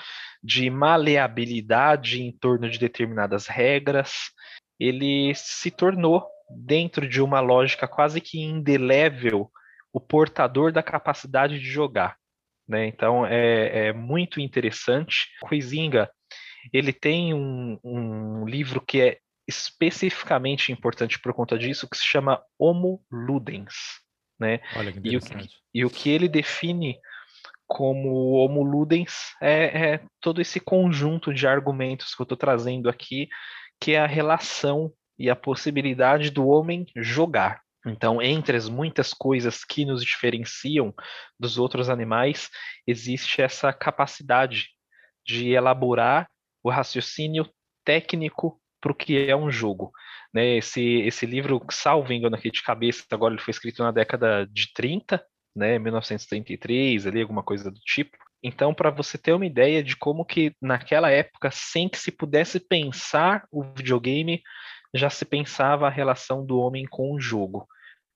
de 0.43 0.71
maleabilidade 0.71 2.23
em 2.23 2.33
torno 2.33 2.71
de 2.71 2.79
determinadas 2.79 3.47
regras, 3.47 4.31
ele 4.79 5.35
se 5.35 5.71
tornou, 5.71 6.25
dentro 6.51 7.09
de 7.09 7.23
uma 7.23 7.41
lógica 7.41 7.89
quase 7.89 8.21
que 8.21 8.41
indelével, 8.41 9.51
o 9.93 10.01
portador 10.01 10.73
da 10.73 10.83
capacidade 10.83 11.59
de 11.59 11.67
jogar. 11.67 12.17
Né? 12.67 12.87
Então 12.87 13.27
é, 13.27 13.89
é 13.89 13.93
muito 13.93 14.41
interessante. 14.41 15.29
Huizinga 15.51 16.11
ele 16.73 16.93
tem 16.93 17.35
um, 17.35 17.79
um 17.85 18.47
livro 18.47 18.81
que 18.81 19.01
é 19.01 19.19
especificamente 19.47 20.73
importante 20.73 21.19
por 21.19 21.35
conta 21.35 21.59
disso, 21.59 21.89
que 21.89 21.97
se 21.97 22.05
chama 22.05 22.43
Homo 22.59 23.05
Ludens. 23.11 23.75
Né? 24.39 24.61
Olha 24.75 24.93
que 24.93 25.01
e, 25.05 25.17
o 25.17 25.21
que, 25.21 25.49
e 25.75 25.85
o 25.85 25.91
que 25.91 26.11
ele 26.11 26.29
define 26.29 26.99
como 27.67 28.33
Homo 28.33 28.63
Ludens 28.63 29.35
é, 29.41 29.93
é 29.93 30.07
todo 30.21 30.41
esse 30.41 30.61
conjunto 30.61 31.33
de 31.33 31.47
argumentos 31.47 32.15
que 32.15 32.23
eu 32.23 32.25
estou 32.25 32.37
trazendo 32.37 32.89
aqui, 32.89 33.29
que 33.81 33.93
é 33.93 33.99
a 33.99 34.07
relação 34.07 34.93
e 35.19 35.31
a 35.31 35.37
possibilidade 35.37 36.31
do 36.31 36.47
homem 36.47 36.87
jogar. 36.97 37.63
Então, 37.87 38.23
entre 38.23 38.57
as 38.57 38.69
muitas 38.69 39.13
coisas 39.13 39.65
que 39.65 39.85
nos 39.85 40.03
diferenciam 40.03 40.95
dos 41.39 41.59
outros 41.59 41.91
animais, 41.91 42.49
existe 42.87 43.43
essa 43.43 43.73
capacidade 43.73 44.69
de 45.27 45.51
elaborar 45.51 46.29
o 46.63 46.71
raciocínio 46.71 47.47
técnico 47.85 48.61
para 48.81 48.93
o 48.93 48.95
que 48.95 49.29
é 49.29 49.37
um 49.37 49.51
jogo. 49.51 49.93
Né? 50.33 50.57
Esse, 50.57 50.83
esse 51.03 51.27
livro, 51.27 51.65
salvo 51.71 52.13
engano 52.13 52.37
aqui 52.37 52.51
de 52.51 52.63
cabeça, 52.63 53.05
agora 53.11 53.35
ele 53.35 53.43
foi 53.43 53.51
escrito 53.51 53.83
na 53.83 53.91
década 53.91 54.47
de 54.51 54.73
30, 54.73 55.25
né, 55.55 55.79
1933, 55.79 57.07
ali, 57.07 57.23
alguma 57.23 57.43
coisa 57.43 57.71
do 57.71 57.79
tipo. 57.81 58.17
Então, 58.43 58.75
para 58.75 58.91
você 58.91 59.17
ter 59.17 59.33
uma 59.33 59.47
ideia 59.47 59.83
de 59.83 59.97
como 59.97 60.25
que 60.25 60.53
naquela 60.61 61.11
época, 61.11 61.51
sem 61.51 61.89
que 61.89 61.97
se 61.97 62.13
pudesse 62.13 62.61
pensar 62.61 63.47
o 63.51 63.63
videogame, 63.63 64.43
já 64.95 65.11
se 65.11 65.25
pensava 65.25 65.87
a 65.87 65.91
relação 65.91 66.47
do 66.47 66.59
homem 66.59 66.87
com 66.87 67.13
o 67.13 67.21
jogo. 67.21 67.67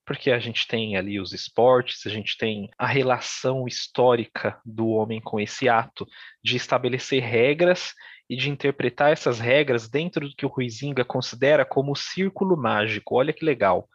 Porque 0.06 0.30
a 0.30 0.38
gente 0.38 0.66
tem 0.66 0.96
ali 0.96 1.20
os 1.20 1.34
esportes, 1.34 2.06
a 2.06 2.10
gente 2.10 2.38
tem 2.38 2.70
a 2.78 2.86
relação 2.86 3.66
histórica 3.66 4.58
do 4.64 4.88
homem 4.88 5.20
com 5.20 5.38
esse 5.38 5.68
ato 5.68 6.06
de 6.42 6.56
estabelecer 6.56 7.22
regras 7.22 7.92
e 8.30 8.36
de 8.36 8.48
interpretar 8.48 9.12
essas 9.12 9.38
regras 9.38 9.88
dentro 9.88 10.28
do 10.28 10.34
que 10.34 10.46
o 10.46 10.48
Ruizinga 10.48 11.04
considera 11.04 11.64
como 11.64 11.92
o 11.92 11.96
círculo 11.96 12.56
mágico. 12.56 13.16
Olha 13.16 13.32
que 13.32 13.44
legal. 13.44 13.86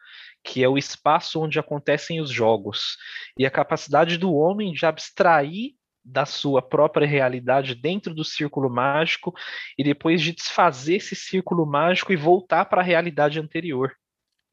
Que 0.43 0.63
é 0.63 0.69
o 0.69 0.77
espaço 0.77 1.41
onde 1.41 1.57
acontecem 1.57 2.19
os 2.19 2.29
jogos. 2.29 2.97
E 3.37 3.45
a 3.45 3.51
capacidade 3.51 4.17
do 4.17 4.33
homem 4.33 4.71
de 4.71 4.85
abstrair 4.85 5.71
da 6.03 6.25
sua 6.25 6.61
própria 6.61 7.07
realidade 7.07 7.75
dentro 7.75 8.13
do 8.13 8.23
círculo 8.23 8.69
mágico 8.69 9.33
e 9.77 9.83
depois 9.83 10.21
de 10.21 10.33
desfazer 10.33 10.95
esse 10.95 11.15
círculo 11.15 11.65
mágico 11.65 12.11
e 12.11 12.15
voltar 12.15 12.65
para 12.65 12.81
a 12.81 12.83
realidade 12.83 13.39
anterior. 13.39 13.93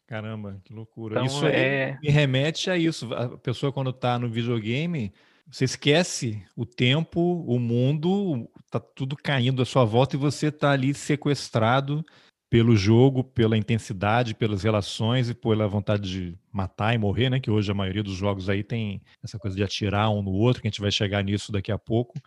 Caramba, 0.06 0.60
que 0.64 0.72
loucura. 0.72 1.14
Então, 1.14 1.26
isso 1.26 1.46
é... 1.46 1.98
me 2.02 2.10
remete 2.10 2.70
a 2.70 2.76
isso. 2.76 3.12
A 3.14 3.38
pessoa, 3.38 3.72
quando 3.72 3.90
está 3.90 4.18
no 4.18 4.28
videogame, 4.28 5.12
você 5.50 5.64
esquece 5.64 6.44
o 6.56 6.66
tempo, 6.66 7.44
o 7.46 7.58
mundo, 7.58 8.48
tá 8.70 8.80
tudo 8.80 9.16
caindo 9.16 9.62
à 9.62 9.64
sua 9.64 9.84
volta 9.84 10.16
e 10.16 10.18
você 10.18 10.50
tá 10.50 10.70
ali 10.70 10.94
sequestrado 10.94 12.04
pelo 12.50 12.74
jogo, 12.74 13.22
pela 13.22 13.56
intensidade, 13.56 14.34
pelas 14.34 14.64
relações 14.64 15.30
e 15.30 15.34
pela 15.34 15.68
vontade 15.68 16.10
de 16.10 16.38
matar 16.52 16.92
e 16.92 16.98
morrer, 16.98 17.30
né? 17.30 17.38
Que 17.38 17.50
hoje 17.50 17.70
a 17.70 17.74
maioria 17.74 18.02
dos 18.02 18.14
jogos 18.14 18.50
aí 18.50 18.64
tem 18.64 19.00
essa 19.22 19.38
coisa 19.38 19.56
de 19.56 19.62
atirar 19.62 20.10
um 20.10 20.20
no 20.20 20.32
outro, 20.32 20.60
que 20.60 20.66
a 20.66 20.70
gente 20.70 20.80
vai 20.80 20.90
chegar 20.90 21.22
nisso 21.22 21.52
daqui 21.52 21.70
a 21.70 21.78
pouco. 21.78 22.18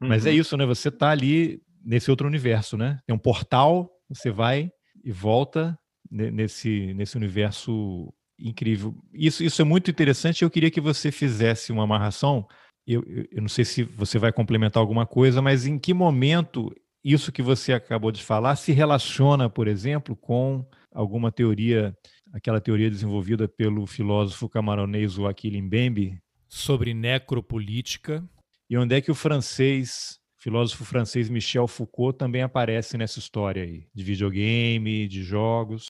Uhum. 0.00 0.08
Mas 0.08 0.24
é 0.24 0.30
uhum. 0.30 0.36
isso, 0.36 0.56
né? 0.56 0.64
Você 0.64 0.88
tá 0.88 1.10
ali 1.10 1.60
nesse 1.84 2.12
outro 2.12 2.28
universo, 2.28 2.76
né? 2.76 3.00
Tem 3.04 3.14
um 3.14 3.18
portal, 3.18 3.90
você 4.08 4.30
vai 4.30 4.70
e 5.04 5.10
volta 5.10 5.76
nesse, 6.08 6.94
nesse 6.94 7.16
universo 7.16 8.14
incrível. 8.38 8.94
Isso, 9.12 9.42
isso 9.42 9.60
é 9.60 9.64
muito 9.64 9.90
interessante. 9.90 10.42
Eu 10.42 10.50
queria 10.50 10.70
que 10.70 10.80
você 10.80 11.10
fizesse 11.10 11.72
uma 11.72 11.82
amarração 11.82 12.46
eu, 12.86 13.04
eu 13.30 13.40
não 13.40 13.48
sei 13.48 13.64
se 13.64 13.82
você 13.84 14.18
vai 14.18 14.32
complementar 14.32 14.80
alguma 14.80 15.06
coisa, 15.06 15.40
mas 15.40 15.66
em 15.66 15.78
que 15.78 15.94
momento 15.94 16.74
isso 17.04 17.32
que 17.32 17.42
você 17.42 17.72
acabou 17.72 18.12
de 18.12 18.22
falar 18.22 18.56
se 18.56 18.72
relaciona, 18.72 19.48
por 19.50 19.66
exemplo, 19.66 20.14
com 20.14 20.64
alguma 20.92 21.32
teoria, 21.32 21.96
aquela 22.32 22.60
teoria 22.60 22.90
desenvolvida 22.90 23.48
pelo 23.48 23.86
filósofo 23.86 24.48
camaronês 24.48 25.12
Joaquim 25.12 25.62
Mbembe 25.62 26.18
sobre 26.48 26.94
necropolítica, 26.94 28.22
e 28.68 28.76
onde 28.76 28.94
é 28.94 29.00
que 29.00 29.10
o 29.10 29.14
francês, 29.14 30.18
filósofo 30.38 30.84
francês 30.84 31.28
Michel 31.28 31.66
Foucault 31.66 32.16
também 32.18 32.42
aparece 32.42 32.96
nessa 32.96 33.18
história 33.18 33.62
aí, 33.62 33.86
de 33.94 34.04
videogame, 34.04 35.08
de 35.08 35.22
jogos? 35.22 35.88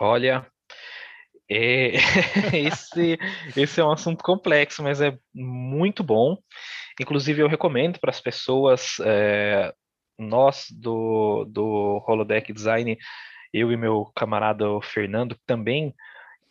Olha, 0.00 0.46
é, 1.48 1.92
esse, 2.52 3.18
esse 3.56 3.80
é 3.80 3.84
um 3.84 3.92
assunto 3.92 4.22
complexo, 4.22 4.82
mas 4.82 5.00
é 5.00 5.16
muito 5.34 6.02
bom. 6.02 6.36
Inclusive, 7.00 7.42
eu 7.42 7.48
recomendo 7.48 7.98
para 8.00 8.10
as 8.10 8.20
pessoas, 8.20 8.96
é, 9.04 9.72
nós 10.18 10.66
do, 10.70 11.44
do 11.44 12.02
Holodeck 12.06 12.52
Design, 12.52 12.96
eu 13.52 13.70
e 13.70 13.76
meu 13.76 14.10
camarada 14.14 14.64
Fernando 14.82 15.36
também 15.46 15.94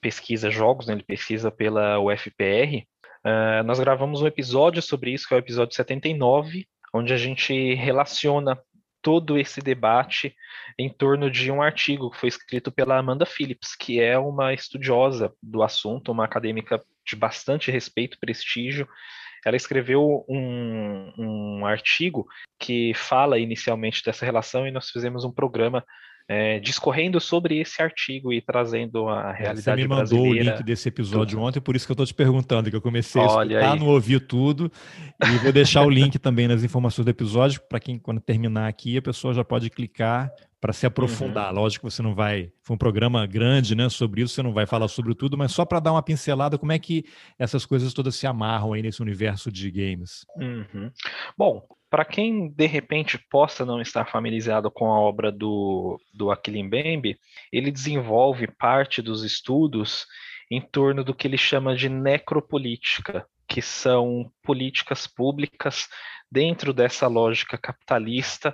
pesquisa 0.02 0.52
jogos, 0.52 0.88
né, 0.88 0.94
ele 0.94 1.04
pesquisa 1.04 1.50
pela 1.50 2.00
UFPR, 2.00 2.86
uh, 3.26 3.64
nós 3.66 3.80
gravamos 3.80 4.22
um 4.22 4.28
episódio 4.28 4.82
sobre 4.82 5.12
isso, 5.12 5.28
que 5.28 5.34
é 5.34 5.38
o 5.38 5.40
episódio 5.40 5.76
79, 5.76 6.68
onde 6.94 7.14
a 7.14 7.18
gente 7.18 7.74
relaciona 7.74 8.58
todo 9.02 9.38
esse 9.38 9.62
debate 9.62 10.36
em 10.80 10.90
torno 10.90 11.30
de 11.30 11.52
um 11.52 11.62
artigo 11.62 12.10
que 12.10 12.18
foi 12.18 12.30
escrito 12.30 12.72
pela 12.72 12.98
Amanda 12.98 13.24
Phillips, 13.24 13.76
que 13.76 14.00
é 14.02 14.18
uma 14.18 14.52
estudiosa 14.52 15.32
do 15.42 15.62
assunto, 15.62 16.12
uma 16.12 16.26
acadêmica 16.26 16.84
de 17.06 17.16
bastante 17.16 17.70
respeito, 17.70 18.18
prestígio. 18.20 18.88
Ela 19.46 19.56
escreveu 19.56 20.26
um, 20.28 21.14
um 21.18 21.66
artigo 21.66 22.26
que 22.60 22.94
fala 22.96 23.38
inicialmente 23.38 24.04
dessa 24.04 24.26
relação 24.26 24.68
e 24.68 24.72
nós 24.72 24.90
fizemos 24.90 25.24
um 25.24 25.32
programa 25.32 25.86
é, 26.28 26.60
discorrendo 26.60 27.20
sobre 27.20 27.60
esse 27.60 27.82
artigo 27.82 28.34
e 28.34 28.42
trazendo 28.42 29.08
a 29.08 29.32
realidade 29.32 29.62
Você 29.62 29.76
me 29.76 29.88
mandou 29.88 30.06
brasileira. 30.06 30.52
o 30.52 30.56
link 30.58 30.66
desse 30.66 30.90
episódio 30.90 31.38
tudo. 31.38 31.48
ontem, 31.48 31.62
por 31.62 31.76
isso 31.76 31.86
que 31.86 31.92
eu 31.92 31.96
estou 31.96 32.06
te 32.06 32.14
perguntando, 32.14 32.70
que 32.70 32.76
eu 32.76 32.82
comecei 32.82 33.22
a 33.22 33.26
Olha 33.26 33.54
escutar, 33.56 33.74
aí. 33.74 33.80
não 33.80 33.88
ouvi 33.88 34.20
tudo, 34.20 34.72
e 35.24 35.38
vou 35.38 35.52
deixar 35.52 35.86
o 35.86 35.90
link 35.90 36.18
também 36.18 36.48
nas 36.48 36.64
informações 36.64 37.06
do 37.06 37.10
episódio, 37.12 37.62
para 37.70 37.80
quem, 37.80 38.00
quando 38.00 38.20
terminar 38.20 38.68
aqui, 38.68 38.98
a 38.98 39.02
pessoa 39.02 39.34
já 39.34 39.44
pode 39.44 39.70
clicar 39.70 40.32
para 40.60 40.74
se 40.74 40.88
aprofundar. 40.88 41.54
Uhum. 41.54 41.62
Lógico 41.62 41.86
que 41.86 41.94
você 41.94 42.02
não 42.02 42.16
vai. 42.16 42.52
Foi 42.64 42.74
um 42.74 42.78
programa 42.78 43.28
grande, 43.28 43.76
né? 43.76 43.88
Sobre 43.88 44.24
isso, 44.24 44.34
você 44.34 44.42
não 44.42 44.52
vai 44.52 44.66
falar 44.66 44.88
sobre 44.88 45.14
tudo, 45.14 45.38
mas 45.38 45.52
só 45.52 45.64
para 45.64 45.80
dar 45.80 45.92
uma 45.92 46.02
pincelada, 46.02 46.58
como 46.58 46.72
é 46.72 46.80
que 46.80 47.06
essas 47.38 47.68
coisas 47.68 47.94
todas 47.94 48.16
se 48.16 48.26
amarram 48.26 48.74
aí 48.74 48.82
nesse 48.82 49.00
universo 49.00 49.52
de 49.52 49.70
games? 49.70 50.26
Uhum. 50.36 50.90
Bom, 51.38 51.62
para 51.96 52.04
quem 52.04 52.50
de 52.50 52.66
repente 52.66 53.18
possa 53.30 53.66
não 53.66 53.80
estar 53.80 54.04
familiarizado 54.04 54.70
com 54.70 54.92
a 54.92 55.00
obra 55.00 55.32
do, 55.32 55.98
do 56.14 56.30
Aquilim 56.30 56.70
ele 57.54 57.72
desenvolve 57.72 58.48
parte 58.48 59.02
dos 59.02 59.24
estudos 59.24 60.06
em 60.52 60.60
torno 60.60 61.06
do 61.06 61.16
que 61.16 61.26
ele 61.26 61.38
chama 61.38 61.74
de 61.74 61.88
necropolítica, 61.88 63.26
que 63.48 63.62
são 63.62 64.30
políticas 64.44 65.08
públicas 65.08 65.88
dentro 66.30 66.74
dessa 66.74 67.08
lógica 67.08 67.58
capitalista 67.58 68.54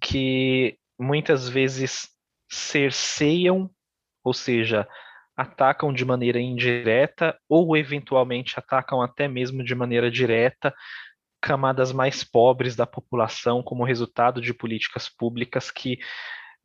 que 0.00 0.78
muitas 0.98 1.50
vezes 1.50 2.08
cerceiam, 2.50 3.70
ou 4.24 4.32
seja, 4.32 4.88
atacam 5.36 5.92
de 5.92 6.02
maneira 6.02 6.40
indireta 6.40 7.38
ou 7.46 7.76
eventualmente 7.76 8.58
atacam 8.58 9.02
até 9.02 9.28
mesmo 9.28 9.62
de 9.62 9.74
maneira 9.74 10.10
direta 10.10 10.74
camadas 11.40 11.92
mais 11.92 12.22
pobres 12.22 12.76
da 12.76 12.86
população 12.86 13.62
como 13.62 13.84
resultado 13.84 14.40
de 14.40 14.52
políticas 14.52 15.08
públicas 15.08 15.70
que 15.70 15.98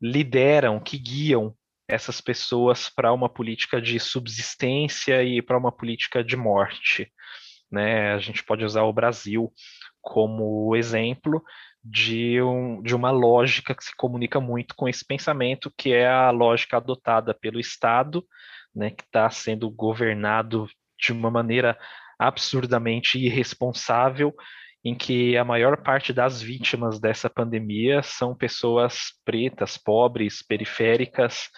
lideram, 0.01 0.79
que 0.79 0.97
guiam 0.97 1.55
essas 1.87 2.19
pessoas 2.19 2.89
para 2.89 3.13
uma 3.13 3.29
política 3.29 3.81
de 3.81 3.99
subsistência 3.99 5.23
e 5.23 5.41
para 5.41 5.57
uma 5.57 5.71
política 5.71 6.23
de 6.23 6.35
morte. 6.35 7.11
Né? 7.71 8.13
A 8.13 8.19
gente 8.19 8.43
pode 8.43 8.63
usar 8.63 8.83
o 8.83 8.93
Brasil 8.93 9.51
como 10.01 10.75
exemplo 10.75 11.43
de, 11.83 12.41
um, 12.41 12.81
de 12.81 12.95
uma 12.95 13.11
lógica 13.11 13.75
que 13.75 13.83
se 13.83 13.95
comunica 13.95 14.39
muito 14.39 14.75
com 14.75 14.89
esse 14.89 15.05
pensamento, 15.05 15.71
que 15.77 15.93
é 15.93 16.07
a 16.07 16.31
lógica 16.31 16.77
adotada 16.77 17.33
pelo 17.33 17.59
Estado, 17.59 18.25
né, 18.73 18.89
que 18.89 19.03
está 19.03 19.29
sendo 19.29 19.69
governado 19.69 20.67
de 20.99 21.11
uma 21.11 21.29
maneira 21.29 21.77
absurdamente 22.17 23.19
irresponsável, 23.19 24.33
em 24.85 24.93
que 24.93 25.35
a 25.35 25.43
maior 25.43 25.77
parte 25.81 26.13
das 26.13 26.39
vítimas 26.39 26.99
dessa 26.99 27.27
pandemia 27.27 28.03
são 28.03 28.35
pessoas 28.35 29.13
pretas, 29.25 29.79
pobres, 29.79 30.43
periféricas 30.47 31.49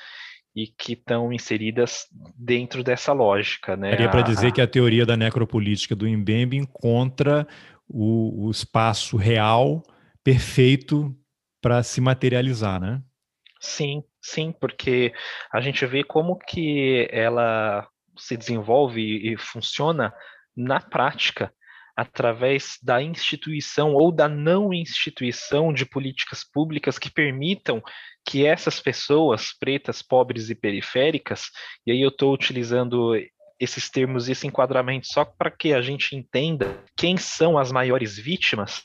e 0.55 0.67
que 0.67 0.93
estão 0.93 1.33
inseridas 1.33 2.05
dentro 2.37 2.81
dessa 2.81 3.11
lógica. 3.11 3.75
Né? 3.75 3.91
Daria 3.91 4.09
para 4.09 4.21
dizer 4.21 4.53
que 4.53 4.61
a 4.61 4.67
teoria 4.67 5.05
da 5.05 5.17
necropolítica 5.17 5.93
do 5.93 6.07
Mbembe 6.07 6.55
encontra 6.55 7.45
o, 7.85 8.47
o 8.47 8.49
espaço 8.49 9.17
real 9.17 9.83
perfeito 10.23 11.13
para 11.61 11.83
se 11.83 11.99
materializar, 11.99 12.79
né? 12.79 13.01
Sim, 13.59 14.03
sim, 14.21 14.53
porque 14.57 15.11
a 15.51 15.59
gente 15.59 15.85
vê 15.85 16.01
como 16.03 16.37
que 16.37 17.09
ela 17.11 17.85
se 18.17 18.37
desenvolve 18.37 19.01
e 19.01 19.37
funciona 19.37 20.13
na 20.55 20.79
prática 20.79 21.51
através 21.97 22.77
da 22.83 23.01
instituição 23.01 23.95
ou 23.95 24.11
da 24.11 24.29
não 24.29 24.71
instituição 24.71 25.73
de 25.73 25.83
políticas 25.83 26.43
públicas 26.43 26.99
que 26.99 27.09
permitam 27.09 27.81
que 28.23 28.45
essas 28.45 28.79
pessoas 28.79 29.51
pretas, 29.59 30.03
pobres 30.03 30.51
e 30.51 30.55
periféricas, 30.55 31.49
e 31.87 31.91
aí 31.91 31.99
eu 31.99 32.09
estou 32.09 32.31
utilizando 32.31 33.15
esses 33.59 33.89
termos, 33.89 34.29
esse 34.29 34.45
enquadramento 34.45 35.07
só 35.07 35.25
para 35.25 35.49
que 35.49 35.73
a 35.73 35.81
gente 35.81 36.15
entenda 36.15 36.83
quem 36.95 37.17
são 37.17 37.57
as 37.57 37.71
maiores 37.71 38.15
vítimas 38.15 38.83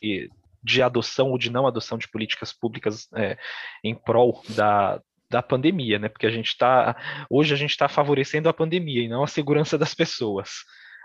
de 0.62 0.80
adoção 0.80 1.30
ou 1.30 1.36
de 1.36 1.50
não 1.50 1.66
adoção 1.66 1.98
de 1.98 2.08
políticas 2.08 2.50
públicas 2.50 3.08
é, 3.14 3.36
em 3.84 3.94
prol 3.94 4.42
da, 4.50 5.02
da 5.28 5.42
pandemia, 5.42 5.98
né? 5.98 6.08
Porque 6.08 6.26
a 6.26 6.30
gente 6.30 6.48
está 6.48 6.96
hoje 7.28 7.52
a 7.52 7.56
gente 7.56 7.72
está 7.72 7.88
favorecendo 7.88 8.48
a 8.48 8.54
pandemia 8.54 9.02
e 9.02 9.08
não 9.08 9.22
a 9.22 9.26
segurança 9.26 9.76
das 9.76 9.92
pessoas. 9.92 10.64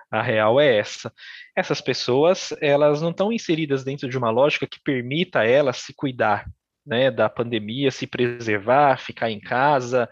A 0.09 0.21
real 0.21 0.59
é 0.59 0.77
essa. 0.77 1.11
Essas 1.55 1.81
pessoas 1.81 2.53
elas 2.61 3.01
não 3.01 3.11
estão 3.11 3.31
inseridas 3.31 3.83
dentro 3.83 4.07
de 4.07 4.17
uma 4.17 4.29
lógica 4.29 4.65
que 4.65 4.79
permita 4.79 5.39
a 5.39 5.47
elas 5.47 5.77
se 5.77 5.93
cuidar, 5.93 6.45
né? 6.85 7.11
Da 7.11 7.29
pandemia, 7.29 7.91
se 7.91 8.07
preservar, 8.07 8.99
ficar 8.99 9.29
em 9.29 9.39
casa. 9.39 10.09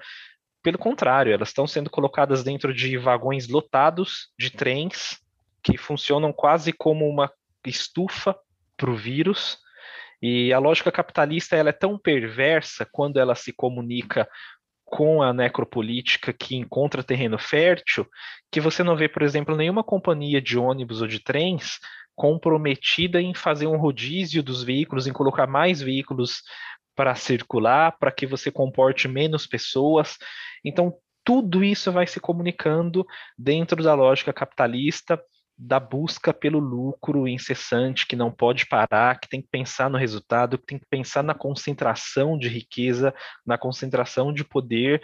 Pelo 0.61 0.77
contrário, 0.77 1.33
elas 1.33 1.49
estão 1.49 1.65
sendo 1.65 1.89
colocadas 1.89 2.43
dentro 2.43 2.73
de 2.73 2.97
vagões 2.97 3.47
lotados 3.47 4.29
de 4.37 4.49
trens 4.49 5.19
que 5.63 5.77
funcionam 5.77 6.33
quase 6.33 6.73
como 6.73 7.07
uma 7.09 7.31
estufa 7.65 8.35
para 8.75 8.91
o 8.91 8.95
vírus. 8.95 9.57
E 10.21 10.51
a 10.51 10.59
lógica 10.59 10.91
capitalista 10.91 11.55
ela 11.55 11.69
é 11.69 11.73
tão 11.73 11.97
perversa 11.97 12.87
quando 12.91 13.17
ela 13.17 13.35
se 13.35 13.53
comunica 13.53 14.27
com 14.95 15.21
a 15.21 15.33
necropolítica 15.33 16.31
que 16.31 16.55
encontra 16.55 17.03
terreno 17.03 17.37
fértil, 17.37 18.07
que 18.49 18.61
você 18.61 18.81
não 18.81 18.95
vê, 18.95 19.09
por 19.09 19.23
exemplo, 19.23 19.53
nenhuma 19.53 19.83
companhia 19.83 20.41
de 20.41 20.57
ônibus 20.57 21.01
ou 21.01 21.07
de 21.07 21.19
trens 21.19 21.79
comprometida 22.15 23.21
em 23.21 23.33
fazer 23.33 23.67
um 23.67 23.75
rodízio 23.75 24.41
dos 24.41 24.63
veículos, 24.63 25.05
em 25.05 25.11
colocar 25.11 25.47
mais 25.47 25.81
veículos 25.81 26.41
para 26.95 27.13
circular, 27.13 27.97
para 27.99 28.09
que 28.09 28.25
você 28.25 28.49
comporte 28.49 29.05
menos 29.05 29.45
pessoas. 29.45 30.17
Então, 30.63 30.93
tudo 31.25 31.61
isso 31.61 31.91
vai 31.91 32.07
se 32.07 32.21
comunicando 32.21 33.05
dentro 33.37 33.83
da 33.83 33.93
lógica 33.93 34.31
capitalista 34.31 35.21
da 35.57 35.79
busca 35.79 36.33
pelo 36.33 36.59
lucro 36.59 37.27
incessante, 37.27 38.05
que 38.05 38.15
não 38.15 38.31
pode 38.31 38.65
parar, 38.65 39.19
que 39.19 39.29
tem 39.29 39.41
que 39.41 39.47
pensar 39.49 39.89
no 39.89 39.97
resultado, 39.97 40.57
que 40.57 40.65
tem 40.65 40.79
que 40.79 40.85
pensar 40.89 41.23
na 41.23 41.33
concentração 41.33 42.37
de 42.37 42.49
riqueza, 42.49 43.13
na 43.45 43.57
concentração 43.57 44.33
de 44.33 44.43
poder, 44.43 45.01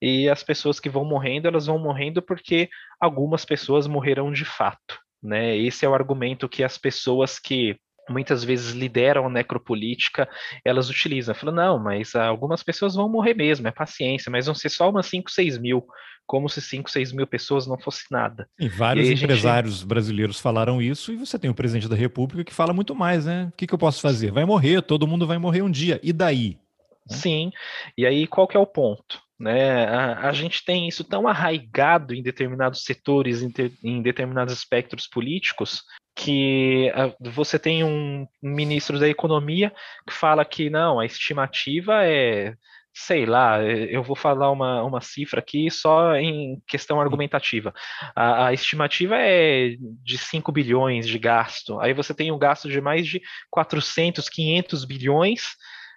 e 0.00 0.28
as 0.28 0.42
pessoas 0.42 0.78
que 0.78 0.88
vão 0.88 1.04
morrendo, 1.04 1.48
elas 1.48 1.66
vão 1.66 1.78
morrendo 1.78 2.22
porque 2.22 2.68
algumas 3.00 3.44
pessoas 3.44 3.86
morrerão 3.86 4.32
de 4.32 4.44
fato. 4.44 4.98
Né? 5.20 5.56
Esse 5.56 5.84
é 5.84 5.88
o 5.88 5.94
argumento 5.94 6.48
que 6.48 6.62
as 6.62 6.78
pessoas 6.78 7.38
que 7.40 7.76
muitas 8.08 8.44
vezes 8.44 8.72
lideram 8.72 9.26
a 9.26 9.30
necropolítica, 9.30 10.28
elas 10.64 10.88
utilizam. 10.88 11.34
Falam, 11.34 11.54
não, 11.54 11.78
mas 11.78 12.14
algumas 12.14 12.62
pessoas 12.62 12.94
vão 12.94 13.08
morrer 13.08 13.34
mesmo, 13.34 13.68
é 13.68 13.70
paciência, 13.70 14.30
mas 14.30 14.46
vão 14.46 14.54
ser 14.54 14.68
só 14.68 14.90
umas 14.90 15.06
5, 15.06 15.30
6 15.30 15.58
mil, 15.58 15.86
como 16.26 16.48
se 16.48 16.60
5, 16.60 16.90
6 16.90 17.12
mil 17.12 17.26
pessoas 17.26 17.66
não 17.66 17.78
fosse 17.78 18.04
nada. 18.10 18.48
E 18.58 18.68
vários 18.68 19.08
e 19.08 19.14
empresários 19.14 19.78
gente... 19.78 19.86
brasileiros 19.86 20.40
falaram 20.40 20.80
isso, 20.80 21.12
e 21.12 21.16
você 21.16 21.38
tem 21.38 21.50
o 21.50 21.54
presidente 21.54 21.88
da 21.88 21.96
República 21.96 22.44
que 22.44 22.54
fala 22.54 22.72
muito 22.72 22.94
mais, 22.94 23.24
né? 23.26 23.48
O 23.52 23.56
que, 23.56 23.66
que 23.66 23.74
eu 23.74 23.78
posso 23.78 24.00
fazer? 24.00 24.30
Vai 24.30 24.44
morrer, 24.44 24.82
todo 24.82 25.06
mundo 25.06 25.26
vai 25.26 25.38
morrer 25.38 25.62
um 25.62 25.70
dia, 25.70 26.00
e 26.02 26.12
daí? 26.12 26.58
Sim, 27.06 27.50
e 27.96 28.04
aí 28.04 28.26
qual 28.26 28.46
que 28.46 28.56
é 28.56 28.60
o 28.60 28.66
ponto? 28.66 29.20
Né? 29.38 29.86
A, 29.86 30.28
a, 30.28 30.32
gente 30.32 30.64
tem 30.64 30.88
isso 30.88 31.04
tão 31.04 31.28
arraigado 31.28 32.12
em 32.12 32.22
determinados 32.22 32.82
setores, 32.82 33.40
em, 33.40 33.52
em 33.84 34.02
determinados 34.02 34.52
espectros 34.52 35.06
políticos, 35.06 35.84
que 36.18 36.90
a, 36.90 37.14
você 37.30 37.58
tem 37.60 37.84
um 37.84 38.26
ministro 38.42 38.98
da 38.98 39.08
Economia 39.08 39.72
que 40.06 40.12
fala 40.12 40.44
que 40.44 40.68
não, 40.68 40.98
a 40.98 41.06
estimativa 41.06 42.04
é, 42.04 42.54
sei 42.92 43.24
lá, 43.24 43.62
eu 43.62 44.02
vou 44.02 44.16
falar 44.16 44.50
uma, 44.50 44.82
uma 44.82 45.00
cifra 45.00 45.38
aqui 45.38 45.70
só 45.70 46.16
em 46.16 46.60
questão 46.66 47.00
argumentativa. 47.00 47.72
A, 48.16 48.48
a 48.48 48.52
estimativa 48.52 49.14
é 49.16 49.76
de 50.02 50.18
5 50.18 50.50
bilhões 50.50 51.06
de 51.06 51.18
gasto, 51.20 51.78
aí 51.80 51.94
você 51.94 52.12
tem 52.12 52.32
um 52.32 52.38
gasto 52.38 52.68
de 52.68 52.80
mais 52.80 53.06
de 53.06 53.22
400, 53.48 54.28
500 54.28 54.84
bilhões, 54.84 55.42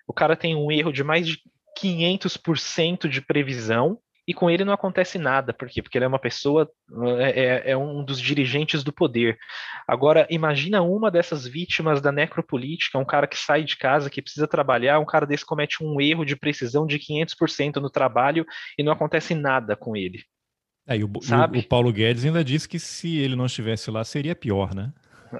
o 0.08 0.14
cara 0.14 0.36
tem 0.36 0.56
um 0.56 0.72
erro 0.72 0.94
de 0.94 1.04
mais 1.04 1.26
de 1.26 1.40
500% 1.80 3.08
de 3.08 3.22
previsão, 3.22 3.98
e 4.32 4.34
com 4.34 4.50
ele 4.50 4.64
não 4.64 4.72
acontece 4.72 5.18
nada. 5.18 5.52
Por 5.52 5.68
quê? 5.68 5.82
Porque 5.82 5.98
ele 5.98 6.06
é 6.06 6.08
uma 6.08 6.18
pessoa, 6.18 6.72
é, 7.20 7.42
é, 7.68 7.72
é 7.72 7.78
um 7.78 8.02
dos 8.02 8.18
dirigentes 8.18 8.82
do 8.82 8.94
poder. 8.94 9.38
Agora, 9.86 10.26
imagina 10.30 10.82
uma 10.82 11.12
dessas 11.12 11.46
vítimas 11.46 12.02
da 12.02 12.14
necropolítica, 12.14 12.98
um 12.98 13.04
cara 13.04 13.28
que 13.28 13.38
sai 13.38 13.66
de 13.66 13.76
casa, 13.76 14.10
que 14.10 14.22
precisa 14.22 14.48
trabalhar, 14.48 15.00
um 15.00 15.06
cara 15.06 15.26
desse 15.26 15.46
comete 15.46 15.84
um 15.84 16.00
erro 16.00 16.24
de 16.24 16.38
precisão 16.38 16.88
de 16.88 16.98
500% 16.98 17.82
no 17.82 17.90
trabalho 17.90 18.46
e 18.78 18.84
não 18.84 18.94
acontece 18.94 19.36
nada 19.36 19.76
com 19.76 19.98
ele. 19.98 20.24
É, 20.88 20.96
e 20.96 21.04
o, 21.04 21.08
o, 21.08 21.60
o 21.60 21.64
Paulo 21.64 21.92
Guedes 21.92 22.24
ainda 22.24 22.42
disse 22.42 22.70
que 22.70 22.80
se 22.80 23.18
ele 23.18 23.36
não 23.36 23.48
estivesse 23.48 23.92
lá, 23.92 24.02
seria 24.06 24.34
pior, 24.34 24.74
né? 24.74 24.94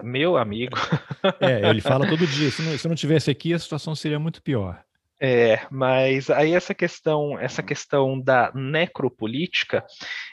Meu 0.04 0.36
amigo. 0.36 0.78
É, 1.40 1.70
ele 1.70 1.80
fala 1.80 2.06
todo 2.10 2.28
dia. 2.28 2.52
Se 2.52 2.62
não, 2.62 2.78
se 2.78 2.88
não 2.90 2.96
tivesse 2.96 3.32
aqui, 3.32 3.54
a 3.54 3.60
situação 3.60 3.96
seria 3.96 4.20
muito 4.20 4.42
pior. 4.42 4.84
É, 5.24 5.68
mas 5.70 6.32
aí 6.32 6.54
essa 6.54 6.74
questão, 6.74 7.38
essa 7.38 7.62
questão 7.62 8.20
da 8.20 8.52
necropolítica, 8.56 9.86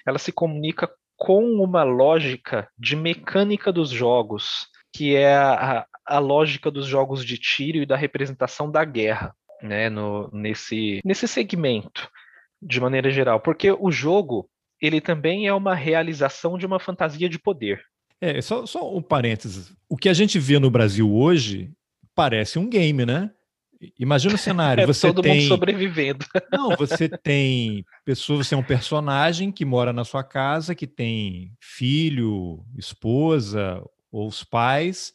ela 0.06 0.18
se 0.18 0.32
comunica 0.32 0.90
com 1.14 1.44
uma 1.44 1.82
lógica 1.82 2.66
de 2.78 2.96
mecânica 2.96 3.70
dos 3.70 3.90
jogos, 3.90 4.66
que 4.94 5.14
é 5.14 5.36
a, 5.36 5.86
a 6.06 6.18
lógica 6.18 6.70
dos 6.70 6.86
jogos 6.86 7.22
de 7.22 7.36
tiro 7.36 7.78
e 7.78 7.86
da 7.86 7.96
representação 7.96 8.70
da 8.70 8.82
guerra, 8.82 9.34
né, 9.62 9.90
no, 9.90 10.30
nesse, 10.32 11.00
nesse 11.04 11.28
segmento, 11.28 12.08
de 12.62 12.80
maneira 12.80 13.10
geral, 13.10 13.40
porque 13.40 13.70
o 13.70 13.90
jogo 13.90 14.48
ele 14.80 15.00
também 15.00 15.46
é 15.46 15.52
uma 15.52 15.74
realização 15.74 16.56
de 16.56 16.64
uma 16.64 16.78
fantasia 16.78 17.28
de 17.28 17.38
poder. 17.38 17.82
É, 18.20 18.40
só, 18.40 18.64
só 18.64 18.96
um 18.96 19.02
parênteses. 19.02 19.76
O 19.88 19.96
que 19.96 20.08
a 20.08 20.14
gente 20.14 20.38
vê 20.38 20.58
no 20.58 20.70
Brasil 20.70 21.12
hoje 21.12 21.70
parece 22.14 22.58
um 22.58 22.68
game, 22.68 23.04
né? 23.04 23.30
Imagina 23.98 24.34
o 24.34 24.38
cenário. 24.38 24.82
É 24.82 24.86
você 24.86 25.06
todo 25.06 25.22
tem... 25.22 25.36
mundo 25.36 25.48
sobrevivendo. 25.48 26.24
Não, 26.52 26.76
você 26.76 27.08
tem 27.08 27.84
pessoa, 28.04 28.42
você 28.42 28.54
é 28.54 28.58
um 28.58 28.62
personagem 28.62 29.52
que 29.52 29.64
mora 29.64 29.92
na 29.92 30.04
sua 30.04 30.24
casa, 30.24 30.74
que 30.74 30.86
tem 30.86 31.52
filho, 31.60 32.64
esposa 32.76 33.82
ou 34.10 34.26
os 34.26 34.42
pais. 34.42 35.12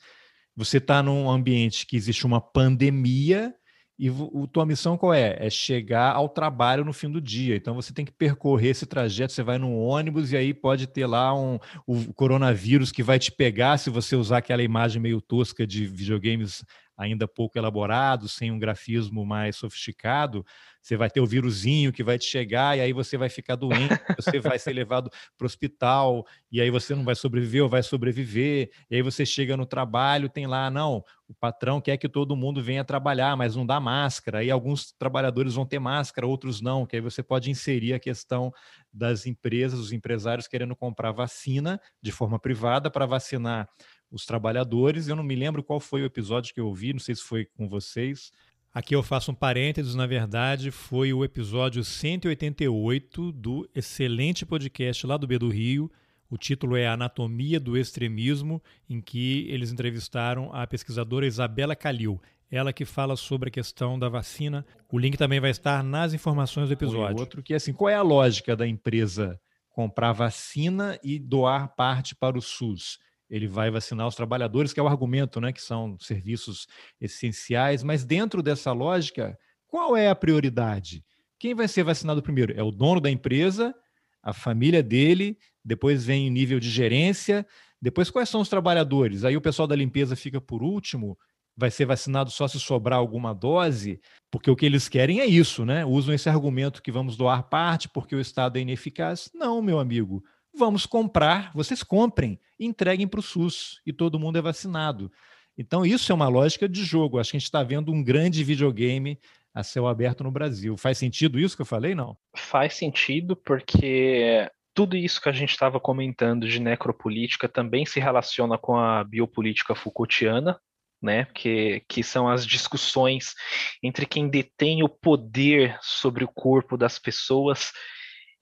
Você 0.55 0.77
está 0.77 1.03
num 1.03 1.29
ambiente 1.29 1.85
que 1.85 1.97
existe 1.97 2.25
uma 2.25 2.39
pandemia 2.39 3.53
e 3.97 4.09
a 4.09 4.47
tua 4.51 4.65
missão 4.65 4.97
qual 4.97 5.13
é? 5.13 5.37
É 5.39 5.49
chegar 5.49 6.13
ao 6.13 6.27
trabalho 6.27 6.83
no 6.83 6.93
fim 6.93 7.09
do 7.09 7.21
dia. 7.21 7.55
Então 7.55 7.75
você 7.75 7.93
tem 7.93 8.03
que 8.03 8.11
percorrer 8.11 8.69
esse 8.69 8.85
trajeto. 8.85 9.33
Você 9.33 9.43
vai 9.43 9.57
no 9.57 9.75
ônibus 9.77 10.31
e 10.31 10.37
aí 10.37 10.53
pode 10.53 10.87
ter 10.87 11.05
lá 11.05 11.33
um, 11.33 11.59
o 11.85 12.13
coronavírus 12.13 12.91
que 12.91 13.03
vai 13.03 13.19
te 13.19 13.31
pegar 13.31 13.77
se 13.77 13.89
você 13.89 14.15
usar 14.15 14.37
aquela 14.37 14.63
imagem 14.63 15.01
meio 15.01 15.21
tosca 15.21 15.65
de 15.65 15.85
videogames 15.85 16.65
ainda 16.97 17.27
pouco 17.27 17.57
elaborado, 17.57 18.27
sem 18.27 18.51
um 18.51 18.59
grafismo 18.59 19.25
mais 19.25 19.55
sofisticado, 19.55 20.45
você 20.81 20.97
vai 20.97 21.09
ter 21.09 21.21
o 21.21 21.25
vírusinho 21.25 21.93
que 21.93 22.03
vai 22.03 22.17
te 22.17 22.25
chegar 22.25 22.77
e 22.77 22.81
aí 22.81 22.91
você 22.91 23.17
vai 23.17 23.29
ficar 23.29 23.55
doente, 23.55 23.97
você 24.17 24.39
vai 24.39 24.59
ser 24.59 24.73
levado 24.73 25.09
para 25.37 25.45
o 25.45 25.47
hospital 25.47 26.25
e 26.51 26.59
aí 26.59 26.69
você 26.69 26.93
não 26.93 27.03
vai 27.03 27.15
sobreviver 27.15 27.63
ou 27.63 27.69
vai 27.69 27.81
sobreviver, 27.81 28.69
e 28.91 28.95
aí 28.95 29.01
você 29.01 29.25
chega 29.25 29.55
no 29.55 29.65
trabalho, 29.65 30.29
tem 30.29 30.45
lá, 30.45 30.69
não, 30.69 31.03
o 31.27 31.33
patrão 31.33 31.79
quer 31.79 31.97
que 31.97 32.09
todo 32.09 32.35
mundo 32.35 32.61
venha 32.61 32.83
trabalhar, 32.83 33.35
mas 33.35 33.55
não 33.55 33.65
dá 33.65 33.79
máscara, 33.79 34.39
aí 34.39 34.51
alguns 34.51 34.91
trabalhadores 34.91 35.55
vão 35.55 35.65
ter 35.65 35.79
máscara, 35.79 36.27
outros 36.27 36.61
não, 36.61 36.85
que 36.85 36.95
aí 36.95 37.01
você 37.01 37.23
pode 37.23 37.49
inserir 37.49 37.93
a 37.93 37.99
questão 37.99 38.51
das 38.91 39.25
empresas, 39.25 39.79
os 39.79 39.91
empresários 39.93 40.47
querendo 40.47 40.75
comprar 40.75 41.11
vacina 41.11 41.79
de 42.01 42.11
forma 42.11 42.37
privada 42.37 42.91
para 42.91 43.05
vacinar 43.05 43.67
os 44.13 44.25
trabalhadores. 44.25 45.07
Eu 45.07 45.15
não 45.15 45.23
me 45.23 45.35
lembro 45.35 45.63
qual 45.63 45.79
foi 45.79 46.03
o 46.03 46.05
episódio 46.05 46.53
que 46.53 46.59
eu 46.59 46.67
ouvi, 46.67 46.93
não 46.93 46.99
sei 46.99 47.15
se 47.15 47.23
foi 47.23 47.45
com 47.45 47.67
vocês. 47.67 48.31
Aqui 48.71 48.95
eu 48.95 49.03
faço 49.03 49.31
um 49.31 49.35
parênteses, 49.35 49.95
na 49.95 50.07
verdade, 50.07 50.71
foi 50.71 51.11
o 51.13 51.23
episódio 51.23 51.83
188 51.83 53.31
do 53.31 53.69
excelente 53.75 54.45
podcast 54.45 55.05
lá 55.05 55.17
do 55.17 55.27
B 55.27 55.37
do 55.37 55.49
Rio. 55.49 55.91
O 56.29 56.37
título 56.37 56.75
é 56.75 56.87
Anatomia 56.87 57.59
do 57.59 57.77
Extremismo, 57.77 58.61
em 58.89 58.99
que 58.99 59.47
eles 59.49 59.71
entrevistaram 59.71 60.51
a 60.53 60.65
pesquisadora 60.65 61.27
Isabela 61.27 61.75
Calil, 61.75 62.19
ela 62.49 62.73
que 62.73 62.85
fala 62.85 63.15
sobre 63.15 63.49
a 63.49 63.51
questão 63.51 63.99
da 63.99 64.09
vacina. 64.09 64.65
O 64.91 64.97
link 64.97 65.17
também 65.17 65.39
vai 65.39 65.51
estar 65.51 65.83
nas 65.83 66.13
informações 66.13 66.69
do 66.69 66.73
episódio. 66.73 67.19
outro 67.19 67.43
que 67.43 67.53
é 67.53 67.57
assim, 67.57 67.73
qual 67.73 67.89
é 67.89 67.95
a 67.95 68.01
lógica 68.01 68.55
da 68.55 68.67
empresa 68.67 69.39
comprar 69.69 70.13
vacina 70.13 70.99
e 71.03 71.19
doar 71.19 71.75
parte 71.75 72.15
para 72.15 72.37
o 72.37 72.41
SUS? 72.41 72.97
Ele 73.33 73.47
vai 73.47 73.71
vacinar 73.71 74.07
os 74.07 74.13
trabalhadores, 74.13 74.71
que 74.71 74.79
é 74.79 74.83
o 74.83 74.87
argumento, 74.87 75.41
né, 75.41 75.51
que 75.51 75.61
são 75.61 75.97
serviços 75.99 76.67
essenciais, 77.01 77.81
mas 77.81 78.05
dentro 78.05 78.43
dessa 78.43 78.71
lógica, 78.71 79.35
qual 79.65 79.97
é 79.97 80.07
a 80.07 80.13
prioridade? 80.13 81.03
Quem 81.39 81.55
vai 81.55 81.67
ser 81.67 81.81
vacinado 81.81 82.21
primeiro? 82.21 82.53
É 82.55 82.61
o 82.61 82.69
dono 82.69 83.01
da 83.01 83.09
empresa, 83.09 83.73
a 84.21 84.33
família 84.33 84.83
dele, 84.83 85.35
depois 85.65 86.05
vem 86.05 86.29
o 86.29 86.31
nível 86.31 86.59
de 86.59 86.69
gerência, 86.69 87.43
depois 87.81 88.11
quais 88.11 88.29
são 88.29 88.39
os 88.39 88.49
trabalhadores? 88.49 89.25
Aí 89.25 89.35
o 89.35 89.41
pessoal 89.41 89.67
da 89.67 89.75
limpeza 89.75 90.15
fica 90.15 90.39
por 90.39 90.61
último, 90.61 91.17
vai 91.57 91.71
ser 91.71 91.85
vacinado 91.85 92.29
só 92.29 92.47
se 92.47 92.59
sobrar 92.59 92.99
alguma 92.99 93.33
dose, 93.33 93.99
porque 94.29 94.51
o 94.51 94.55
que 94.55 94.67
eles 94.67 94.87
querem 94.87 95.21
é 95.21 95.25
isso, 95.25 95.65
né? 95.65 95.83
Usam 95.83 96.13
esse 96.13 96.29
argumento 96.29 96.83
que 96.83 96.91
vamos 96.91 97.17
doar 97.17 97.49
parte 97.49 97.89
porque 97.89 98.15
o 98.15 98.21
Estado 98.21 98.57
é 98.57 98.61
ineficaz. 98.61 99.31
Não, 99.33 99.59
meu 99.59 99.79
amigo 99.79 100.23
vamos 100.55 100.85
comprar, 100.85 101.51
vocês 101.53 101.83
comprem, 101.83 102.39
entreguem 102.59 103.07
para 103.07 103.19
o 103.19 103.23
SUS 103.23 103.81
e 103.85 103.91
todo 103.91 104.19
mundo 104.19 104.37
é 104.37 104.41
vacinado. 104.41 105.11
Então, 105.57 105.85
isso 105.85 106.11
é 106.11 106.15
uma 106.15 106.27
lógica 106.27 106.67
de 106.67 106.83
jogo. 106.83 107.19
Acho 107.19 107.31
que 107.31 107.37
a 107.37 107.39
gente 107.39 107.47
está 107.47 107.63
vendo 107.63 107.91
um 107.91 108.03
grande 108.03 108.43
videogame 108.43 109.19
a 109.53 109.63
céu 109.63 109.87
aberto 109.87 110.23
no 110.23 110.31
Brasil. 110.31 110.75
Faz 110.75 110.97
sentido 110.97 111.39
isso 111.39 111.55
que 111.55 111.61
eu 111.61 111.65
falei, 111.65 111.93
não? 111.93 112.17
Faz 112.35 112.73
sentido, 112.73 113.35
porque 113.35 114.49
tudo 114.73 114.97
isso 114.97 115.21
que 115.21 115.29
a 115.29 115.33
gente 115.33 115.51
estava 115.51 115.79
comentando 115.79 116.47
de 116.47 116.59
necropolítica 116.59 117.47
também 117.47 117.85
se 117.85 117.99
relaciona 117.99 118.57
com 118.57 118.75
a 118.75 119.03
biopolítica 119.03 119.75
Foucaultiana, 119.75 120.59
né? 120.99 121.27
Que, 121.35 121.83
que 121.87 122.01
são 122.01 122.27
as 122.27 122.45
discussões 122.45 123.35
entre 123.83 124.07
quem 124.07 124.27
detém 124.27 124.81
o 124.81 124.89
poder 124.89 125.77
sobre 125.81 126.23
o 126.23 126.27
corpo 126.27 126.75
das 126.75 126.97
pessoas 126.97 127.71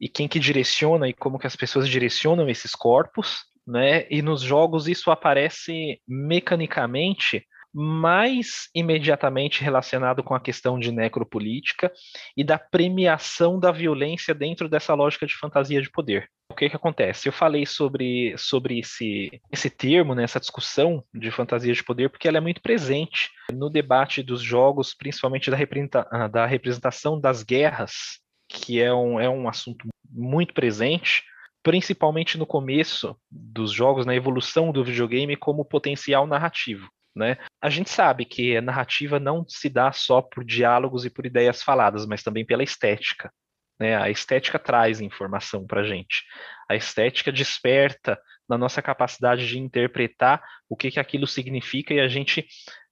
e 0.01 0.09
quem 0.09 0.27
que 0.27 0.39
direciona 0.39 1.07
e 1.07 1.13
como 1.13 1.37
que 1.37 1.45
as 1.45 1.55
pessoas 1.55 1.87
direcionam 1.87 2.49
esses 2.49 2.73
corpos, 2.73 3.45
né? 3.65 4.07
E 4.09 4.23
nos 4.23 4.41
jogos 4.41 4.87
isso 4.87 5.11
aparece 5.11 6.01
mecanicamente 6.07 7.45
mais 7.73 8.67
imediatamente 8.75 9.63
relacionado 9.63 10.21
com 10.21 10.35
a 10.35 10.41
questão 10.41 10.77
de 10.77 10.91
necropolítica 10.91 11.89
e 12.35 12.43
da 12.43 12.59
premiação 12.59 13.57
da 13.57 13.71
violência 13.71 14.33
dentro 14.33 14.67
dessa 14.67 14.93
lógica 14.93 15.25
de 15.25 15.35
fantasia 15.35 15.81
de 15.81 15.89
poder. 15.89 16.27
O 16.49 16.53
que, 16.53 16.69
que 16.69 16.75
acontece? 16.75 17.29
Eu 17.29 17.31
falei 17.31 17.65
sobre, 17.65 18.35
sobre 18.37 18.79
esse, 18.79 19.39
esse 19.49 19.69
termo, 19.69 20.13
né, 20.13 20.23
essa 20.23 20.39
discussão 20.39 21.01
de 21.13 21.31
fantasia 21.31 21.73
de 21.73 21.81
poder, 21.81 22.09
porque 22.09 22.27
ela 22.27 22.39
é 22.39 22.41
muito 22.41 22.61
presente 22.61 23.29
no 23.53 23.69
debate 23.69 24.21
dos 24.21 24.41
jogos, 24.41 24.93
principalmente 24.93 25.49
da, 25.49 25.55
representa 25.55 26.03
da 26.29 26.45
representação 26.45 27.17
das 27.17 27.41
guerras 27.41 28.19
que 28.51 28.81
é 28.81 28.93
um, 28.93 29.19
é 29.19 29.29
um 29.29 29.47
assunto 29.47 29.87
muito 30.09 30.53
presente, 30.53 31.23
principalmente 31.63 32.37
no 32.37 32.45
começo 32.45 33.15
dos 33.29 33.71
jogos, 33.71 34.05
na 34.05 34.15
evolução 34.15 34.71
do 34.71 34.83
videogame 34.83 35.35
como 35.35 35.65
potencial 35.65 36.27
narrativo. 36.27 36.89
Né? 37.15 37.37
A 37.61 37.69
gente 37.69 37.89
sabe 37.89 38.25
que 38.25 38.55
a 38.55 38.61
narrativa 38.61 39.19
não 39.19 39.45
se 39.47 39.69
dá 39.69 39.91
só 39.91 40.21
por 40.21 40.43
diálogos 40.43 41.05
e 41.05 41.09
por 41.09 41.25
ideias 41.25 41.61
faladas, 41.61 42.05
mas 42.05 42.23
também 42.23 42.45
pela 42.45 42.63
estética. 42.63 43.31
Né? 43.79 43.95
A 43.95 44.09
estética 44.09 44.57
traz 44.57 45.01
informação 45.01 45.65
para 45.65 45.81
a 45.81 45.83
gente. 45.83 46.23
A 46.69 46.75
estética 46.75 47.31
desperta 47.31 48.19
na 48.47 48.57
nossa 48.57 48.81
capacidade 48.81 49.47
de 49.47 49.59
interpretar 49.59 50.41
o 50.69 50.75
que, 50.75 50.91
que 50.91 50.99
aquilo 50.99 51.27
significa 51.27 51.93
e 51.93 51.99
a 51.99 52.07
gente 52.07 52.45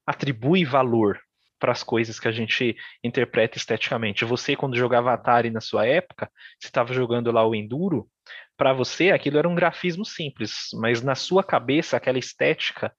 atribui 0.06 0.66
valor 0.66 1.20
para 1.60 1.72
as 1.72 1.84
coisas 1.84 2.20
que 2.20 2.28
a 2.28 2.32
gente 2.32 2.76
interpreta 3.04 3.58
esteticamente. 3.58 4.26
Você, 4.26 4.56
quando 4.56 4.78
jogava 4.78 5.14
Atari 5.14 5.50
na 5.50 5.62
sua 5.62 5.86
época, 5.86 6.32
você 6.60 6.68
estava 6.68 6.94
jogando 6.94 7.32
lá 7.32 7.46
o 7.46 7.54
Enduro, 7.54 8.08
para 8.58 8.74
você 8.74 9.12
aquilo 9.12 9.38
era 9.38 9.48
um 9.48 9.56
grafismo 9.56 10.06
simples, 10.06 10.70
mas 10.74 11.02
na 11.02 11.16
sua 11.16 11.44
cabeça 11.44 11.96
aquela 11.96 12.18
estética 12.18 12.94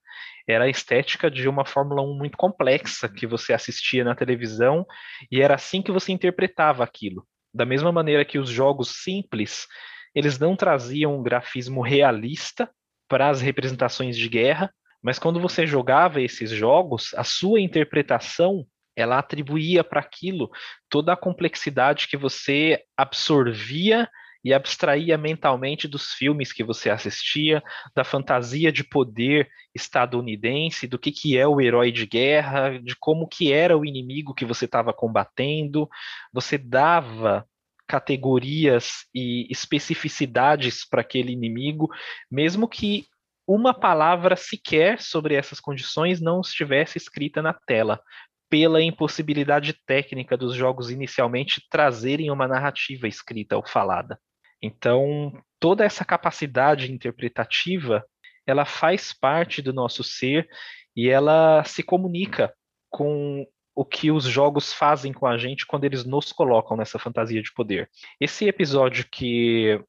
era 0.49 0.64
a 0.64 0.68
estética 0.68 1.31
de 1.31 1.49
uma 1.49 1.64
Fórmula 1.64 2.03
1 2.03 2.16
muito 2.16 2.37
complexa 2.37 3.09
que 3.09 3.27
você 3.27 3.53
assistia 3.53 4.03
na 4.03 4.14
televisão 4.14 4.87
e 5.31 5.40
era 5.40 5.55
assim 5.55 5.83
que 5.83 5.92
você 5.92 6.12
interpretava 6.12 6.83
aquilo. 6.83 7.27
Da 7.53 7.64
mesma 7.64 7.92
maneira 7.92 8.25
que 8.25 8.38
os 8.38 8.49
jogos 8.49 9.03
simples, 9.03 9.66
eles 10.14 10.38
não 10.38 10.57
traziam 10.57 11.16
um 11.16 11.23
grafismo 11.23 11.83
realista 11.83 12.71
para 13.08 13.29
as 13.29 13.40
representações 13.40 14.17
de 14.17 14.29
guerra, 14.29 14.73
mas 15.03 15.19
quando 15.19 15.40
você 15.40 15.67
jogava 15.67 16.21
esses 16.21 16.51
jogos, 16.51 17.15
a 17.15 17.25
sua 17.25 17.61
interpretação 17.61 18.67
ela 18.96 19.19
atribuía 19.19 19.83
para 19.83 20.01
aquilo 20.01 20.51
toda 20.88 21.13
a 21.13 21.17
complexidade 21.17 22.09
que 22.09 22.17
você 22.17 22.83
absorvia 22.96 24.09
e 24.42 24.55
abstraía 24.55 25.19
mentalmente 25.19 25.87
dos 25.87 26.13
filmes 26.15 26.53
que 26.53 26.65
você 26.65 26.88
assistia, 26.88 27.63
da 27.94 28.05
fantasia 28.05 28.73
de 28.73 28.83
poder 28.83 29.48
estadunidense, 29.75 30.87
do 30.87 30.98
que, 30.98 31.13
que 31.13 31.37
é 31.37 31.46
o 31.46 31.61
herói 31.61 31.92
de 31.92 32.07
guerra, 32.07 32.79
de 32.79 32.96
como 32.96 33.29
que 33.29 33.53
era 33.53 33.77
o 33.77 33.85
inimigo 33.85 34.35
que 34.35 34.46
você 34.46 34.65
estava 34.65 34.92
combatendo. 34.94 35.88
Você 36.33 36.57
dava 36.57 37.46
categorias 37.87 39.07
e 39.15 39.46
especificidades 39.51 40.88
para 40.88 41.03
aquele 41.03 41.33
inimigo, 41.33 41.90
mesmo 42.31 42.69
que 42.69 43.05
uma 43.53 43.75
palavra 43.75 44.37
sequer 44.37 45.01
sobre 45.01 45.35
essas 45.35 45.59
condições 45.59 46.21
não 46.21 46.40
estivesse 46.40 46.96
escrita 46.96 47.42
na 47.42 47.53
tela, 47.53 48.01
pela 48.48 48.81
impossibilidade 48.81 49.75
técnica 49.85 50.37
dos 50.37 50.55
jogos 50.55 50.88
inicialmente 50.88 51.61
trazerem 51.69 52.31
uma 52.31 52.46
narrativa 52.46 53.09
escrita 53.09 53.57
ou 53.57 53.67
falada. 53.67 54.21
Então, 54.63 55.33
toda 55.59 55.85
essa 55.85 56.05
capacidade 56.05 56.92
interpretativa, 56.92 58.05
ela 58.46 58.65
faz 58.65 59.13
parte 59.13 59.61
do 59.61 59.73
nosso 59.73 60.05
ser 60.05 60.48
e 60.94 61.09
ela 61.09 61.65
se 61.65 61.83
comunica 61.83 62.55
com 62.88 63.44
o 63.75 63.85
que 63.85 64.13
os 64.13 64.25
jogos 64.25 64.73
fazem 64.73 65.13
com 65.13 65.27
a 65.27 65.37
gente 65.37 65.67
quando 65.67 65.85
eles 65.85 66.05
nos 66.05 66.31
colocam 66.31 66.77
nessa 66.77 67.01
fantasia 67.01 67.42
de 67.42 67.53
poder. 67.53 67.90
Esse 68.21 68.46
episódio 68.46 69.07
que 69.11 69.83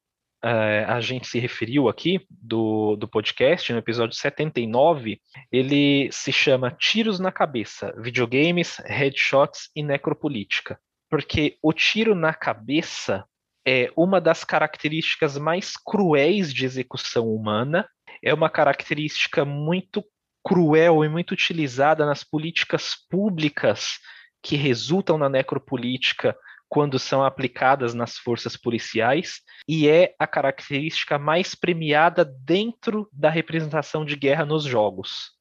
uh, 0.44 0.92
a 0.92 1.00
gente 1.00 1.28
se 1.28 1.40
referiu 1.40 1.88
aqui 1.88 2.26
do, 2.30 2.96
do 2.96 3.08
podcast, 3.08 3.72
no 3.72 3.80
episódio 3.80 4.16
79, 4.16 5.22
ele 5.52 6.10
se 6.12 6.32
chama 6.32 6.72
Tiros 6.72 7.20
na 7.20 7.32
Cabeça: 7.32 7.94
Videogames, 7.98 8.78
Headshots 8.86 9.70
e 9.76 9.84
Necropolítica. 9.84 10.80
Porque 11.10 11.58
o 11.62 11.74
tiro 11.74 12.16
na 12.16 12.34
cabeça 12.34 13.26
é 13.68 13.92
uma 13.96 14.20
das 14.20 14.44
características 14.44 15.38
mais 15.38 15.74
cruéis 15.78 16.54
de 16.54 16.66
execução 16.66 17.28
humana, 17.28 17.88
é 18.24 18.34
uma 18.34 18.50
característica 18.50 19.46
muito 19.46 20.04
cruel 20.44 21.04
e 21.04 21.10
muito 21.10 21.32
utilizada 21.32 22.06
nas 22.06 22.24
políticas 22.24 22.96
públicas 23.10 24.00
que 24.42 24.56
resultam 24.56 25.18
na 25.18 25.30
necropolítica 25.30 26.36
quando 26.72 26.98
são 26.98 27.22
aplicadas 27.22 27.94
nas 27.94 28.18
forças 28.18 28.56
policiais 28.56 29.42
e 29.68 29.90
é 29.90 30.16
a 30.18 30.26
característica 30.26 31.20
mais 31.20 31.54
premiada 31.54 32.24
dentro 32.24 33.10
da 33.12 33.30
representação 33.30 34.06
de 34.06 34.16
guerra 34.16 34.46
nos 34.46 34.64
jogos. 34.64 35.32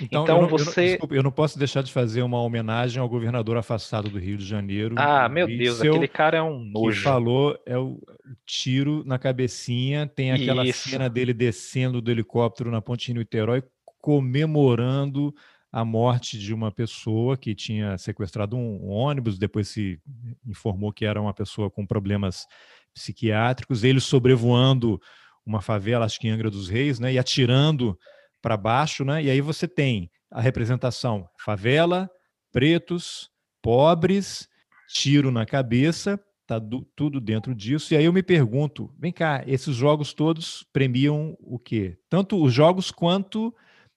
Então, 0.00 0.22
então 0.22 0.36
eu 0.36 0.42
não, 0.42 0.48
você. 0.48 0.80
Eu 0.80 0.84
não, 0.84 0.90
desculpa, 0.92 1.14
eu 1.16 1.22
não 1.22 1.30
posso 1.30 1.58
deixar 1.58 1.82
de 1.82 1.92
fazer 1.92 2.22
uma 2.22 2.40
homenagem 2.40 2.98
ao 2.98 3.08
governador 3.10 3.58
afastado 3.58 4.08
do 4.08 4.18
Rio 4.18 4.38
de 4.38 4.46
Janeiro. 4.46 4.94
Ah, 4.98 5.28
meu 5.28 5.46
Deus, 5.46 5.82
aquele 5.82 6.08
cara 6.08 6.38
é 6.38 6.42
um 6.42 6.58
nojo. 6.58 6.96
Que 6.96 7.04
falou 7.04 7.58
é 7.66 7.76
o 7.76 8.00
tiro 8.46 9.04
na 9.04 9.18
cabecinha, 9.18 10.06
tem 10.06 10.32
aquela 10.32 10.64
Isso. 10.64 10.88
cena 10.88 11.10
dele 11.10 11.34
descendo 11.34 12.00
do 12.00 12.10
helicóptero 12.10 12.70
na 12.70 12.80
Ponte 12.80 13.12
Niterói 13.12 13.62
comemorando 14.00 15.34
a 15.72 15.84
morte 15.84 16.38
de 16.38 16.52
uma 16.52 16.72
pessoa 16.72 17.36
que 17.36 17.54
tinha 17.54 17.96
sequestrado 17.96 18.56
um, 18.56 18.88
ônibus, 18.88 19.38
depois 19.38 19.68
se 19.68 20.00
informou 20.46 20.92
que 20.92 21.04
era 21.04 21.20
uma 21.20 21.32
pessoa 21.32 21.70
com 21.70 21.86
problemas 21.86 22.46
psiquiátricos, 22.92 23.84
ele 23.84 24.00
sobrevoando 24.00 25.00
uma 25.46 25.60
favela, 25.60 26.04
acho 26.04 26.18
que 26.18 26.26
em 26.28 26.30
Angra 26.30 26.50
dos 26.50 26.68
Reis, 26.68 26.98
né, 26.98 27.12
e 27.12 27.18
atirando 27.18 27.98
para 28.42 28.56
baixo, 28.56 29.04
né, 29.04 29.22
e 29.22 29.30
aí 29.30 29.40
você 29.40 29.68
tem 29.68 30.10
a 30.30 30.40
representação 30.40 31.28
favela, 31.38 32.10
pretos, 32.52 33.30
pobres, 33.62 34.48
tiro 34.88 35.30
na 35.30 35.46
cabeça, 35.46 36.20
tá 36.46 36.58
do, 36.58 36.82
tudo 36.96 37.20
dentro 37.20 37.54
disso, 37.54 37.94
e 37.94 37.96
aí 37.96 38.04
eu 38.04 38.12
me 38.12 38.24
pergunto, 38.24 38.92
vem 38.98 39.12
cá, 39.12 39.44
esses 39.46 39.76
jogos 39.76 40.12
todos 40.12 40.66
premiam 40.72 41.36
o 41.38 41.60
quê? 41.60 41.96
Tanto 42.08 42.42
os 42.42 42.52
jogos 42.52 42.90
quanto 42.90 43.54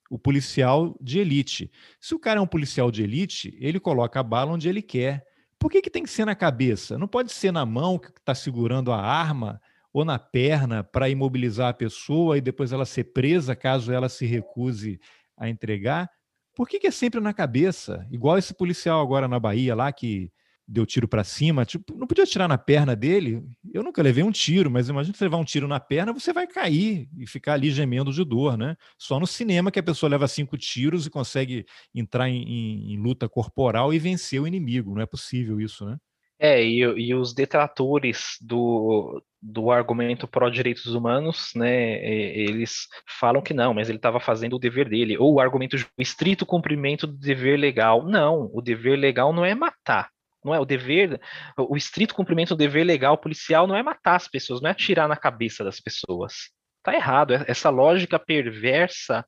o 0.09 0.19
policial 0.19 0.95
de 1.01 1.19
elite. 1.19 1.71
Se 1.99 2.13
o 2.13 2.19
cara 2.19 2.39
é 2.39 2.41
um 2.41 2.47
policial 2.47 2.91
de 2.91 3.03
elite, 3.03 3.57
ele 3.59 3.79
coloca 3.79 4.19
a 4.19 4.23
bala 4.23 4.51
onde 4.51 4.69
ele 4.69 4.81
quer. 4.81 5.25
Por 5.57 5.71
que, 5.71 5.81
que 5.81 5.89
tem 5.89 6.03
que 6.03 6.09
ser 6.09 6.25
na 6.25 6.35
cabeça? 6.35 6.97
Não 6.97 7.07
pode 7.07 7.31
ser 7.31 7.51
na 7.51 7.65
mão 7.65 7.97
que 7.97 8.09
está 8.09 8.35
segurando 8.35 8.91
a 8.91 9.01
arma 9.01 9.61
ou 9.93 10.03
na 10.03 10.17
perna 10.17 10.83
para 10.83 11.09
imobilizar 11.09 11.69
a 11.69 11.73
pessoa 11.73 12.37
e 12.37 12.41
depois 12.41 12.71
ela 12.71 12.85
ser 12.85 13.05
presa 13.05 13.55
caso 13.55 13.91
ela 13.91 14.09
se 14.09 14.25
recuse 14.25 14.99
a 15.37 15.47
entregar? 15.47 16.09
Por 16.55 16.67
que, 16.67 16.79
que 16.79 16.87
é 16.87 16.91
sempre 16.91 17.19
na 17.19 17.33
cabeça? 17.33 18.05
Igual 18.11 18.37
esse 18.37 18.53
policial 18.53 19.01
agora 19.01 19.27
na 19.27 19.39
Bahia 19.39 19.75
lá 19.75 19.91
que 19.91 20.31
deu 20.67 20.85
tiro 20.85 21.07
para 21.07 21.23
cima, 21.23 21.65
tipo, 21.65 21.95
não 21.97 22.07
podia 22.07 22.25
tirar 22.25 22.47
na 22.47 22.57
perna 22.57 22.95
dele. 22.95 23.43
Eu 23.73 23.83
nunca 23.83 24.01
levei 24.01 24.23
um 24.23 24.31
tiro, 24.31 24.71
mas 24.71 24.89
imagina 24.89 25.15
você 25.15 25.25
levar 25.25 25.37
um 25.37 25.43
tiro 25.43 25.67
na 25.67 25.79
perna, 25.79 26.13
você 26.13 26.31
vai 26.31 26.47
cair 26.47 27.07
e 27.17 27.27
ficar 27.27 27.53
ali 27.53 27.69
gemendo 27.71 28.11
de 28.11 28.23
dor, 28.23 28.57
né? 28.57 28.75
Só 28.97 29.19
no 29.19 29.27
cinema 29.27 29.71
que 29.71 29.79
a 29.79 29.83
pessoa 29.83 30.09
leva 30.09 30.27
cinco 30.27 30.57
tiros 30.57 31.05
e 31.05 31.09
consegue 31.09 31.65
entrar 31.93 32.29
em, 32.29 32.43
em, 32.43 32.93
em 32.93 32.97
luta 32.97 33.27
corporal 33.27 33.93
e 33.93 33.99
vencer 33.99 34.41
o 34.41 34.47
inimigo. 34.47 34.93
Não 34.93 35.01
é 35.01 35.05
possível 35.05 35.59
isso, 35.59 35.85
né? 35.85 35.97
É, 36.39 36.61
e, 36.61 36.79
e 36.79 37.15
os 37.15 37.33
detratores 37.33 38.37
do, 38.41 39.23
do 39.41 39.71
argumento 39.71 40.27
pró-direitos 40.27 40.87
humanos, 40.87 41.51
né, 41.55 42.03
eles 42.05 42.87
falam 43.19 43.41
que 43.41 43.53
não, 43.53 43.73
mas 43.73 43.87
ele 43.87 43.97
estava 43.97 44.19
fazendo 44.19 44.57
o 44.57 44.59
dever 44.59 44.89
dele, 44.89 45.17
ou 45.17 45.35
o 45.35 45.39
argumento 45.39 45.77
o 45.77 46.01
estrito 46.01 46.45
cumprimento 46.45 47.07
do 47.07 47.17
dever 47.17 47.57
legal. 47.57 48.03
Não, 48.03 48.49
o 48.53 48.61
dever 48.61 48.97
legal 48.97 49.31
não 49.31 49.45
é 49.45 49.55
matar, 49.55 50.09
não 50.43 50.53
é 50.53 50.59
o 50.59 50.65
dever, 50.65 51.19
o 51.57 51.75
estrito 51.75 52.15
cumprimento 52.15 52.49
do 52.49 52.57
dever 52.57 52.83
legal 52.83 53.17
policial 53.17 53.67
não 53.67 53.75
é 53.75 53.83
matar 53.83 54.15
as 54.15 54.27
pessoas, 54.27 54.61
não 54.61 54.69
é 54.69 54.71
atirar 54.71 55.07
na 55.07 55.15
cabeça 55.15 55.63
das 55.63 55.79
pessoas. 55.79 56.51
Tá 56.83 56.93
errado. 56.93 57.33
É, 57.33 57.45
essa 57.47 57.69
lógica 57.69 58.19
perversa 58.19 59.25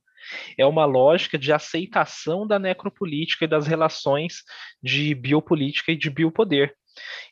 é 0.58 0.66
uma 0.66 0.84
lógica 0.84 1.38
de 1.38 1.52
aceitação 1.52 2.46
da 2.46 2.58
necropolítica 2.58 3.44
e 3.44 3.48
das 3.48 3.66
relações 3.66 4.42
de 4.82 5.14
biopolítica 5.14 5.92
e 5.92 5.96
de 5.96 6.10
biopoder. 6.10 6.74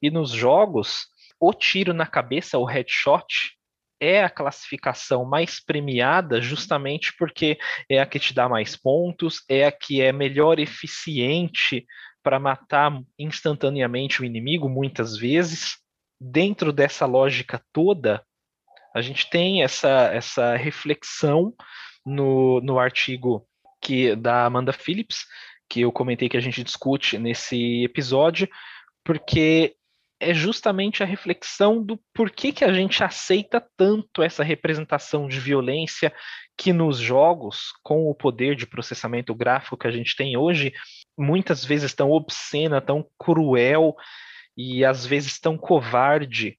E 0.01 0.11
nos 0.11 0.31
jogos, 0.31 1.07
o 1.39 1.53
tiro 1.53 1.93
na 1.93 2.07
cabeça, 2.07 2.59
o 2.59 2.65
headshot, 2.65 3.55
é 4.01 4.23
a 4.23 4.31
classificação 4.31 5.25
mais 5.25 5.65
premiada 5.65 6.41
justamente 6.41 7.15
porque 7.17 7.59
é 7.89 8.01
a 8.01 8.07
que 8.07 8.19
te 8.19 8.35
dá 8.35 8.49
mais 8.49 8.77
pontos, 8.77 9.43
é 9.49 9.65
a 9.65 9.73
que 9.73 10.01
é 10.03 10.13
melhor 10.13 10.59
eficiente 10.59 11.87
para 12.25 12.41
matar 12.41 12.91
instantaneamente 13.19 14.23
o 14.23 14.25
inimigo, 14.25 14.69
muitas 14.69 15.17
vezes. 15.17 15.77
Dentro 16.19 16.73
dessa 16.73 17.05
lógica 17.05 17.63
toda, 17.73 18.25
a 18.95 19.03
gente 19.03 19.29
tem 19.29 19.63
essa, 19.63 20.11
essa 20.13 20.57
reflexão 20.57 21.55
no, 22.05 22.61
no 22.63 22.79
artigo 22.79 23.47
que 23.81 24.17
da 24.17 24.47
Amanda 24.47 24.73
Phillips, 24.73 25.27
que 25.69 25.83
eu 25.83 25.93
comentei 25.93 26.29
que 26.29 26.37
a 26.37 26.41
gente 26.41 26.65
discute 26.65 27.19
nesse 27.19 27.85
episódio, 27.85 28.49
porque 29.05 29.77
é 30.21 30.33
justamente 30.33 31.03
a 31.03 31.07
reflexão 31.07 31.83
do 31.83 32.01
porquê 32.15 32.53
que 32.53 32.65
a 32.65 32.73
gente 32.73 33.03
aceita 33.03 33.65
tanto 33.77 34.23
essa 34.23 34.43
representação 34.43 35.29
de 35.29 35.39
violência 35.41 36.13
que 36.57 36.73
nos 36.73 36.99
jogos, 36.99 37.73
com 37.83 38.09
o 38.09 38.15
poder 38.15 38.55
de 38.55 38.67
processamento 38.67 39.35
gráfico 39.35 39.77
que 39.77 39.87
a 39.87 39.91
gente 39.91 40.17
tem 40.17 40.37
hoje, 40.37 40.73
muitas 41.19 41.65
vezes 41.65 41.93
tão 41.93 42.11
obscena, 42.11 42.81
tão 42.81 43.07
cruel 43.19 43.95
e 44.57 44.85
às 44.85 45.05
vezes 45.05 45.39
tão 45.41 45.59
covarde, 45.59 46.59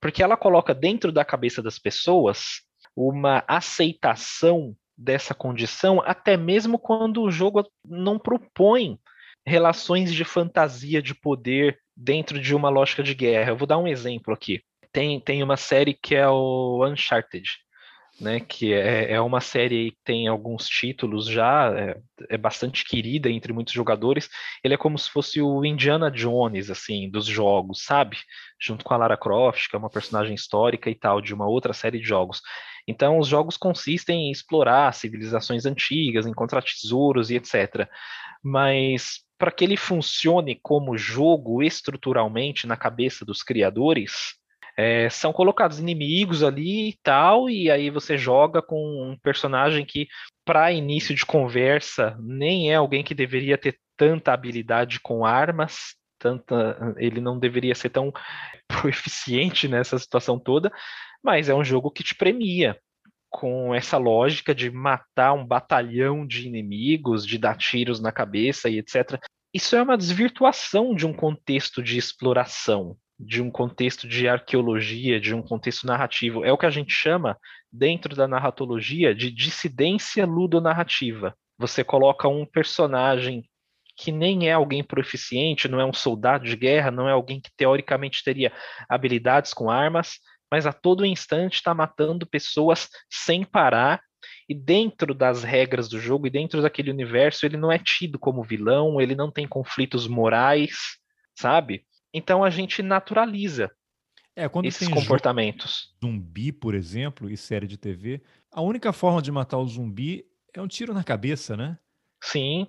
porque 0.00 0.22
ela 0.22 0.36
coloca 0.36 0.74
dentro 0.74 1.10
da 1.10 1.24
cabeça 1.24 1.62
das 1.62 1.78
pessoas 1.78 2.62
uma 2.94 3.44
aceitação 3.48 4.76
dessa 4.96 5.34
condição, 5.34 6.00
até 6.04 6.36
mesmo 6.36 6.78
quando 6.78 7.22
o 7.22 7.30
jogo 7.30 7.64
não 7.84 8.18
propõe 8.18 8.98
relações 9.44 10.14
de 10.14 10.24
fantasia 10.24 11.02
de 11.02 11.14
poder 11.14 11.81
dentro 11.96 12.40
de 12.40 12.54
uma 12.54 12.68
lógica 12.68 13.02
de 13.02 13.14
guerra. 13.14 13.50
Eu 13.50 13.56
vou 13.56 13.66
dar 13.66 13.78
um 13.78 13.86
exemplo 13.86 14.32
aqui. 14.32 14.62
Tem, 14.92 15.20
tem 15.20 15.42
uma 15.42 15.56
série 15.56 15.94
que 15.94 16.14
é 16.14 16.28
o 16.28 16.86
Uncharted, 16.86 17.48
né, 18.20 18.40
que 18.40 18.72
é, 18.74 19.12
é 19.12 19.20
uma 19.20 19.40
série 19.40 19.90
que 19.92 19.98
tem 20.04 20.28
alguns 20.28 20.66
títulos 20.66 21.26
já, 21.26 21.72
é, 21.74 21.96
é, 22.28 22.36
bastante 22.36 22.84
querida 22.84 23.30
entre 23.30 23.52
muitos 23.52 23.72
jogadores. 23.72 24.28
Ele 24.62 24.74
é 24.74 24.76
como 24.76 24.98
se 24.98 25.10
fosse 25.10 25.40
o 25.40 25.64
Indiana 25.64 26.10
Jones, 26.10 26.70
assim, 26.70 27.10
dos 27.10 27.26
jogos, 27.26 27.82
sabe? 27.84 28.18
Junto 28.60 28.84
com 28.84 28.92
a 28.92 28.98
Lara 28.98 29.16
Croft, 29.16 29.68
que 29.68 29.76
é 29.76 29.78
uma 29.78 29.90
personagem 29.90 30.34
histórica 30.34 30.90
e 30.90 30.94
tal, 30.94 31.20
de 31.20 31.32
uma 31.32 31.46
outra 31.46 31.72
série 31.72 31.98
de 31.98 32.06
jogos. 32.06 32.42
Então, 32.86 33.18
os 33.18 33.28
jogos 33.28 33.56
consistem 33.56 34.28
em 34.28 34.30
explorar 34.30 34.92
civilizações 34.92 35.64
antigas, 35.64 36.26
encontrar 36.26 36.62
tesouros 36.62 37.30
e 37.30 37.36
etc. 37.36 37.88
Mas 38.42 39.20
para 39.42 39.50
que 39.50 39.64
ele 39.64 39.76
funcione 39.76 40.54
como 40.62 40.96
jogo 40.96 41.64
estruturalmente 41.64 42.64
na 42.64 42.76
cabeça 42.76 43.24
dos 43.24 43.42
criadores, 43.42 44.36
é, 44.76 45.10
são 45.10 45.32
colocados 45.32 45.80
inimigos 45.80 46.44
ali 46.44 46.90
e 46.90 46.98
tal, 47.02 47.50
e 47.50 47.68
aí 47.68 47.90
você 47.90 48.16
joga 48.16 48.62
com 48.62 48.76
um 48.78 49.18
personagem 49.20 49.84
que, 49.84 50.06
para 50.44 50.70
início 50.70 51.12
de 51.12 51.26
conversa, 51.26 52.16
nem 52.20 52.70
é 52.70 52.76
alguém 52.76 53.02
que 53.02 53.16
deveria 53.16 53.58
ter 53.58 53.80
tanta 53.96 54.32
habilidade 54.32 55.00
com 55.00 55.26
armas, 55.26 55.96
tanta, 56.20 56.94
ele 56.96 57.20
não 57.20 57.36
deveria 57.36 57.74
ser 57.74 57.90
tão 57.90 58.12
proeficiente 58.70 59.66
nessa 59.66 59.98
situação 59.98 60.38
toda, 60.38 60.70
mas 61.20 61.48
é 61.48 61.54
um 61.54 61.64
jogo 61.64 61.90
que 61.90 62.04
te 62.04 62.14
premia 62.14 62.78
com 63.32 63.74
essa 63.74 63.96
lógica 63.96 64.54
de 64.54 64.70
matar 64.70 65.32
um 65.32 65.44
batalhão 65.44 66.26
de 66.26 66.46
inimigos, 66.46 67.26
de 67.26 67.38
dar 67.38 67.56
tiros 67.56 68.00
na 68.00 68.12
cabeça 68.12 68.68
e 68.68 68.78
etc. 68.78 69.18
Isso 69.52 69.74
é 69.74 69.82
uma 69.82 69.96
desvirtuação 69.96 70.94
de 70.94 71.06
um 71.06 71.12
contexto 71.12 71.82
de 71.82 71.98
exploração 71.98 72.96
de 73.24 73.40
um 73.40 73.50
contexto 73.50 74.08
de 74.08 74.28
arqueologia, 74.28 75.20
de 75.20 75.34
um 75.34 75.42
contexto 75.42 75.86
narrativo. 75.86 76.44
É 76.44 76.52
o 76.52 76.58
que 76.58 76.66
a 76.66 76.70
gente 76.70 76.92
chama, 76.92 77.38
dentro 77.70 78.16
da 78.16 78.26
narratologia, 78.26 79.14
de 79.14 79.30
dissidência 79.30 80.26
ludonarrativa. 80.26 81.34
Você 81.56 81.84
coloca 81.84 82.26
um 82.28 82.44
personagem 82.44 83.44
que 83.96 84.10
nem 84.10 84.48
é 84.48 84.52
alguém 84.52 84.82
proficiente, 84.82 85.68
não 85.68 85.78
é 85.80 85.84
um 85.84 85.92
soldado 85.92 86.44
de 86.44 86.56
guerra, 86.56 86.90
não 86.90 87.08
é 87.08 87.12
alguém 87.12 87.40
que 87.40 87.50
teoricamente 87.56 88.24
teria 88.24 88.52
habilidades 88.88 89.54
com 89.54 89.70
armas, 89.70 90.18
mas 90.52 90.66
a 90.66 90.72
todo 90.72 91.06
instante 91.06 91.54
está 91.54 91.72
matando 91.72 92.26
pessoas 92.26 92.86
sem 93.10 93.42
parar. 93.42 94.02
E 94.46 94.54
dentro 94.54 95.14
das 95.14 95.42
regras 95.42 95.88
do 95.88 95.98
jogo 95.98 96.26
e 96.26 96.30
dentro 96.30 96.60
daquele 96.60 96.90
universo, 96.90 97.46
ele 97.46 97.56
não 97.56 97.72
é 97.72 97.78
tido 97.78 98.18
como 98.18 98.42
vilão, 98.42 99.00
ele 99.00 99.14
não 99.14 99.30
tem 99.30 99.48
conflitos 99.48 100.06
morais, 100.06 100.98
sabe? 101.34 101.86
Então 102.12 102.44
a 102.44 102.50
gente 102.50 102.82
naturaliza 102.82 103.70
é, 104.36 104.44
esses 104.62 104.88
comportamentos. 104.88 105.94
Zumbi, 106.04 106.52
por 106.52 106.74
exemplo, 106.74 107.30
e 107.30 107.36
série 107.36 107.66
de 107.66 107.78
TV, 107.78 108.20
a 108.52 108.60
única 108.60 108.92
forma 108.92 109.22
de 109.22 109.32
matar 109.32 109.56
o 109.56 109.66
zumbi 109.66 110.22
é 110.52 110.60
um 110.60 110.68
tiro 110.68 110.92
na 110.92 111.02
cabeça, 111.02 111.56
né? 111.56 111.78
Sim, 112.22 112.66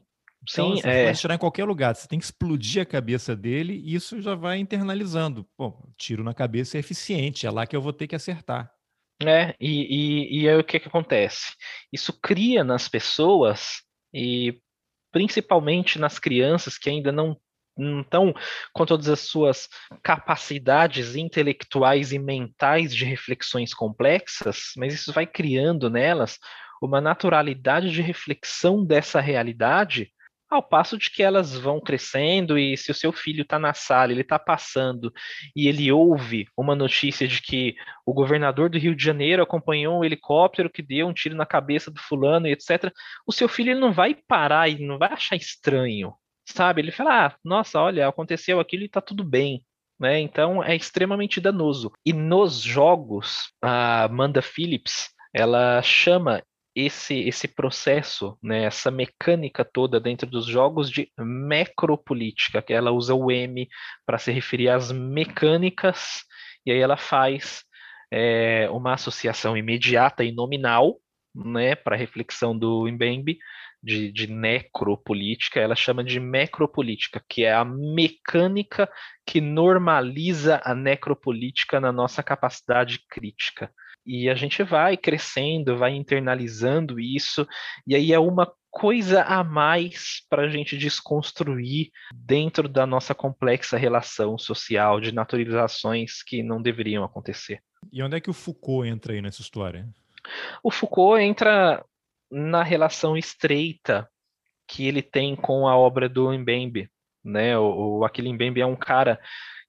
então, 0.51 0.75
Sim, 0.75 0.81
você 0.81 0.89
é... 0.89 1.05
pode 1.05 1.19
tirar 1.19 1.35
em 1.35 1.39
qualquer 1.39 1.65
lugar, 1.65 1.95
você 1.95 2.07
tem 2.07 2.19
que 2.19 2.25
explodir 2.25 2.81
a 2.81 2.85
cabeça 2.85 3.35
dele 3.35 3.81
e 3.85 3.95
isso 3.95 4.21
já 4.21 4.35
vai 4.35 4.57
internalizando. 4.57 5.47
Pô, 5.55 5.73
tiro 5.97 6.23
na 6.23 6.33
cabeça 6.33 6.77
é 6.77 6.79
eficiente, 6.79 7.47
é 7.47 7.51
lá 7.51 7.65
que 7.65 7.75
eu 7.75 7.81
vou 7.81 7.93
ter 7.93 8.07
que 8.07 8.15
acertar. 8.15 8.71
É, 9.21 9.55
e, 9.59 10.41
e, 10.41 10.41
e 10.41 10.49
aí 10.49 10.57
o 10.57 10.63
que, 10.63 10.79
que 10.79 10.87
acontece? 10.87 11.53
Isso 11.91 12.11
cria 12.21 12.63
nas 12.63 12.89
pessoas, 12.89 13.81
e 14.13 14.59
principalmente 15.11 15.97
nas 15.97 16.19
crianças 16.19 16.77
que 16.77 16.89
ainda 16.89 17.11
não 17.11 17.37
estão 18.01 18.33
com 18.71 18.85
todas 18.85 19.07
as 19.07 19.21
suas 19.21 19.67
capacidades 20.03 21.15
intelectuais 21.15 22.11
e 22.11 22.19
mentais 22.19 22.93
de 22.93 23.05
reflexões 23.05 23.73
complexas, 23.73 24.73
mas 24.77 24.93
isso 24.93 25.11
vai 25.13 25.25
criando 25.25 25.89
nelas 25.89 26.37
uma 26.81 26.99
naturalidade 26.99 27.91
de 27.91 28.01
reflexão 28.01 28.85
dessa 28.85 29.21
realidade 29.21 30.11
ao 30.55 30.63
passo 30.63 30.97
de 30.97 31.09
que 31.09 31.23
elas 31.23 31.57
vão 31.57 31.79
crescendo 31.79 32.57
e 32.57 32.77
se 32.77 32.91
o 32.91 32.93
seu 32.93 33.11
filho 33.11 33.41
está 33.41 33.57
na 33.57 33.73
sala, 33.73 34.11
ele 34.11 34.21
está 34.21 34.37
passando 34.37 35.11
e 35.55 35.67
ele 35.67 35.91
ouve 35.91 36.47
uma 36.57 36.75
notícia 36.75 37.27
de 37.27 37.41
que 37.41 37.75
o 38.05 38.13
governador 38.13 38.69
do 38.69 38.77
Rio 38.77 38.95
de 38.95 39.03
Janeiro 39.03 39.43
acompanhou 39.43 39.99
um 39.99 40.03
helicóptero 40.03 40.69
que 40.69 40.81
deu 40.81 41.07
um 41.07 41.13
tiro 41.13 41.35
na 41.35 41.45
cabeça 41.45 41.89
do 41.89 41.99
fulano 41.99 42.47
e 42.47 42.51
etc. 42.51 42.91
O 43.25 43.31
seu 43.31 43.47
filho 43.47 43.71
ele 43.71 43.79
não 43.79 43.91
vai 43.91 44.15
parar 44.15 44.69
e 44.69 44.85
não 44.85 44.97
vai 44.97 45.11
achar 45.11 45.35
estranho, 45.35 46.13
sabe? 46.45 46.81
Ele 46.81 46.91
fala, 46.91 47.27
ah, 47.27 47.35
nossa, 47.43 47.79
olha, 47.81 48.07
aconteceu 48.07 48.59
aquilo 48.59 48.83
e 48.83 48.85
está 48.85 49.01
tudo 49.01 49.23
bem. 49.23 49.65
Né? 49.99 50.19
Então 50.19 50.63
é 50.63 50.75
extremamente 50.75 51.39
danoso. 51.39 51.91
E 52.05 52.13
nos 52.13 52.61
jogos, 52.61 53.51
a 53.61 54.03
Amanda 54.03 54.41
Phillips 54.41 55.13
ela 55.33 55.81
chama 55.81 56.43
esse 56.75 57.15
esse 57.27 57.47
processo, 57.47 58.37
né, 58.41 58.63
essa 58.63 58.89
mecânica 58.89 59.63
toda 59.63 59.99
dentro 59.99 60.27
dos 60.29 60.45
jogos 60.45 60.89
de 60.89 61.11
macropolítica, 61.17 62.61
que 62.61 62.73
ela 62.73 62.91
usa 62.91 63.13
o 63.13 63.31
M 63.31 63.67
para 64.05 64.17
se 64.17 64.31
referir 64.31 64.69
às 64.69 64.91
mecânicas, 64.91 66.23
e 66.65 66.71
aí 66.71 66.79
ela 66.79 66.97
faz 66.97 67.63
é, 68.11 68.69
uma 68.69 68.93
associação 68.93 69.57
imediata 69.57 70.23
e 70.23 70.31
nominal, 70.31 70.97
né, 71.35 71.75
para 71.75 71.95
reflexão 71.95 72.57
do 72.57 72.87
Mbembe, 72.91 73.37
de, 73.83 74.11
de 74.11 74.27
necropolítica, 74.27 75.59
ela 75.59 75.75
chama 75.75 76.03
de 76.03 76.19
macropolítica, 76.19 77.21
que 77.27 77.43
é 77.43 77.53
a 77.53 77.65
mecânica 77.65 78.89
que 79.25 79.41
normaliza 79.41 80.61
a 80.63 80.73
necropolítica 80.73 81.81
na 81.81 81.91
nossa 81.91 82.23
capacidade 82.23 82.99
crítica. 83.09 83.69
E 84.05 84.29
a 84.29 84.35
gente 84.35 84.61
vai 84.63 84.97
crescendo, 84.97 85.77
vai 85.77 85.95
internalizando 85.95 86.99
isso, 86.99 87.47
e 87.87 87.95
aí 87.95 88.11
é 88.11 88.19
uma 88.19 88.51
coisa 88.69 89.21
a 89.21 89.43
mais 89.43 90.25
para 90.27 90.43
a 90.43 90.49
gente 90.49 90.75
desconstruir 90.75 91.91
dentro 92.13 92.67
da 92.67 92.87
nossa 92.87 93.13
complexa 93.13 93.77
relação 93.77 94.37
social 94.37 94.99
de 94.99 95.11
naturalizações 95.11 96.23
que 96.23 96.41
não 96.41 96.61
deveriam 96.61 97.03
acontecer. 97.03 97.61
E 97.91 98.01
onde 98.01 98.17
é 98.17 98.19
que 98.19 98.31
o 98.31 98.33
Foucault 98.33 98.89
entra 98.89 99.13
aí 99.13 99.21
nessa 99.21 99.41
história? 99.41 99.87
O 100.63 100.71
Foucault 100.71 101.21
entra 101.21 101.85
na 102.31 102.63
relação 102.63 103.15
estreita 103.15 104.09
que 104.67 104.87
ele 104.87 105.03
tem 105.03 105.35
com 105.35 105.67
a 105.67 105.77
obra 105.77 106.09
do 106.09 106.31
Mbembe, 106.33 106.89
né? 107.23 107.57
O, 107.57 107.99
o 107.99 108.05
Aquile 108.05 108.33
Mbembe 108.33 108.61
é 108.61 108.65
um 108.65 108.75
cara 108.75 109.19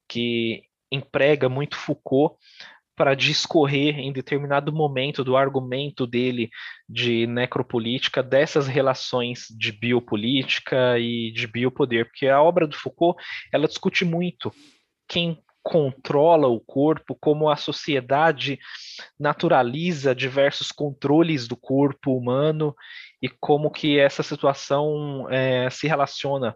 que 0.08 0.62
emprega 0.90 1.48
muito 1.48 1.76
Foucault 1.76 2.36
para 2.96 3.14
discorrer 3.14 3.98
em 3.98 4.12
determinado 4.12 4.72
momento 4.72 5.24
do 5.24 5.36
argumento 5.36 6.06
dele 6.06 6.50
de 6.88 7.26
necropolítica 7.26 8.22
dessas 8.22 8.66
relações 8.66 9.46
de 9.50 9.72
biopolítica 9.72 10.98
e 10.98 11.32
de 11.32 11.46
biopoder, 11.46 12.06
porque 12.06 12.28
a 12.28 12.42
obra 12.42 12.66
do 12.66 12.76
Foucault 12.76 13.20
ela 13.52 13.68
discute 13.68 14.04
muito 14.04 14.52
quem 15.08 15.38
controla 15.64 16.46
o 16.46 16.60
corpo, 16.60 17.16
como 17.18 17.48
a 17.48 17.56
sociedade 17.56 18.58
naturaliza 19.18 20.14
diversos 20.14 20.70
controles 20.70 21.48
do 21.48 21.56
corpo 21.56 22.14
humano 22.14 22.76
e 23.20 23.30
como 23.30 23.70
que 23.70 23.98
essa 23.98 24.22
situação 24.22 25.26
é, 25.30 25.70
se 25.70 25.88
relaciona 25.88 26.54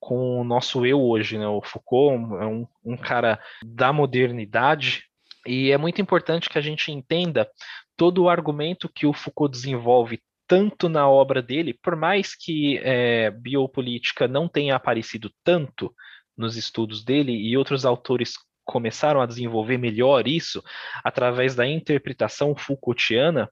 com 0.00 0.40
o 0.40 0.44
nosso 0.44 0.84
eu 0.84 1.00
hoje, 1.00 1.38
né? 1.38 1.46
O 1.46 1.62
Foucault 1.62 2.34
é 2.42 2.46
um, 2.46 2.66
um 2.84 2.96
cara 2.96 3.40
da 3.64 3.92
modernidade, 3.92 5.04
e 5.48 5.72
é 5.72 5.78
muito 5.78 6.00
importante 6.00 6.48
que 6.48 6.58
a 6.58 6.60
gente 6.60 6.92
entenda 6.92 7.48
todo 7.96 8.22
o 8.22 8.28
argumento 8.28 8.88
que 8.88 9.06
o 9.06 9.12
Foucault 9.12 9.50
desenvolve 9.50 10.20
tanto 10.46 10.88
na 10.88 11.08
obra 11.08 11.42
dele, 11.42 11.74
por 11.82 11.96
mais 11.96 12.34
que 12.34 12.78
é, 12.82 13.30
biopolítica 13.30 14.28
não 14.28 14.48
tenha 14.48 14.76
aparecido 14.76 15.30
tanto 15.42 15.94
nos 16.36 16.56
estudos 16.56 17.04
dele 17.04 17.32
e 17.32 17.56
outros 17.56 17.84
autores 17.84 18.34
começaram 18.64 19.20
a 19.20 19.26
desenvolver 19.26 19.78
melhor 19.78 20.28
isso 20.28 20.62
através 21.02 21.54
da 21.54 21.66
interpretação 21.66 22.54
Foucaultiana, 22.54 23.50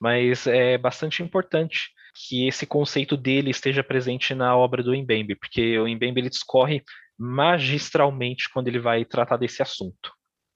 mas 0.00 0.46
é 0.46 0.76
bastante 0.76 1.22
importante 1.22 1.90
que 2.14 2.46
esse 2.46 2.66
conceito 2.66 3.16
dele 3.16 3.50
esteja 3.50 3.82
presente 3.82 4.34
na 4.34 4.54
obra 4.56 4.82
do 4.82 4.94
Mbembe, 4.94 5.36
porque 5.36 5.78
o 5.78 5.88
Mbembe 5.88 6.20
ele 6.20 6.28
discorre 6.28 6.82
magistralmente 7.18 8.48
quando 8.52 8.68
ele 8.68 8.78
vai 8.78 9.04
tratar 9.04 9.36
desse 9.36 9.62
assunto. 9.62 10.12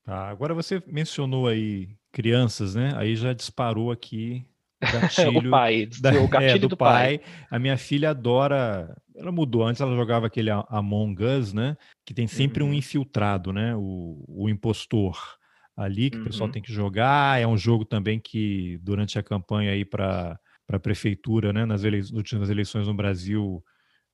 Ah, 0.07 0.29
agora 0.29 0.55
você 0.55 0.83
mencionou 0.87 1.49
aí 1.49 1.89
crianças, 2.13 2.75
né? 2.75 2.93
Aí 2.97 3.17
já 3.17 3.33
disparou 3.33 3.91
aqui 3.91 4.47
o 4.83 4.87
gatilho. 5.01 5.49
o 5.49 5.51
pai, 5.51 5.87
da, 6.01 6.11
o 6.21 6.29
gatilho 6.29 6.57
é, 6.57 6.59
do, 6.59 6.69
do 6.69 6.77
pai. 6.77 7.19
pai. 7.19 7.27
A 7.51 7.59
minha 7.59 7.77
filha 7.77 8.11
adora. 8.11 8.97
Ela 9.17 9.31
mudou. 9.31 9.65
Antes 9.65 9.81
ela 9.81 9.95
jogava 9.95 10.27
aquele 10.27 10.51
Among 10.51 11.23
Us, 11.23 11.53
né? 11.53 11.77
Que 12.05 12.13
tem 12.13 12.27
sempre 12.27 12.63
uhum. 12.63 12.71
um 12.71 12.75
infiltrado, 12.75 13.53
né? 13.53 13.75
O, 13.77 14.25
o 14.29 14.49
impostor 14.49 15.17
ali 15.77 16.11
que 16.11 16.17
uhum. 16.17 16.23
o 16.23 16.27
pessoal 16.27 16.47
uhum. 16.49 16.53
tem 16.53 16.63
que 16.63 16.73
jogar. 16.73 17.41
É 17.41 17.47
um 17.47 17.57
jogo 17.57 17.85
também 17.85 18.19
que 18.19 18.79
durante 18.83 19.19
a 19.19 19.23
campanha 19.23 19.73
aí 19.73 19.85
para 19.85 20.39
para 20.67 20.79
a 20.79 20.81
prefeitura, 20.81 21.53
né? 21.53 21.67
Nas 21.67 21.83
últimas 22.11 22.49
eleições 22.49 22.87
no 22.87 22.95
Brasil, 22.95 23.63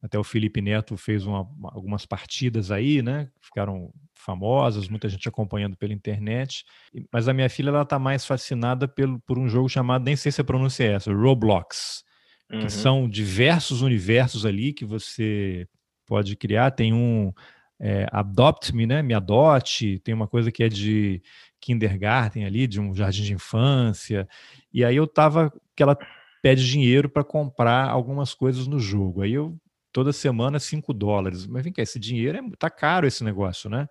até 0.02 0.18
o 0.18 0.24
Felipe 0.24 0.60
Neto 0.60 0.96
fez 0.96 1.24
uma, 1.26 1.48
algumas 1.64 2.04
partidas 2.04 2.70
aí, 2.70 3.02
né? 3.02 3.30
Ficaram 3.40 3.92
famosas, 4.20 4.88
muita 4.88 5.08
gente 5.08 5.28
acompanhando 5.28 5.76
pela 5.76 5.92
internet. 5.92 6.64
Mas 7.12 7.28
a 7.28 7.34
minha 7.34 7.48
filha 7.48 7.70
ela 7.70 7.82
está 7.82 7.98
mais 7.98 8.24
fascinada 8.24 8.86
pelo, 8.86 9.20
por 9.20 9.38
um 9.38 9.48
jogo 9.48 9.68
chamado, 9.68 10.04
nem 10.04 10.16
sei 10.16 10.30
se 10.30 10.40
a 10.40 10.44
pronúncia 10.44 10.84
é 10.84 10.92
essa, 10.94 11.12
Roblox, 11.12 12.04
uhum. 12.50 12.60
que 12.60 12.70
são 12.70 13.08
diversos 13.08 13.82
universos 13.82 14.46
ali 14.46 14.72
que 14.72 14.84
você 14.84 15.66
pode 16.06 16.36
criar. 16.36 16.70
Tem 16.72 16.92
um 16.92 17.32
é, 17.80 18.06
Adopt 18.12 18.74
Me, 18.74 18.86
né? 18.86 19.02
Me 19.02 19.14
adote. 19.14 19.98
Tem 20.00 20.14
uma 20.14 20.28
coisa 20.28 20.52
que 20.52 20.62
é 20.62 20.68
de 20.68 21.22
kindergarten 21.60 22.44
ali, 22.44 22.66
de 22.66 22.80
um 22.80 22.94
jardim 22.94 23.22
de 23.22 23.32
infância. 23.32 24.28
E 24.72 24.84
aí 24.84 24.96
eu 24.96 25.06
tava 25.06 25.52
que 25.74 25.82
ela 25.82 25.96
pede 26.42 26.66
dinheiro 26.68 27.08
para 27.08 27.24
comprar 27.24 27.88
algumas 27.88 28.34
coisas 28.34 28.66
no 28.66 28.78
jogo. 28.78 29.22
Aí 29.22 29.32
eu 29.32 29.56
toda 29.92 30.12
semana 30.12 30.58
5 30.58 30.92
dólares. 30.92 31.46
Mas 31.46 31.64
vem 31.64 31.72
cá, 31.72 31.82
esse 31.82 31.98
dinheiro 31.98 32.38
é, 32.38 32.42
tá 32.58 32.70
caro 32.70 33.06
esse 33.06 33.24
negócio, 33.24 33.68
né? 33.68 33.88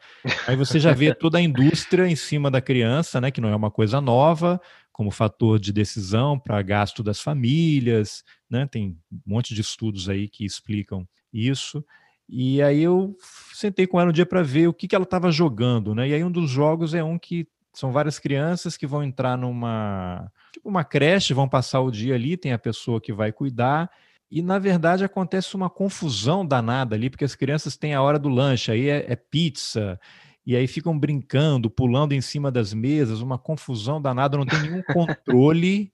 Aí 0.48 0.56
você 0.56 0.80
já 0.80 0.94
vê 0.94 1.14
toda 1.14 1.38
a 1.38 1.42
indústria 1.42 2.08
em 2.08 2.16
cima 2.16 2.50
da 2.50 2.62
criança, 2.62 3.20
né? 3.20 3.32
Que 3.32 3.42
não 3.42 3.50
é 3.50 3.56
uma 3.56 3.72
coisa 3.72 4.00
nova, 4.00 4.60
como 4.92 5.12
fator 5.12 5.60
de 5.60 5.72
decisão 5.72 6.40
para 6.40 6.62
gasto 6.62 7.02
das 7.04 7.22
famílias, 7.22 8.24
né? 8.50 8.68
Tem 8.68 8.98
um 9.12 9.22
monte 9.26 9.54
de 9.54 9.62
estudos 9.62 10.10
aí 10.10 10.28
que 10.28 10.46
explicam 10.46 11.08
isso. 11.34 11.84
E 12.28 12.62
aí 12.62 12.84
eu 12.84 13.16
sentei 13.54 13.88
com 13.88 14.00
ela 14.00 14.10
um 14.10 14.14
dia 14.14 14.26
para 14.26 14.44
ver 14.44 14.68
o 14.68 14.74
que, 14.74 14.88
que 14.88 14.96
ela 14.96 15.04
estava 15.04 15.32
jogando, 15.32 15.96
né? 15.96 16.10
E 16.10 16.14
aí 16.14 16.24
um 16.24 16.32
dos 16.32 16.50
jogos 16.50 16.94
é 16.94 17.04
um 17.04 17.18
que 17.18 17.48
são 17.74 17.92
várias 17.92 18.20
crianças 18.20 18.76
que 18.76 18.86
vão 18.86 19.04
entrar 19.04 19.38
numa 19.38 20.32
tipo 20.52 20.68
uma 20.68 20.84
creche, 20.84 21.34
vão 21.34 21.48
passar 21.48 21.82
o 21.82 21.92
dia 21.92 22.16
ali, 22.16 22.36
tem 22.36 22.52
a 22.52 22.60
pessoa 22.60 23.00
que 23.02 23.14
vai 23.14 23.32
cuidar 23.32 23.90
e, 24.32 24.42
na 24.42 24.60
verdade, 24.60 25.04
acontece 25.04 25.56
uma 25.56 25.70
confusão 25.70 26.46
danada 26.46 26.96
ali, 26.96 27.10
porque 27.10 27.26
as 27.26 27.36
crianças 27.36 27.76
têm 27.76 27.94
a 27.96 28.02
hora 28.02 28.20
do 28.20 28.30
lanche, 28.30 28.72
aí 28.72 28.88
é, 28.88 29.06
é 29.12 29.16
pizza, 29.16 30.00
e 30.46 30.56
aí 30.56 30.68
ficam 30.68 30.98
brincando, 30.98 31.70
pulando 31.70 32.14
em 32.14 32.22
cima 32.22 32.52
das 32.52 32.74
mesas, 32.74 33.22
uma 33.22 33.40
confusão 33.40 34.02
danada, 34.02 34.38
não 34.38 34.46
tem 34.46 34.62
nenhum 34.62 34.84
controle 34.84 35.92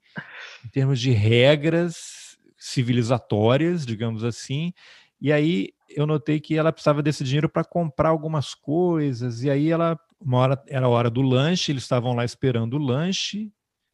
em 0.66 0.70
termos 0.70 1.00
de 1.00 1.12
regras 1.12 2.38
civilizatórias, 2.58 3.86
digamos 3.86 4.24
assim. 4.24 4.74
E 5.20 5.32
aí 5.32 5.70
eu 5.90 6.06
notei 6.06 6.40
que 6.40 6.58
ela 6.58 6.72
precisava 6.72 7.02
desse 7.02 7.24
dinheiro 7.24 7.50
para 7.50 7.64
comprar 7.64 8.10
algumas 8.10 8.54
coisas, 8.54 9.44
e 9.44 9.50
aí 9.50 9.70
ela, 9.70 10.00
uma 10.20 10.40
hora 10.40 10.64
era 10.68 10.86
a 10.86 10.90
hora 10.90 11.10
do 11.10 11.22
lanche, 11.22 11.72
eles 11.72 11.84
estavam 11.84 12.14
lá 12.14 12.26
esperando 12.26 12.74
o 12.76 12.80
lanche. 12.80 13.52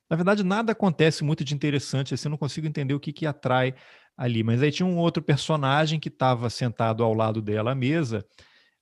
Na 0.09 0.15
verdade, 0.15 0.43
nada 0.43 0.73
acontece 0.73 1.23
muito 1.23 1.43
de 1.43 1.55
interessante, 1.55 2.13
assim, 2.13 2.27
eu 2.27 2.31
não 2.31 2.37
consigo 2.37 2.67
entender 2.67 2.93
o 2.93 2.99
que, 2.99 3.13
que 3.13 3.25
atrai 3.25 3.73
ali. 4.17 4.43
Mas 4.43 4.61
aí 4.61 4.71
tinha 4.71 4.85
um 4.85 4.97
outro 4.97 5.23
personagem 5.23 5.99
que 5.99 6.09
estava 6.09 6.49
sentado 6.49 7.03
ao 7.03 7.13
lado 7.13 7.41
dela 7.41 7.71
à 7.71 7.75
mesa. 7.75 8.25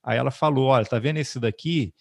Aí 0.04 0.18
ela 0.18 0.32
falou: 0.32 0.68
Olha, 0.68 0.86
tá 0.86 1.00
vendo 1.00 1.18
esse 1.18 1.40
daqui? 1.40 1.94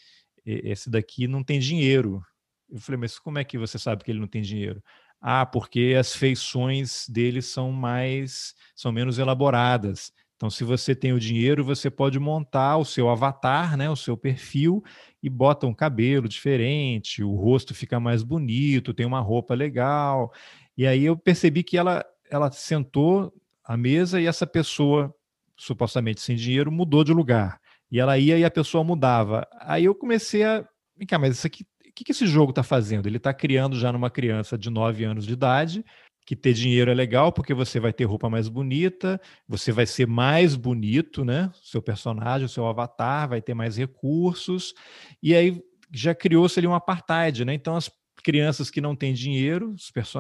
Esse 0.45 0.91
daqui 0.91 1.27
não 1.27 1.45
tem 1.45 1.59
dinheiro. 1.61 2.23
Eu 2.71 2.81
falei: 2.81 2.99
Mas 3.01 3.19
como 3.19 3.39
é 3.39 3.45
que 3.45 3.59
você 3.59 3.79
sabe 3.79 4.05
que 4.05 4.11
ele 4.11 4.21
não 4.21 4.29
tem 4.29 4.43
dinheiro? 4.43 4.83
Ah, 5.21 5.45
porque 5.45 5.97
as 5.99 6.15
feições 6.15 7.09
dele 7.09 7.43
são 7.43 7.73
mais, 7.73 8.55
são 8.75 8.93
menos 8.93 9.19
elaboradas. 9.19 10.13
Então, 10.37 10.49
se 10.49 10.63
você 10.63 10.95
tem 10.95 11.13
o 11.13 11.19
dinheiro, 11.19 11.65
você 11.65 11.91
pode 11.91 12.17
montar 12.21 12.77
o 12.77 12.85
seu 12.85 13.09
avatar, 13.09 13.77
né, 13.77 13.91
o 13.91 13.97
seu 13.97 14.17
perfil, 14.17 14.85
e 15.21 15.29
bota 15.29 15.67
um 15.67 15.75
cabelo 15.75 16.29
diferente, 16.29 17.25
o 17.25 17.35
rosto 17.35 17.75
fica 17.75 17.99
mais 17.99 18.23
bonito, 18.23 18.95
tem 18.95 19.05
uma 19.05 19.19
roupa 19.19 19.53
legal. 19.55 20.33
E 20.77 20.87
aí 20.87 21.05
eu 21.05 21.17
percebi 21.17 21.65
que 21.65 21.77
ela 21.77 22.05
ela 22.31 22.51
sentou 22.51 23.33
à 23.65 23.77
mesa 23.77 24.21
e 24.21 24.27
essa 24.27 24.47
pessoa, 24.47 25.15
supostamente 25.57 26.21
sem 26.21 26.37
dinheiro, 26.37 26.71
mudou 26.71 27.05
de 27.05 27.13
lugar. 27.13 27.61
E 27.91 27.99
ela 27.99 28.19
ia 28.19 28.39
e 28.39 28.45
a 28.45 28.51
pessoa 28.51 28.85
mudava. 28.85 29.47
Aí 29.61 29.85
eu 29.85 29.95
comecei 29.95 30.45
a. 30.45 30.67
Vem 30.97 31.07
cá, 31.07 31.19
mas 31.19 31.37
isso 31.37 31.47
aqui, 31.47 31.63
o 31.63 31.93
que, 31.95 32.05
que 32.05 32.13
esse 32.13 32.27
jogo 32.27 32.51
está 32.51 32.63
fazendo? 32.63 33.07
Ele 33.07 33.17
está 33.17 33.33
criando 33.33 33.79
já 33.79 33.93
numa 33.93 34.11
criança 34.11 34.59
de 34.59 34.69
9 34.69 35.05
anos 35.05 35.27
de 35.27 35.33
idade 35.33 35.85
que 36.29 36.37
ter 36.37 36.53
dinheiro 36.53 36.91
é 36.91 36.95
legal 36.95 37.33
porque 37.33 37.55
você 37.55 37.81
vai 37.81 37.91
ter 37.91 38.05
roupa 38.05 38.29
mais 38.29 38.51
bonita, 38.51 39.19
você 39.49 39.73
vai 39.73 39.87
ser 39.87 40.07
mais 40.07 40.55
bonito, 40.55 41.25
né? 41.25 41.51
Seu 41.63 41.81
personagem, 41.81 42.47
seu 42.47 42.67
avatar 42.67 43.31
vai 43.31 43.41
ter 43.41 43.55
mais 43.55 43.79
recursos. 43.79 44.75
E 45.23 45.35
aí 45.35 45.59
já 45.91 46.15
criou-se 46.15 46.61
ali 46.61 46.67
um 46.67 46.75
apartheid, 46.75 47.47
né? 47.47 47.55
Então 47.55 47.75
as 47.75 47.91
crianças 48.23 48.71
que 48.71 48.81
não 48.81 48.95
têm 48.95 49.13
dinheiro, 49.13 49.75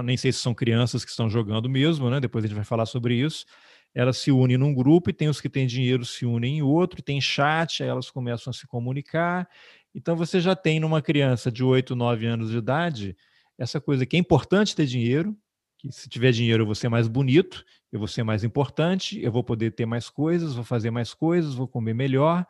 nem 0.04 0.16
sei 0.16 0.32
se 0.32 0.38
são 0.38 0.54
crianças 0.54 1.04
que 1.04 1.10
estão 1.10 1.28
jogando 1.28 1.68
mesmo, 1.68 2.08
né? 2.10 2.20
Depois 2.20 2.44
a 2.44 2.48
gente 2.48 2.56
vai 2.56 2.64
falar 2.64 2.86
sobre 2.86 3.14
isso. 3.14 3.44
Elas 3.94 4.18
se 4.18 4.30
unem 4.30 4.56
num 4.56 4.74
grupo 4.74 5.10
e 5.10 5.12
tem 5.12 5.28
os 5.28 5.40
que 5.40 5.48
têm 5.48 5.66
dinheiro 5.66 6.04
se 6.04 6.26
unem 6.26 6.58
em 6.58 6.62
outro, 6.62 7.02
tem 7.02 7.20
chat, 7.20 7.82
aí 7.82 7.88
elas 7.88 8.10
começam 8.10 8.50
a 8.50 8.54
se 8.54 8.66
comunicar. 8.66 9.48
Então 9.94 10.14
você 10.16 10.40
já 10.40 10.54
tem 10.54 10.78
numa 10.78 11.02
criança 11.02 11.50
de 11.50 11.64
8, 11.64 11.96
9 11.96 12.26
anos 12.26 12.50
de 12.50 12.58
idade 12.58 13.16
essa 13.58 13.80
coisa 13.80 14.06
que 14.06 14.16
é 14.16 14.20
importante 14.20 14.76
ter 14.76 14.86
dinheiro, 14.86 15.36
que 15.78 15.90
se 15.90 16.08
tiver 16.08 16.30
dinheiro 16.30 16.62
eu 16.62 16.66
vou 16.66 16.74
ser 16.74 16.88
mais 16.88 17.08
bonito, 17.08 17.64
eu 17.90 17.98
vou 17.98 18.08
ser 18.08 18.22
mais 18.22 18.44
importante, 18.44 19.20
eu 19.20 19.32
vou 19.32 19.42
poder 19.42 19.72
ter 19.72 19.86
mais 19.86 20.08
coisas, 20.08 20.54
vou 20.54 20.64
fazer 20.64 20.90
mais 20.90 21.12
coisas, 21.12 21.54
vou 21.54 21.66
comer 21.66 21.94
melhor. 21.94 22.46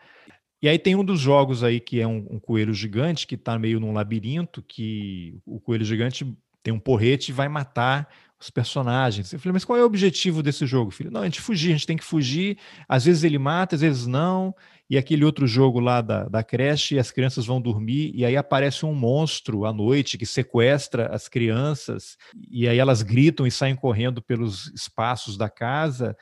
E 0.61 0.69
aí 0.69 0.79
tem 0.79 0.97
um 0.97 1.05
dos 1.05 1.21
jogos 1.21 1.63
aí 1.63 1.79
que 1.79 2.01
é 2.01 2.07
um, 2.07 2.27
um 2.31 2.41
coelho 2.41 2.75
gigante 2.75 3.27
que 3.27 3.37
está 3.37 3.59
meio 3.59 3.79
num 3.79 3.93
labirinto, 3.93 4.63
que 4.63 5.39
o 5.47 5.61
coelho 5.61 5.85
gigante 5.85 6.27
tem 6.63 6.75
um 6.75 6.81
porrete 6.81 7.31
e 7.31 7.35
vai 7.35 7.49
matar 7.49 8.09
os 8.41 8.51
personagens. 8.51 9.33
Eu 9.33 9.39
falei, 9.39 9.53
mas 9.53 9.65
qual 9.65 9.79
é 9.79 9.83
o 9.83 9.87
objetivo 9.87 10.43
desse 10.43 10.65
jogo, 10.65 10.91
filho? 10.91 11.11
Não, 11.11 11.23
a 11.23 11.25
gente 11.25 11.41
fugir, 11.41 11.71
a 11.71 11.73
gente 11.73 11.87
tem 11.87 11.97
que 11.97 12.05
fugir. 12.05 12.57
Às 12.89 13.05
vezes 13.05 13.25
ele 13.25 13.39
mata, 13.39 13.75
às 13.75 13.81
vezes 13.81 14.07
não. 14.07 14.55
E 14.89 14.97
aquele 14.97 15.25
outro 15.25 15.47
jogo 15.47 15.81
lá 15.81 16.01
da, 16.01 16.25
da 16.29 16.43
creche, 16.43 16.99
as 16.99 17.11
crianças 17.11 17.45
vão 17.45 17.61
dormir, 17.61 18.11
e 18.15 18.25
aí 18.25 18.37
aparece 18.37 18.87
um 18.87 18.95
monstro 18.95 19.67
à 19.67 19.73
noite 19.73 20.17
que 20.17 20.25
sequestra 20.25 21.09
as 21.15 21.29
crianças, 21.29 22.17
e 22.51 22.67
aí 22.67 22.79
elas 22.79 23.03
gritam 23.03 23.47
e 23.47 23.51
saem 23.51 23.77
correndo 23.77 24.23
pelos 24.23 24.73
espaços 24.75 25.37
da 25.37 25.51
casa. 25.51 26.17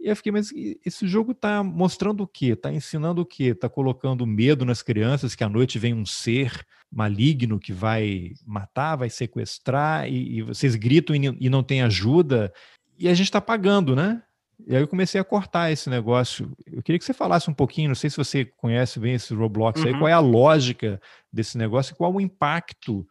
E 0.00 0.08
eu 0.08 0.16
fiquei, 0.16 0.32
mas 0.32 0.50
esse 0.84 1.06
jogo 1.06 1.32
está 1.32 1.62
mostrando 1.62 2.22
o 2.22 2.26
quê? 2.26 2.46
Está 2.46 2.72
ensinando 2.72 3.20
o 3.20 3.26
quê? 3.26 3.44
Está 3.44 3.68
colocando 3.68 4.26
medo 4.26 4.64
nas 4.64 4.80
crianças 4.80 5.34
que 5.34 5.44
à 5.44 5.48
noite 5.48 5.78
vem 5.78 5.92
um 5.92 6.06
ser 6.06 6.66
maligno 6.90 7.60
que 7.60 7.72
vai 7.72 8.32
matar, 8.46 8.96
vai 8.96 9.10
sequestrar, 9.10 10.08
e, 10.08 10.38
e 10.38 10.42
vocês 10.42 10.74
gritam 10.74 11.14
e, 11.14 11.36
e 11.38 11.50
não 11.50 11.62
tem 11.62 11.82
ajuda, 11.82 12.50
e 12.98 13.08
a 13.08 13.14
gente 13.14 13.26
está 13.26 13.42
pagando, 13.42 13.94
né? 13.94 14.22
E 14.66 14.74
aí 14.74 14.82
eu 14.82 14.88
comecei 14.88 15.20
a 15.20 15.24
cortar 15.24 15.70
esse 15.70 15.88
negócio. 15.88 16.50
Eu 16.66 16.82
queria 16.82 16.98
que 16.98 17.04
você 17.04 17.14
falasse 17.14 17.50
um 17.50 17.54
pouquinho, 17.54 17.88
não 17.88 17.94
sei 17.94 18.08
se 18.10 18.16
você 18.16 18.44
conhece 18.44 18.98
bem 18.98 19.14
esse 19.14 19.34
Roblox 19.34 19.80
uhum. 19.80 19.86
aí, 19.86 19.92
qual 19.92 20.08
é 20.08 20.12
a 20.12 20.18
lógica 20.18 21.00
desse 21.32 21.58
negócio 21.58 21.92
e 21.92 21.96
qual 21.96 22.12
o 22.12 22.20
impacto 22.20 23.06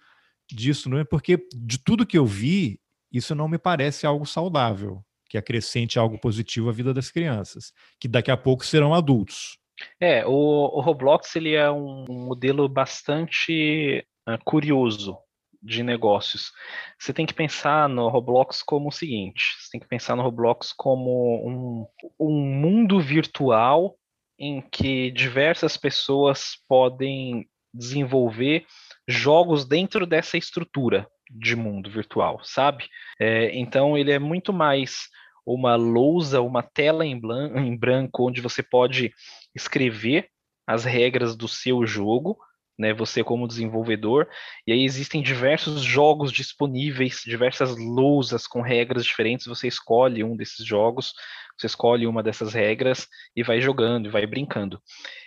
disso, 0.52 0.90
não 0.90 0.98
é? 0.98 1.04
Porque 1.04 1.48
de 1.56 1.78
tudo 1.78 2.06
que 2.06 2.18
eu 2.18 2.26
vi, 2.26 2.80
isso 3.12 3.36
não 3.36 3.48
me 3.48 3.58
parece 3.58 4.06
algo 4.06 4.26
saudável 4.26 5.04
que 5.30 5.38
acrescente 5.38 6.00
algo 6.00 6.20
positivo 6.20 6.70
à 6.70 6.74
vida 6.74 6.94
das 6.94 7.12
crianças, 7.12 7.72
que 8.00 8.08
daqui 8.08 8.32
a 8.32 8.38
pouco 8.38 8.66
serão 8.66 8.94
adultos. 8.94 9.60
É, 10.00 10.26
o, 10.26 10.32
o 10.32 10.82
Roblox 10.82 11.36
ele 11.36 11.54
é 11.54 11.70
um, 11.72 12.06
modelo 12.10 12.68
bastante 12.68 14.06
uh, 14.28 14.44
curioso 14.44 15.18
de 15.62 15.84
negócios. 15.84 16.52
Você 16.98 17.14
tem 17.14 17.26
que 17.26 17.34
pensar 17.34 17.88
no 17.88 18.10
Roblox 18.10 18.64
como 18.64 18.90
o 18.90 18.92
seguinte: 18.92 19.56
você 19.60 19.72
tem 19.72 19.80
que 19.80 19.88
pensar 19.88 20.16
no 20.16 20.24
Roblox 20.24 20.74
como 20.74 21.48
um, 21.48 21.88
um 22.20 22.32
mundo 22.32 23.00
virtual 23.00 23.96
em 24.38 24.62
que 24.62 25.12
diversas 25.12 25.78
pessoas 25.78 26.58
podem 26.68 27.48
desenvolver 27.74 28.66
jogos 29.08 29.66
dentro 29.66 30.06
dessa 30.06 30.38
estrutura 30.38 31.08
de 31.30 31.56
mundo 31.56 31.90
virtual, 31.90 32.40
sabe? 32.44 32.90
É, 33.20 33.56
então 33.58 33.98
ele 33.98 34.12
é 34.12 34.20
muito 34.20 34.52
mais 34.52 35.08
uma 35.46 35.76
lousa, 35.76 36.42
uma 36.42 36.64
tela 36.64 37.06
em, 37.06 37.20
em 37.56 37.78
branco 37.78 38.28
onde 38.28 38.42
você 38.42 38.64
pode 38.64 39.14
escrever 39.56 40.30
as 40.66 40.86
regras 40.86 41.36
do 41.36 41.48
seu 41.48 41.86
jogo, 41.86 42.38
né, 42.78 42.94
você 42.94 43.24
como 43.24 43.48
desenvolvedor, 43.48 44.28
e 44.66 44.72
aí 44.72 44.84
existem 44.84 45.22
diversos 45.22 45.82
jogos 45.82 46.32
disponíveis, 46.32 47.24
diversas 47.26 47.76
lousas 47.76 48.48
com 48.48 48.62
regras 48.62 49.04
diferentes, 49.04 49.48
você 49.48 49.68
escolhe 49.68 50.24
um 50.24 50.38
desses 50.38 50.66
jogos, 50.66 51.14
você 51.58 51.68
escolhe 51.68 52.08
uma 52.08 52.24
dessas 52.24 52.54
regras 52.54 53.08
e 53.36 53.44
vai 53.44 53.60
jogando 53.60 54.06
e 54.06 54.12
vai 54.12 54.26
brincando. 54.26 54.82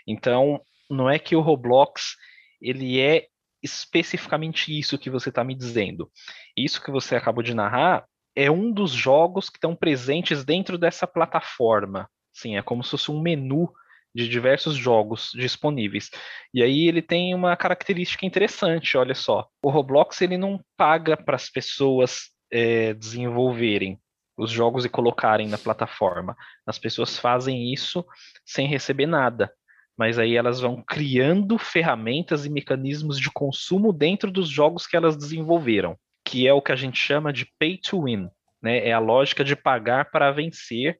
Então, 0.06 0.62
não 0.88 1.10
é 1.10 1.18
que 1.18 1.36
o 1.36 1.40
Roblox 1.40 2.16
ele 2.60 3.00
é 3.00 3.26
especificamente 3.62 4.76
isso 4.76 4.98
que 4.98 5.10
você 5.10 5.28
está 5.28 5.44
me 5.44 5.54
dizendo. 5.54 6.10
Isso 6.56 6.82
que 6.82 6.90
você 6.90 7.14
acabou 7.14 7.42
de 7.42 7.54
narrar 7.54 8.04
é 8.34 8.50
um 8.50 8.72
dos 8.72 8.90
jogos 8.90 9.48
que 9.48 9.58
estão 9.58 9.76
presentes 9.76 10.44
dentro 10.44 10.76
dessa 10.76 11.06
plataforma. 11.06 12.08
Sim, 12.32 12.56
é 12.56 12.62
como 12.62 12.82
se 12.82 12.90
fosse 12.90 13.10
um 13.10 13.20
menu 13.20 13.70
de 14.14 14.28
diversos 14.28 14.74
jogos 14.74 15.30
disponíveis. 15.34 16.10
E 16.52 16.62
aí 16.62 16.88
ele 16.88 17.00
tem 17.00 17.34
uma 17.34 17.56
característica 17.56 18.26
interessante, 18.26 18.96
olha 18.96 19.14
só. 19.14 19.46
O 19.62 19.70
Roblox 19.70 20.20
ele 20.20 20.36
não 20.36 20.60
paga 20.76 21.16
para 21.16 21.36
as 21.36 21.48
pessoas 21.48 22.30
é, 22.50 22.94
desenvolverem 22.94 23.98
os 24.36 24.50
jogos 24.50 24.84
e 24.84 24.88
colocarem 24.88 25.48
na 25.48 25.58
plataforma. 25.58 26.36
As 26.66 26.78
pessoas 26.78 27.18
fazem 27.18 27.72
isso 27.72 28.04
sem 28.44 28.66
receber 28.66 29.06
nada 29.06 29.52
mas 29.96 30.18
aí 30.18 30.36
elas 30.36 30.60
vão 30.60 30.82
criando 30.82 31.58
ferramentas 31.58 32.44
e 32.44 32.50
mecanismos 32.50 33.18
de 33.18 33.30
consumo 33.30 33.92
dentro 33.92 34.30
dos 34.30 34.48
jogos 34.48 34.86
que 34.86 34.96
elas 34.96 35.16
desenvolveram, 35.16 35.96
que 36.24 36.46
é 36.46 36.52
o 36.52 36.62
que 36.62 36.72
a 36.72 36.76
gente 36.76 36.98
chama 36.98 37.32
de 37.32 37.46
pay 37.58 37.78
to 37.78 38.04
win, 38.04 38.28
né? 38.62 38.86
É 38.86 38.92
a 38.92 38.98
lógica 38.98 39.44
de 39.44 39.56
pagar 39.56 40.10
para 40.10 40.30
vencer 40.30 40.98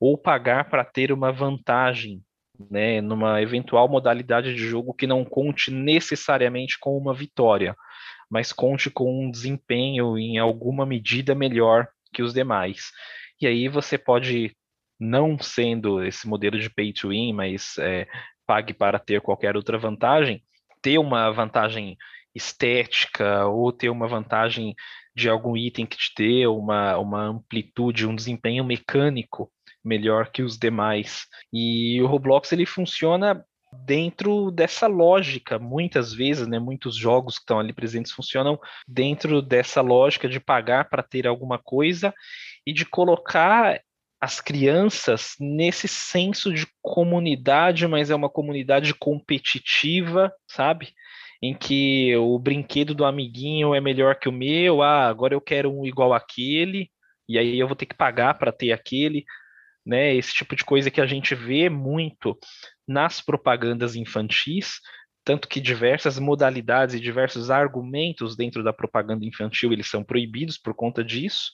ou 0.00 0.16
pagar 0.16 0.68
para 0.68 0.84
ter 0.84 1.10
uma 1.10 1.32
vantagem, 1.32 2.22
né, 2.70 3.00
numa 3.00 3.40
eventual 3.42 3.88
modalidade 3.88 4.54
de 4.54 4.66
jogo 4.66 4.94
que 4.94 5.06
não 5.06 5.24
conte 5.24 5.70
necessariamente 5.70 6.78
com 6.78 6.96
uma 6.96 7.14
vitória, 7.14 7.74
mas 8.30 8.52
conte 8.52 8.90
com 8.90 9.24
um 9.24 9.30
desempenho 9.30 10.18
em 10.18 10.38
alguma 10.38 10.84
medida 10.84 11.34
melhor 11.34 11.88
que 12.12 12.22
os 12.22 12.32
demais. 12.32 12.90
E 13.40 13.46
aí 13.46 13.68
você 13.68 13.96
pode 13.96 14.56
não 14.98 15.38
sendo 15.38 16.02
esse 16.02 16.26
modelo 16.26 16.58
de 16.58 16.70
pay 16.70 16.92
to 16.92 17.08
win, 17.08 17.32
mas 17.32 17.76
é, 17.78 18.06
pague 18.46 18.72
para 18.72 18.98
ter 18.98 19.20
qualquer 19.20 19.56
outra 19.56 19.78
vantagem, 19.78 20.42
ter 20.82 20.98
uma 20.98 21.30
vantagem 21.30 21.96
estética 22.34 23.46
ou 23.46 23.72
ter 23.72 23.90
uma 23.90 24.06
vantagem 24.06 24.74
de 25.14 25.28
algum 25.28 25.56
item 25.56 25.84
que 25.86 25.96
te 25.96 26.12
dê 26.16 26.46
uma, 26.46 26.96
uma 26.98 27.22
amplitude, 27.24 28.06
um 28.06 28.14
desempenho 28.14 28.64
mecânico 28.64 29.50
melhor 29.84 30.30
que 30.30 30.42
os 30.42 30.56
demais. 30.58 31.26
E 31.52 32.00
o 32.02 32.06
Roblox 32.06 32.52
ele 32.52 32.66
funciona 32.66 33.44
dentro 33.84 34.50
dessa 34.50 34.86
lógica, 34.86 35.58
muitas 35.58 36.14
vezes, 36.14 36.46
né, 36.46 36.58
muitos 36.58 36.96
jogos 36.96 37.34
que 37.34 37.42
estão 37.42 37.58
ali 37.58 37.72
presentes 37.72 38.12
funcionam 38.12 38.58
dentro 38.86 39.42
dessa 39.42 39.80
lógica 39.80 40.28
de 40.28 40.40
pagar 40.40 40.88
para 40.88 41.02
ter 41.02 41.26
alguma 41.26 41.58
coisa 41.58 42.14
e 42.66 42.72
de 42.72 42.86
colocar 42.86 43.80
as 44.20 44.40
crianças 44.40 45.34
nesse 45.38 45.86
senso 45.86 46.52
de 46.52 46.66
comunidade, 46.82 47.86
mas 47.86 48.10
é 48.10 48.14
uma 48.14 48.28
comunidade 48.28 48.92
competitiva, 48.94 50.32
sabe? 50.46 50.92
Em 51.40 51.54
que 51.54 52.16
o 52.16 52.38
brinquedo 52.38 52.94
do 52.94 53.04
amiguinho 53.04 53.74
é 53.74 53.80
melhor 53.80 54.16
que 54.16 54.28
o 54.28 54.32
meu, 54.32 54.82
ah, 54.82 55.06
agora 55.06 55.34
eu 55.34 55.40
quero 55.40 55.72
um 55.72 55.86
igual 55.86 56.12
aquele, 56.12 56.90
e 57.28 57.38
aí 57.38 57.58
eu 57.58 57.68
vou 57.68 57.76
ter 57.76 57.86
que 57.86 57.94
pagar 57.94 58.34
para 58.34 58.50
ter 58.50 58.72
aquele, 58.72 59.24
né? 59.86 60.14
Esse 60.14 60.32
tipo 60.32 60.56
de 60.56 60.64
coisa 60.64 60.90
que 60.90 61.00
a 61.00 61.06
gente 61.06 61.34
vê 61.34 61.68
muito 61.68 62.36
nas 62.86 63.20
propagandas 63.20 63.94
infantis, 63.94 64.80
tanto 65.28 65.46
que 65.46 65.60
diversas 65.60 66.18
modalidades 66.18 66.94
e 66.94 67.00
diversos 67.00 67.50
argumentos 67.50 68.34
dentro 68.34 68.64
da 68.64 68.72
propaganda 68.72 69.26
infantil 69.26 69.74
eles 69.74 69.86
são 69.86 70.02
proibidos 70.02 70.56
por 70.56 70.72
conta 70.72 71.04
disso, 71.04 71.52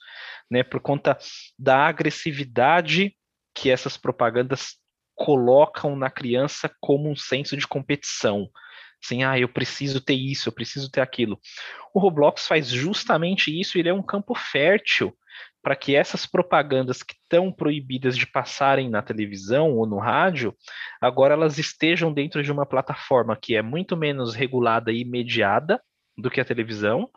né, 0.49 0.63
por 0.63 0.79
conta 0.79 1.19
da 1.59 1.89
agressividade 1.89 3.17
que 3.53 3.73
essas 3.73 3.97
propagandas 3.97 4.77
colocam 5.13 5.97
na 5.97 6.09
criança 6.09 6.71
como 6.81 7.11
um 7.11 7.17
senso 7.17 7.57
de 7.57 7.67
competição. 7.67 8.49
Assim, 9.05 9.25
ah, 9.25 9.37
eu 9.37 9.49
preciso 9.49 10.01
ter 10.01 10.15
isso, 10.15 10.49
eu 10.49 10.53
preciso 10.53 10.89
ter 10.89 11.01
aquilo. 11.01 11.41
O 11.93 11.99
Roblox 11.99 12.47
faz 12.47 12.69
justamente 12.69 13.51
isso, 13.61 13.77
ele 13.77 13.89
é 13.89 13.93
um 13.93 14.05
campo 14.05 14.37
fértil 14.37 15.13
para 15.65 15.75
que 15.75 15.97
essas 15.97 16.27
propagandas 16.27 17.03
que 17.03 17.15
estão 17.15 17.51
proibidas 17.51 18.19
de 18.19 18.27
passarem 18.27 18.91
na 18.91 19.01
televisão 19.01 19.73
ou 19.73 19.87
no 19.87 19.99
rádio, 19.99 20.55
agora 21.01 21.33
elas 21.33 21.59
estejam 21.59 22.13
dentro 22.13 22.43
de 22.43 22.53
uma 22.53 22.67
plataforma 22.67 23.35
que 23.35 23.57
é 23.57 23.63
muito 23.63 23.97
menos 23.97 24.35
regulada 24.35 24.93
e 24.93 25.07
mediada 25.07 25.81
do 26.19 26.31
que 26.31 26.39
a 26.39 26.45
televisão, 26.45 27.09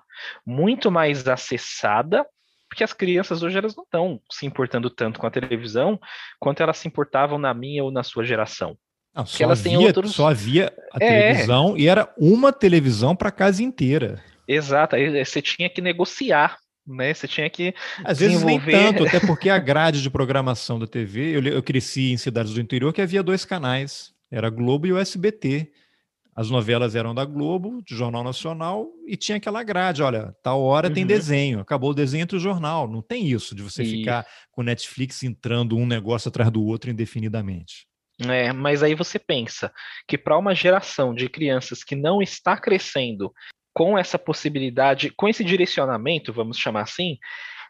muito 0.46 0.90
mais 0.90 1.28
acessada, 1.28 2.26
porque 2.70 2.86
as 2.86 2.94
crianças 2.94 3.44
hoje 3.44 3.58
elas 3.58 3.76
não 3.76 3.84
estão 3.84 4.22
se 4.32 4.46
importando 4.46 4.90
tanto 4.90 5.20
com 5.20 5.28
a 5.28 5.32
televisão 5.32 6.00
quanto 6.40 6.64
elas 6.64 6.78
se 6.78 6.88
importavam 6.88 7.38
na 7.38 7.54
minha 7.54 7.84
ou 7.84 7.92
na 7.92 8.02
sua 8.02 8.24
geração. 8.24 8.78
Não, 9.14 9.26
só, 9.26 9.44
elas 9.44 9.60
havia, 9.60 9.80
outros... 9.80 10.16
só 10.16 10.30
havia 10.30 10.74
a 10.94 11.04
é. 11.04 11.32
televisão 11.32 11.78
e 11.78 11.90
era 11.90 12.14
uma 12.18 12.54
televisão 12.54 13.14
para 13.14 13.28
a 13.28 13.32
casa 13.32 13.62
inteira. 13.62 14.24
Exato, 14.48 14.96
você 14.96 15.42
tinha 15.42 15.70
que 15.70 15.82
negociar 15.82 16.58
né? 16.88 17.14
Você 17.14 17.28
tinha 17.28 17.50
que 17.50 17.74
Às 18.04 18.20
vezes 18.20 18.44
nem 18.44 18.60
tanto, 18.60 19.04
até 19.04 19.20
porque 19.26 19.50
a 19.50 19.60
grade 19.60 20.02
de 20.02 20.10
programação 20.10 20.80
da 20.80 20.88
TV, 20.88 21.36
eu, 21.36 21.44
eu 21.44 21.64
cresci 21.64 22.12
em 22.12 22.18
cidades 22.18 22.54
do 22.54 22.62
interior 22.62 22.94
que 22.94 23.02
havia 23.02 23.22
dois 23.22 23.44
canais, 23.44 24.14
era 24.32 24.50
Globo 24.50 24.88
e 24.88 24.94
o 24.94 24.98
SBT. 24.98 25.72
As 26.36 26.52
novelas 26.52 26.96
eram 26.96 27.16
da 27.16 27.26
Globo, 27.26 27.82
de 27.84 27.96
Jornal 27.96 28.24
Nacional, 28.24 28.88
e 29.08 29.18
tinha 29.18 29.38
aquela 29.38 29.64
grade, 29.64 30.04
olha, 30.04 30.36
tal 30.44 30.62
hora 30.62 30.88
uhum. 30.88 30.94
tem 30.94 31.04
desenho, 31.04 31.60
acabou 31.60 31.90
o 31.90 31.96
desenho 31.96 32.22
entre 32.22 32.38
o 32.38 32.40
jornal. 32.40 32.88
Não 32.88 33.02
tem 33.02 33.26
isso 33.26 33.56
de 33.56 33.64
você 33.64 33.82
e... 33.82 33.98
ficar 33.98 34.24
com 34.52 34.62
Netflix 34.62 35.24
entrando 35.24 35.76
um 35.76 35.88
negócio 35.88 36.30
atrás 36.30 36.52
do 36.52 36.64
outro 36.64 36.92
indefinidamente. 36.92 37.88
É, 38.20 38.52
mas 38.52 38.82
aí 38.82 38.96
você 38.96 39.18
pensa 39.20 39.72
que 40.08 40.18
para 40.18 40.38
uma 40.38 40.54
geração 40.54 41.14
de 41.14 41.28
crianças 41.28 41.84
que 41.84 41.96
não 41.96 42.22
está 42.22 42.56
crescendo 42.58 43.32
com 43.78 43.96
essa 43.96 44.18
possibilidade, 44.18 45.12
com 45.12 45.30
esse 45.30 45.44
direcionamento, 45.44 46.34
vamos 46.34 46.58
chamar 46.58 46.82
assim, 46.82 47.20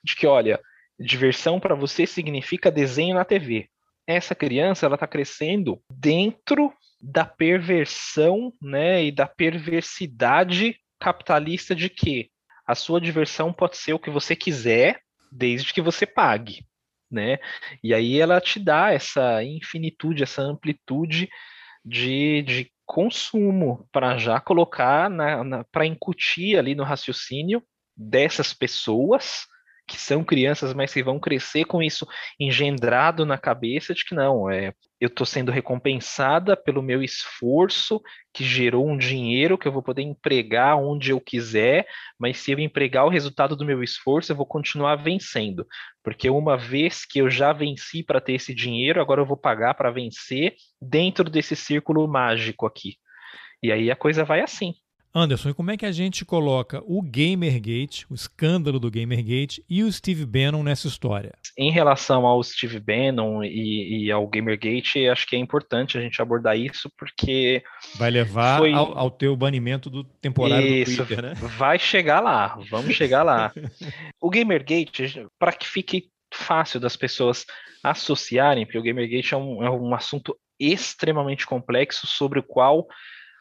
de 0.01 0.15
que, 0.15 0.25
olha, 0.25 0.57
diversão 0.97 1.59
para 1.59 1.75
você 1.75 2.07
significa 2.07 2.71
desenho 2.71 3.13
na 3.13 3.25
TV. 3.25 3.67
Essa 4.07 4.33
criança, 4.33 4.85
ela 4.85 4.95
está 4.95 5.05
crescendo 5.05 5.81
dentro 5.91 6.73
da 7.01 7.25
perversão, 7.25 8.53
né, 8.61 9.03
e 9.03 9.11
da 9.11 9.27
perversidade 9.27 10.79
capitalista 10.97 11.75
de 11.75 11.89
que 11.89 12.29
a 12.65 12.73
sua 12.73 13.01
diversão 13.01 13.51
pode 13.51 13.75
ser 13.75 13.91
o 13.91 13.99
que 13.99 14.09
você 14.09 14.33
quiser, 14.33 15.01
desde 15.29 15.73
que 15.73 15.81
você 15.81 16.05
pague, 16.05 16.65
né? 17.11 17.37
E 17.83 17.93
aí 17.93 18.17
ela 18.17 18.39
te 18.39 18.61
dá 18.61 18.93
essa 18.93 19.43
infinitude, 19.43 20.23
essa 20.23 20.41
amplitude 20.41 21.27
de, 21.83 22.43
de 22.43 22.71
consumo 22.87 23.87
para 23.91 24.17
já 24.17 24.39
colocar 24.39 25.11
para 25.71 25.85
incutir 25.85 26.57
ali 26.57 26.73
no 26.73 26.83
raciocínio 26.83 27.61
dessas 27.95 28.53
pessoas 28.53 29.45
que 29.87 29.97
são 29.97 30.23
crianças, 30.23 30.73
mas 30.73 30.93
que 30.93 31.01
vão 31.01 31.19
crescer 31.19 31.63
com 31.65 31.81
isso 31.81 32.05
engendrado 32.39 33.25
na 33.25 33.37
cabeça 33.37 33.93
de 33.93 34.03
que 34.03 34.13
não, 34.13 34.49
é, 34.49 34.73
eu 34.99 35.07
estou 35.07 35.25
sendo 35.25 35.51
recompensada 35.51 36.57
pelo 36.57 36.81
meu 36.81 37.01
esforço, 37.01 38.01
que 38.33 38.43
gerou 38.43 38.87
um 38.87 38.97
dinheiro 38.97 39.57
que 39.57 39.67
eu 39.67 39.71
vou 39.71 39.81
poder 39.81 40.01
empregar 40.01 40.77
onde 40.77 41.11
eu 41.11 41.21
quiser, 41.21 41.87
mas 42.19 42.37
se 42.37 42.51
eu 42.51 42.59
empregar 42.59 43.05
o 43.05 43.09
resultado 43.09 43.55
do 43.55 43.65
meu 43.65 43.81
esforço, 43.81 44.31
eu 44.31 44.35
vou 44.35 44.45
continuar 44.45 44.95
vencendo. 44.95 45.65
Porque 46.03 46.29
uma 46.29 46.57
vez 46.57 47.05
que 47.05 47.19
eu 47.19 47.29
já 47.29 47.53
venci 47.53 48.03
para 48.03 48.19
ter 48.19 48.33
esse 48.33 48.53
dinheiro, 48.53 48.99
agora 48.99 49.21
eu 49.21 49.25
vou 49.25 49.37
pagar 49.37 49.73
para 49.75 49.91
vencer 49.91 50.55
dentro 50.81 51.29
desse 51.29 51.55
círculo 51.55 52.07
mágico 52.07 52.65
aqui. 52.65 52.95
E 53.61 53.71
aí 53.71 53.89
a 53.89 53.95
coisa 53.95 54.23
vai 54.25 54.41
assim. 54.41 54.73
Anderson, 55.17 55.49
e 55.49 55.53
como 55.53 55.71
é 55.71 55.77
que 55.77 55.85
a 55.85 55.91
gente 55.91 56.23
coloca 56.23 56.81
o 56.85 57.01
Gamergate, 57.01 58.05
o 58.09 58.13
escândalo 58.13 58.79
do 58.79 58.91
Gamergate 58.91 59.63
e 59.69 59.83
o 59.83 59.91
Steve 59.91 60.25
Bannon 60.25 60.63
nessa 60.63 60.87
história? 60.87 61.33
Em 61.57 61.71
relação 61.71 62.25
ao 62.25 62.43
Steve 62.43 62.79
Bannon 62.79 63.43
e, 63.43 64.05
e 64.05 64.11
ao 64.11 64.27
Gamergate, 64.27 65.07
acho 65.07 65.25
que 65.25 65.35
é 65.35 65.39
importante 65.39 65.97
a 65.97 66.01
gente 66.01 66.21
abordar 66.21 66.57
isso 66.57 66.91
porque 66.97 67.63
vai 67.95 68.11
levar 68.11 68.59
foi... 68.59 68.73
ao, 68.73 68.97
ao, 68.97 69.11
teu 69.11 69.35
banimento 69.35 69.89
do 69.89 70.03
temporário 70.03 70.67
isso, 70.67 70.91
do 70.91 71.05
Twitter, 71.05 71.23
né? 71.23 71.33
Vai 71.35 71.79
chegar 71.79 72.19
lá, 72.19 72.59
vamos 72.69 72.95
chegar 72.95 73.23
lá. 73.23 73.51
o 74.21 74.29
Gamergate, 74.29 75.25
para 75.39 75.51
que 75.51 75.67
fique 75.67 76.09
fácil 76.33 76.79
das 76.79 76.95
pessoas 76.95 77.45
associarem, 77.83 78.65
porque 78.65 78.77
o 78.77 78.83
Gamergate 78.83 79.33
é 79.33 79.37
um, 79.37 79.63
é 79.63 79.69
um 79.69 79.95
assunto 79.95 80.37
extremamente 80.59 81.45
complexo 81.45 82.07
sobre 82.07 82.39
o 82.39 82.43
qual 82.43 82.87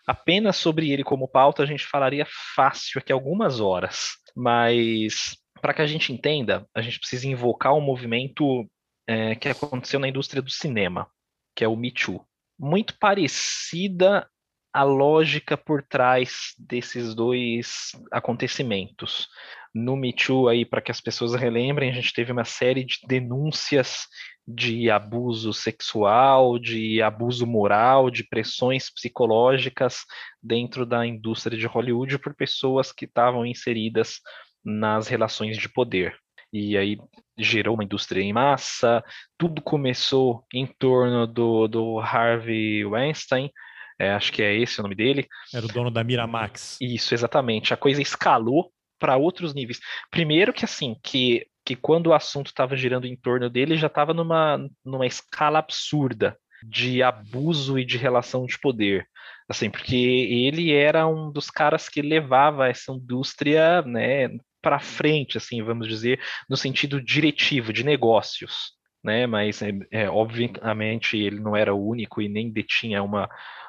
apenas 0.06 0.56
sobre 0.56 0.90
ele 0.90 1.02
como 1.02 1.28
pauta, 1.28 1.62
a 1.62 1.66
gente 1.66 1.86
falaria 1.86 2.26
fácil 2.54 2.98
aqui 2.98 3.12
algumas 3.12 3.60
horas. 3.60 4.12
Mas 4.34 5.36
para 5.60 5.74
que 5.74 5.82
a 5.82 5.86
gente 5.86 6.12
entenda, 6.12 6.66
a 6.74 6.80
gente 6.80 6.98
precisa 6.98 7.26
invocar 7.26 7.74
um 7.74 7.80
movimento 7.80 8.68
é, 9.06 9.34
que 9.34 9.48
aconteceu 9.48 9.98
na 9.98 10.08
indústria 10.08 10.42
do 10.42 10.50
cinema, 10.50 11.08
que 11.54 11.64
é 11.64 11.68
o 11.68 11.76
Me 11.76 11.90
Too. 11.90 12.24
Muito 12.58 12.98
parecida 12.98 14.28
a 14.72 14.82
lógica 14.82 15.56
por 15.56 15.82
trás 15.82 16.52
desses 16.58 17.14
dois 17.14 17.92
acontecimentos. 18.12 19.28
No 19.74 19.96
Me 19.96 20.12
Too, 20.12 20.48
aí, 20.48 20.64
para 20.64 20.82
que 20.82 20.90
as 20.90 21.00
pessoas 21.00 21.34
relembrem, 21.34 21.90
a 21.90 21.94
gente 21.94 22.12
teve 22.12 22.30
uma 22.30 22.44
série 22.44 22.84
de 22.84 22.98
denúncias 23.06 24.06
de 24.46 24.90
abuso 24.90 25.52
sexual, 25.52 26.58
de 26.58 27.02
abuso 27.02 27.46
moral, 27.46 28.10
de 28.10 28.22
pressões 28.22 28.88
psicológicas 28.90 30.04
dentro 30.40 30.86
da 30.86 31.04
indústria 31.04 31.58
de 31.58 31.66
Hollywood 31.66 32.18
por 32.18 32.34
pessoas 32.34 32.92
que 32.92 33.06
estavam 33.06 33.44
inseridas 33.44 34.20
nas 34.64 35.08
relações 35.08 35.56
de 35.58 35.68
poder. 35.68 36.16
E 36.52 36.76
aí 36.76 36.96
gerou 37.36 37.74
uma 37.74 37.84
indústria 37.84 38.22
em 38.22 38.32
massa, 38.32 39.04
tudo 39.36 39.60
começou 39.60 40.44
em 40.52 40.66
torno 40.66 41.26
do, 41.26 41.66
do 41.66 41.98
Harvey 41.98 42.84
Weinstein, 42.84 43.50
é, 43.98 44.10
acho 44.10 44.32
que 44.32 44.42
é 44.42 44.54
esse 44.54 44.78
o 44.78 44.82
nome 44.82 44.94
dele. 44.94 45.26
Era 45.52 45.64
o 45.64 45.68
dono 45.68 45.90
da 45.90 46.04
Miramax. 46.04 46.78
Isso, 46.80 47.14
exatamente. 47.14 47.72
A 47.72 47.76
coisa 47.76 48.00
escalou 48.00 48.70
para 48.98 49.16
outros 49.16 49.54
níveis. 49.54 49.80
Primeiro 50.10 50.52
que 50.52 50.64
assim, 50.64 50.96
que 51.02 51.46
que 51.66 51.74
quando 51.74 52.06
o 52.06 52.14
assunto 52.14 52.46
estava 52.46 52.76
girando 52.76 53.06
em 53.08 53.16
torno 53.16 53.50
dele, 53.50 53.76
já 53.76 53.88
estava 53.88 54.14
numa, 54.14 54.56
numa 54.84 55.04
escala 55.04 55.58
absurda 55.58 56.38
de 56.62 57.02
abuso 57.02 57.76
e 57.76 57.84
de 57.84 57.98
relação 57.98 58.46
de 58.46 58.56
poder. 58.58 59.04
Assim, 59.48 59.68
porque 59.68 59.96
ele 59.96 60.72
era 60.72 61.08
um 61.08 61.30
dos 61.30 61.50
caras 61.50 61.88
que 61.88 62.00
levava 62.00 62.68
essa 62.68 62.92
indústria, 62.92 63.82
né, 63.82 64.28
para 64.62 64.78
frente, 64.78 65.36
assim, 65.36 65.62
vamos 65.62 65.88
dizer, 65.88 66.20
no 66.48 66.56
sentido 66.56 67.02
diretivo 67.02 67.72
de 67.72 67.84
negócios, 67.84 68.75
né? 69.06 69.26
Mas 69.26 69.62
é, 69.62 69.70
é, 69.90 70.10
obviamente 70.10 71.16
ele 71.16 71.40
não 71.40 71.56
era 71.56 71.72
o 71.72 71.88
único 71.88 72.20
e 72.20 72.28
nem 72.28 72.50
detinha 72.50 73.02
uma 73.02 73.28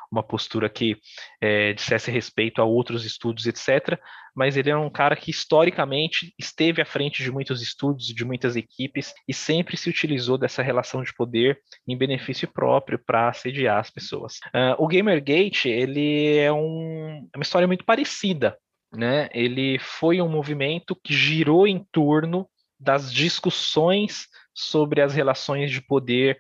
uma 0.10 0.24
postura 0.24 0.70
que 0.70 0.98
é, 1.42 1.74
dissesse 1.74 2.10
respeito 2.10 2.62
a 2.62 2.66
outros 2.66 3.06
estudos, 3.06 3.46
etc. 3.46 4.00
Mas 4.36 4.56
ele 4.56 4.70
é 4.70 4.78
um 4.78 4.90
cara 4.90 5.18
que 5.18 5.30
historicamente 5.30 6.34
esteve 6.40 6.82
à 6.82 6.86
frente 6.86 7.22
de 7.22 7.30
muitos 7.32 7.62
estudos, 7.62 8.06
de 8.06 8.24
muitas 8.24 8.56
equipes 8.56 9.14
e 9.28 9.34
sempre 9.34 9.76
se 9.76 9.90
utilizou 9.90 10.38
dessa 10.38 10.64
relação 10.64 11.04
de 11.04 11.14
poder 11.14 11.60
em 11.86 11.98
benefício 11.98 12.48
próprio 12.48 12.98
para 12.98 13.30
assediar 13.30 13.80
as 13.80 13.90
pessoas. 13.90 14.38
Uh, 14.48 14.76
o 14.82 14.88
Gamergate 14.88 15.68
ele 15.68 16.38
é 16.38 16.52
um, 16.52 17.28
é 17.34 17.38
uma 17.38 17.44
história 17.44 17.68
muito 17.68 17.84
parecida. 17.84 18.58
Né? 18.96 19.28
Ele 19.34 19.78
foi 19.80 20.22
um 20.22 20.30
movimento 20.30 20.98
que 21.04 21.14
girou 21.14 21.68
em 21.68 21.86
torno 21.92 22.48
das 22.80 23.12
discussões 23.12 24.28
sobre 24.58 25.02
as 25.02 25.14
relações 25.14 25.70
de 25.70 25.80
poder 25.80 26.36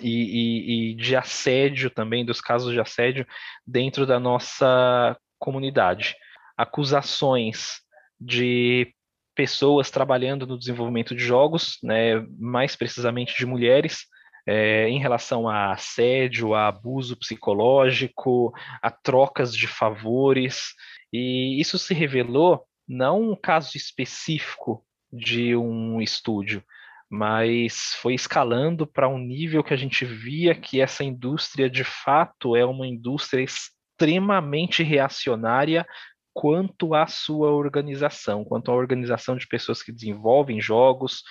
e, 0.00 0.08
e, 0.08 0.92
e, 0.92 0.94
de 0.94 1.14
assédio 1.14 1.90
também, 1.90 2.24
dos 2.24 2.40
casos 2.40 2.72
de 2.72 2.80
assédio 2.80 3.26
dentro 3.66 4.06
da 4.06 4.18
nossa 4.18 5.14
comunidade. 5.38 6.16
Acusações 6.56 7.80
de 8.18 8.94
pessoas 9.34 9.90
trabalhando 9.90 10.46
no 10.46 10.58
desenvolvimento 10.58 11.14
de 11.14 11.22
jogos, 11.22 11.78
né, 11.82 12.24
mais 12.38 12.74
precisamente 12.74 13.36
de 13.36 13.44
mulheres, 13.44 14.06
é, 14.46 14.88
em 14.88 14.98
relação 14.98 15.46
a 15.46 15.72
assédio, 15.72 16.54
a 16.54 16.68
abuso 16.68 17.14
psicológico, 17.16 18.52
a 18.82 18.90
trocas 18.90 19.54
de 19.54 19.66
favores, 19.66 20.74
e 21.12 21.60
isso 21.60 21.78
se 21.78 21.92
revelou 21.92 22.64
não 22.88 23.32
um 23.32 23.36
caso 23.36 23.76
específico 23.76 24.82
de 25.12 25.54
um 25.54 26.00
estúdio, 26.00 26.64
mas 27.10 27.96
foi 28.00 28.14
escalando 28.14 28.86
para 28.86 29.08
um 29.08 29.18
nível 29.18 29.64
que 29.64 29.74
a 29.74 29.76
gente 29.76 30.04
via 30.04 30.54
que 30.54 30.80
essa 30.80 31.02
indústria 31.02 31.68
de 31.68 31.82
fato 31.82 32.54
é 32.54 32.64
uma 32.64 32.86
indústria 32.86 33.42
extremamente 33.42 34.84
reacionária 34.84 35.84
quanto 36.32 36.94
à 36.94 37.08
sua 37.08 37.50
organização, 37.50 38.44
quanto 38.44 38.70
à 38.70 38.74
organização 38.74 39.36
de 39.36 39.46
pessoas 39.48 39.82
que 39.82 39.90
desenvolvem 39.90 40.60
jogos, 40.60 41.24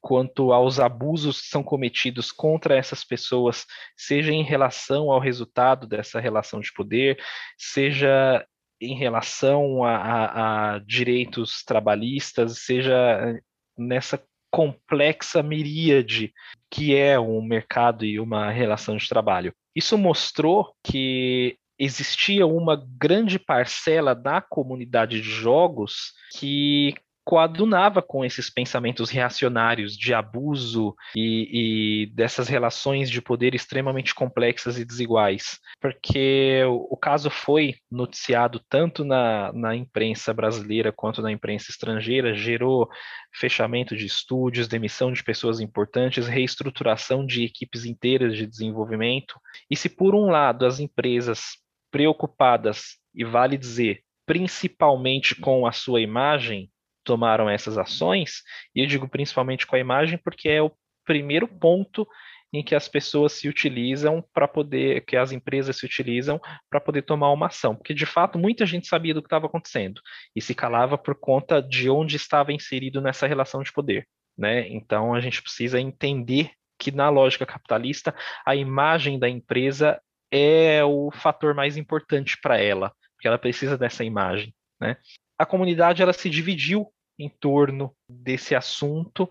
quanto 0.00 0.50
aos 0.52 0.80
abusos 0.80 1.42
que 1.42 1.48
são 1.48 1.62
cometidos 1.62 2.32
contra 2.32 2.74
essas 2.74 3.04
pessoas, 3.04 3.66
seja 3.96 4.32
em 4.32 4.42
relação 4.42 5.10
ao 5.10 5.20
resultado 5.20 5.86
dessa 5.86 6.18
relação 6.20 6.60
de 6.60 6.72
poder, 6.72 7.22
seja 7.58 8.46
em 8.80 8.96
relação 8.96 9.84
a, 9.84 9.96
a, 9.96 10.74
a 10.74 10.78
direitos 10.78 11.62
trabalhistas, 11.64 12.60
seja 12.60 13.38
nessa 13.76 14.18
complexa 14.50 15.42
miríade 15.42 16.32
que 16.70 16.94
é 16.94 17.18
um 17.18 17.42
mercado 17.42 18.04
e 18.04 18.20
uma 18.20 18.50
relação 18.50 18.96
de 18.96 19.08
trabalho. 19.08 19.54
Isso 19.74 19.96
mostrou 19.96 20.74
que 20.82 21.56
existia 21.78 22.46
uma 22.46 22.84
grande 22.98 23.38
parcela 23.38 24.14
da 24.14 24.40
comunidade 24.40 25.20
de 25.20 25.30
jogos 25.30 26.12
que 26.38 26.94
coadunava 27.28 28.00
com 28.00 28.24
esses 28.24 28.48
pensamentos 28.48 29.10
reacionários 29.10 29.94
de 29.94 30.14
abuso 30.14 30.94
e, 31.14 32.06
e, 32.06 32.06
dessas 32.14 32.48
relações 32.48 33.10
de 33.10 33.20
poder 33.20 33.54
extremamente 33.54 34.14
complexas 34.14 34.78
e 34.78 34.84
desiguais. 34.84 35.58
Porque 35.78 36.62
o, 36.66 36.94
o 36.94 36.96
caso 36.96 37.28
foi 37.28 37.74
noticiado 37.90 38.58
tanto 38.66 39.04
na, 39.04 39.52
na 39.52 39.76
imprensa 39.76 40.32
brasileira 40.32 40.90
quanto 40.90 41.20
na 41.20 41.30
imprensa 41.30 41.70
estrangeira, 41.70 42.32
gerou 42.32 42.88
fechamento 43.34 43.94
de 43.94 44.06
estúdios, 44.06 44.66
demissão 44.66 45.12
de 45.12 45.22
pessoas 45.22 45.60
importantes, 45.60 46.26
reestruturação 46.26 47.26
de 47.26 47.44
equipes 47.44 47.84
inteiras 47.84 48.34
de 48.38 48.46
desenvolvimento. 48.46 49.38
E 49.70 49.76
se, 49.76 49.90
por 49.90 50.14
um 50.14 50.30
lado, 50.30 50.64
as 50.64 50.80
empresas 50.80 51.58
preocupadas, 51.90 52.96
e 53.14 53.22
vale 53.22 53.58
dizer, 53.58 54.00
principalmente 54.24 55.34
com 55.34 55.66
a 55.66 55.72
sua 55.72 56.00
imagem, 56.00 56.70
tomaram 57.08 57.48
essas 57.48 57.78
ações, 57.78 58.42
e 58.74 58.80
eu 58.82 58.86
digo 58.86 59.08
principalmente 59.08 59.66
com 59.66 59.74
a 59.74 59.78
imagem 59.78 60.18
porque 60.18 60.46
é 60.46 60.60
o 60.60 60.70
primeiro 61.06 61.48
ponto 61.48 62.06
em 62.52 62.62
que 62.62 62.74
as 62.74 62.86
pessoas 62.86 63.32
se 63.32 63.48
utilizam 63.48 64.22
para 64.32 64.46
poder, 64.46 65.04
que 65.06 65.16
as 65.16 65.32
empresas 65.32 65.78
se 65.78 65.86
utilizam 65.86 66.38
para 66.68 66.80
poder 66.80 67.02
tomar 67.02 67.32
uma 67.32 67.46
ação, 67.46 67.74
porque 67.74 67.94
de 67.94 68.04
fato 68.04 68.38
muita 68.38 68.66
gente 68.66 68.86
sabia 68.86 69.14
do 69.14 69.22
que 69.22 69.26
estava 69.26 69.46
acontecendo 69.46 70.02
e 70.36 70.42
se 70.42 70.54
calava 70.54 70.98
por 70.98 71.14
conta 71.14 71.62
de 71.62 71.88
onde 71.88 72.16
estava 72.16 72.52
inserido 72.52 73.00
nessa 73.00 73.26
relação 73.26 73.62
de 73.62 73.72
poder, 73.72 74.06
né? 74.36 74.68
Então 74.68 75.14
a 75.14 75.20
gente 75.20 75.42
precisa 75.42 75.80
entender 75.80 76.50
que 76.78 76.90
na 76.90 77.08
lógica 77.08 77.46
capitalista 77.46 78.14
a 78.44 78.54
imagem 78.54 79.18
da 79.18 79.28
empresa 79.30 79.98
é 80.30 80.84
o 80.84 81.10
fator 81.10 81.54
mais 81.54 81.78
importante 81.78 82.36
para 82.42 82.58
ela, 82.60 82.92
porque 83.16 83.28
ela 83.28 83.38
precisa 83.38 83.78
dessa 83.78 84.04
imagem, 84.04 84.54
né? 84.78 84.98
A 85.38 85.46
comunidade 85.46 86.02
ela 86.02 86.12
se 86.12 86.28
dividiu 86.28 86.92
em 87.18 87.28
torno 87.28 87.94
desse 88.08 88.54
assunto 88.54 89.28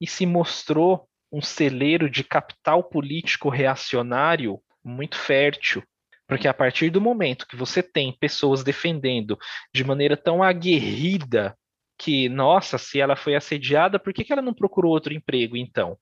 e 0.00 0.06
se 0.06 0.24
mostrou 0.24 1.08
um 1.30 1.42
celeiro 1.42 2.08
de 2.08 2.24
capital 2.24 2.82
político 2.82 3.48
reacionário 3.48 4.60
muito 4.82 5.18
fértil. 5.18 5.82
Porque 6.26 6.46
a 6.46 6.54
partir 6.54 6.90
do 6.90 7.00
momento 7.00 7.46
que 7.46 7.56
você 7.56 7.82
tem 7.82 8.16
pessoas 8.18 8.62
defendendo 8.62 9.38
de 9.74 9.82
maneira 9.82 10.16
tão 10.16 10.42
aguerrida 10.42 11.56
que, 11.98 12.28
nossa, 12.28 12.78
se 12.78 13.00
ela 13.00 13.16
foi 13.16 13.34
assediada, 13.34 13.98
por 13.98 14.12
que, 14.12 14.24
que 14.24 14.32
ela 14.32 14.42
não 14.42 14.54
procurou 14.54 14.92
outro 14.92 15.12
emprego 15.12 15.56
então? 15.56 15.98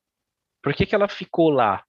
Por 0.62 0.74
que, 0.74 0.84
que 0.84 0.94
ela 0.94 1.08
ficou 1.08 1.48
lá? 1.48 1.84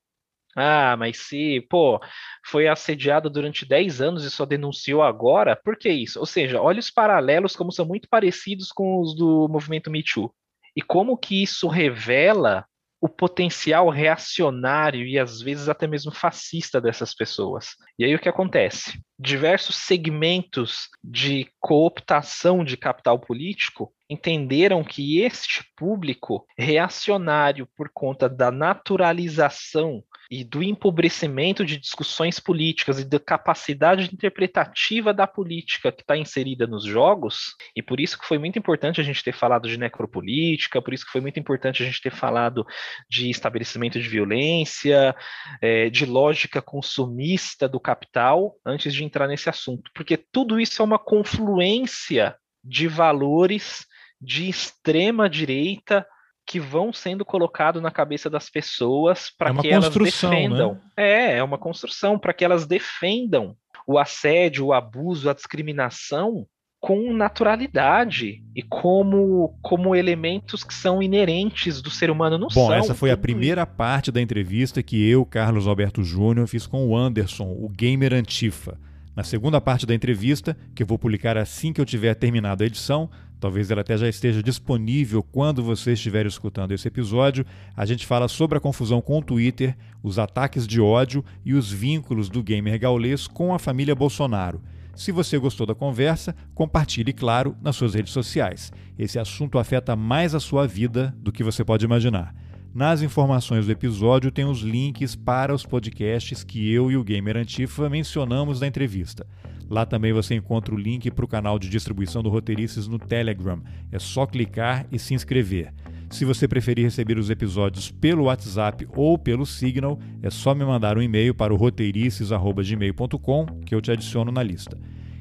Ah, 0.59 0.97
mas 0.97 1.19
se, 1.19 1.61
pô, 1.69 2.01
foi 2.43 2.67
assediada 2.67 3.29
durante 3.29 3.63
10 3.63 4.01
anos 4.01 4.23
e 4.23 4.31
só 4.31 4.43
denunciou 4.43 5.03
agora, 5.03 5.55
por 5.55 5.77
que 5.77 5.87
isso? 5.87 6.19
Ou 6.19 6.25
seja, 6.25 6.59
olha 6.59 6.79
os 6.79 6.89
paralelos 6.89 7.55
como 7.55 7.71
são 7.71 7.85
muito 7.85 8.09
parecidos 8.09 8.71
com 8.71 8.99
os 8.99 9.15
do 9.15 9.47
movimento 9.47 9.91
Me 9.91 10.03
Too. 10.03 10.33
E 10.75 10.81
como 10.81 11.15
que 11.15 11.43
isso 11.43 11.67
revela 11.67 12.65
o 12.99 13.07
potencial 13.07 13.89
reacionário 13.89 15.05
e 15.05 15.19
às 15.19 15.39
vezes 15.39 15.69
até 15.69 15.85
mesmo 15.85 16.11
fascista 16.11 16.81
dessas 16.81 17.13
pessoas. 17.13 17.75
E 17.99 18.03
aí 18.03 18.15
o 18.15 18.19
que 18.19 18.27
acontece? 18.27 18.99
Diversos 19.19 19.75
segmentos 19.75 20.89
de 21.03 21.47
cooptação 21.59 22.63
de 22.63 22.75
capital 22.75 23.19
político 23.19 23.93
entenderam 24.09 24.83
que 24.83 25.19
este 25.21 25.63
público 25.75 26.47
reacionário 26.57 27.67
por 27.75 27.91
conta 27.93 28.27
da 28.27 28.49
naturalização 28.49 30.03
e 30.29 30.43
do 30.43 30.61
empobrecimento 30.61 31.65
de 31.65 31.77
discussões 31.77 32.39
políticas 32.39 32.99
e 32.99 33.05
da 33.05 33.19
capacidade 33.19 34.09
interpretativa 34.13 35.13
da 35.13 35.25
política 35.25 35.91
que 35.91 36.01
está 36.01 36.17
inserida 36.17 36.67
nos 36.67 36.83
jogos, 36.83 37.55
e 37.75 37.81
por 37.81 37.99
isso 37.99 38.17
que 38.17 38.25
foi 38.25 38.37
muito 38.37 38.59
importante 38.59 38.99
a 38.99 39.03
gente 39.03 39.23
ter 39.23 39.33
falado 39.33 39.67
de 39.67 39.77
necropolítica, 39.77 40.81
por 40.81 40.93
isso 40.93 41.05
que 41.05 41.11
foi 41.11 41.21
muito 41.21 41.39
importante 41.39 41.81
a 41.81 41.85
gente 41.85 42.01
ter 42.01 42.11
falado 42.11 42.65
de 43.09 43.29
estabelecimento 43.29 43.99
de 43.99 44.07
violência, 44.07 45.15
é, 45.61 45.89
de 45.89 46.05
lógica 46.05 46.61
consumista 46.61 47.67
do 47.67 47.79
capital, 47.79 48.55
antes 48.65 48.93
de 48.93 49.03
entrar 49.03 49.27
nesse 49.27 49.49
assunto, 49.49 49.89
porque 49.93 50.17
tudo 50.17 50.59
isso 50.59 50.81
é 50.81 50.85
uma 50.85 50.99
confluência 50.99 52.35
de 52.63 52.87
valores 52.87 53.85
de 54.19 54.49
extrema 54.49 55.29
direita 55.29 56.05
que 56.47 56.61
vão 56.61 56.93
sendo 56.93 57.25
colocados 57.25 57.81
na 57.81 57.91
cabeça 57.91 58.29
das 58.29 58.49
pessoas 58.49 59.29
para 59.37 59.51
é 59.51 59.53
que 59.57 59.69
elas 59.69 59.93
defendam. 59.93 60.73
Né? 60.73 60.79
É, 60.95 61.37
é 61.37 61.43
uma 61.43 61.57
construção 61.57 62.17
para 62.17 62.33
que 62.33 62.45
elas 62.45 62.65
defendam 62.65 63.55
o 63.85 63.99
assédio, 63.99 64.67
o 64.67 64.73
abuso, 64.73 65.29
a 65.29 65.33
discriminação 65.33 66.47
com 66.79 67.11
naturalidade 67.11 68.43
e 68.55 68.61
como, 68.61 69.57
como 69.61 69.95
elementos 69.95 70.63
que 70.63 70.73
são 70.73 71.01
inerentes 71.01 71.81
do 71.81 71.89
ser 71.89 72.09
humano 72.09 72.37
no 72.37 72.47
Bom, 72.53 72.71
essa 72.71 72.93
foi 72.93 73.11
a 73.11 73.17
primeira 73.17 73.65
parte 73.65 74.11
da 74.11 74.21
entrevista 74.21 74.81
que 74.83 75.09
eu, 75.09 75.25
Carlos 75.25 75.67
Alberto 75.67 76.03
Júnior, 76.03 76.47
fiz 76.47 76.65
com 76.65 76.87
o 76.87 76.95
Anderson, 76.95 77.45
o 77.45 77.67
gamer 77.67 78.13
Antifa. 78.13 78.79
Na 79.15 79.23
segunda 79.23 79.59
parte 79.59 79.87
da 79.87 79.95
entrevista, 79.95 80.55
que 80.75 80.83
eu 80.83 80.87
vou 80.87 80.99
publicar 80.99 81.37
assim 81.37 81.73
que 81.73 81.81
eu 81.81 81.85
tiver 81.85 82.13
terminado 82.13 82.63
a 82.63 82.67
edição, 82.67 83.09
talvez 83.39 83.69
ela 83.71 83.81
até 83.81 83.97
já 83.97 84.07
esteja 84.07 84.41
disponível 84.41 85.21
quando 85.23 85.63
você 85.63 85.93
estiver 85.93 86.25
escutando 86.25 86.71
esse 86.71 86.87
episódio. 86.87 87.45
A 87.75 87.85
gente 87.85 88.05
fala 88.05 88.27
sobre 88.27 88.57
a 88.57 88.61
confusão 88.61 89.01
com 89.01 89.19
o 89.19 89.23
Twitter, 89.23 89.75
os 90.03 90.19
ataques 90.19 90.67
de 90.67 90.81
ódio 90.81 91.23
e 91.45 91.53
os 91.53 91.71
vínculos 91.71 92.29
do 92.29 92.43
gamer 92.43 92.79
gaulês 92.79 93.27
com 93.27 93.53
a 93.53 93.59
família 93.59 93.95
Bolsonaro. 93.95 94.61
Se 94.95 95.11
você 95.11 95.37
gostou 95.37 95.67
da 95.67 95.75
conversa, 95.75 96.35
compartilhe, 96.55 97.13
claro, 97.13 97.55
nas 97.61 97.75
suas 97.75 97.93
redes 97.93 98.11
sociais. 98.11 98.71
Esse 98.97 99.19
assunto 99.19 99.59
afeta 99.59 99.95
mais 99.95 100.33
a 100.33 100.39
sua 100.39 100.67
vida 100.67 101.15
do 101.19 101.31
que 101.31 101.43
você 101.43 101.63
pode 101.63 101.85
imaginar. 101.85 102.33
Nas 102.73 103.01
informações 103.01 103.65
do 103.65 103.71
episódio 103.71 104.31
tem 104.31 104.45
os 104.45 104.59
links 104.59 105.15
para 105.15 105.53
os 105.53 105.65
podcasts 105.65 106.43
que 106.43 106.71
eu 106.71 106.91
e 106.91 106.97
o 106.97 107.03
Gamer 107.03 107.37
Antifa 107.37 107.89
mencionamos 107.89 108.61
na 108.61 108.67
entrevista. 108.67 109.25
Lá 109.69 109.85
também 109.85 110.13
você 110.13 110.33
encontra 110.35 110.73
o 110.73 110.77
link 110.77 111.11
para 111.11 111.25
o 111.25 111.27
canal 111.27 111.59
de 111.59 111.67
distribuição 111.69 112.23
do 112.23 112.29
Roteirices 112.29 112.87
no 112.87 112.97
Telegram. 112.97 113.61
É 113.91 113.99
só 113.99 114.25
clicar 114.25 114.85
e 114.91 114.97
se 114.97 115.13
inscrever. 115.13 115.73
Se 116.09 116.23
você 116.23 116.47
preferir 116.47 116.85
receber 116.85 117.17
os 117.17 117.29
episódios 117.29 117.91
pelo 117.91 118.23
WhatsApp 118.25 118.87
ou 118.95 119.17
pelo 119.17 119.45
Signal, 119.45 119.99
é 120.23 120.29
só 120.29 120.55
me 120.55 120.63
mandar 120.63 120.97
um 120.97 121.01
e-mail 121.01 121.35
para 121.35 121.53
o 121.53 121.57
roteirices.gmail.com 121.57 123.45
que 123.65 123.75
eu 123.75 123.81
te 123.81 123.91
adiciono 123.91 124.31
na 124.31 124.41
lista. 124.41 124.77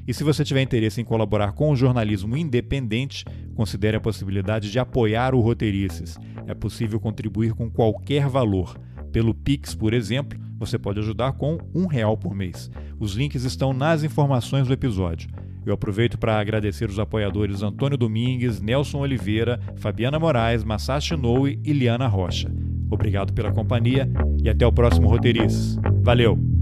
E 0.07 0.13
se 0.13 0.23
você 0.23 0.43
tiver 0.43 0.61
interesse 0.61 1.01
em 1.01 1.03
colaborar 1.03 1.51
com 1.51 1.69
o 1.71 1.75
jornalismo 1.75 2.37
independente, 2.37 3.25
considere 3.53 3.97
a 3.97 4.01
possibilidade 4.01 4.71
de 4.71 4.79
apoiar 4.79 5.35
o 5.35 5.41
Roteirices. 5.41 6.17
É 6.47 6.53
possível 6.53 6.99
contribuir 6.99 7.53
com 7.53 7.69
qualquer 7.69 8.27
valor. 8.27 8.79
Pelo 9.11 9.33
Pix, 9.33 9.75
por 9.75 9.93
exemplo, 9.93 10.39
você 10.57 10.77
pode 10.77 10.99
ajudar 10.99 11.33
com 11.33 11.57
um 11.75 11.85
real 11.85 12.17
por 12.17 12.33
mês. 12.33 12.71
Os 12.99 13.13
links 13.15 13.43
estão 13.43 13.73
nas 13.73 14.03
informações 14.03 14.67
do 14.67 14.73
episódio. 14.73 15.29
Eu 15.65 15.73
aproveito 15.73 16.17
para 16.17 16.39
agradecer 16.39 16.89
os 16.89 16.97
apoiadores 16.97 17.61
Antônio 17.61 17.97
Domingues, 17.97 18.61
Nelson 18.61 18.99
Oliveira, 18.99 19.59
Fabiana 19.75 20.17
Moraes, 20.17 20.63
Masashi 20.63 21.17
Noe 21.17 21.59
e 21.63 21.73
Liana 21.73 22.07
Rocha. 22.07 22.49
Obrigado 22.89 23.33
pela 23.33 23.51
companhia 23.51 24.09
e 24.41 24.49
até 24.49 24.65
o 24.65 24.71
próximo 24.71 25.09
Roteirices. 25.09 25.77
Valeu! 26.01 26.56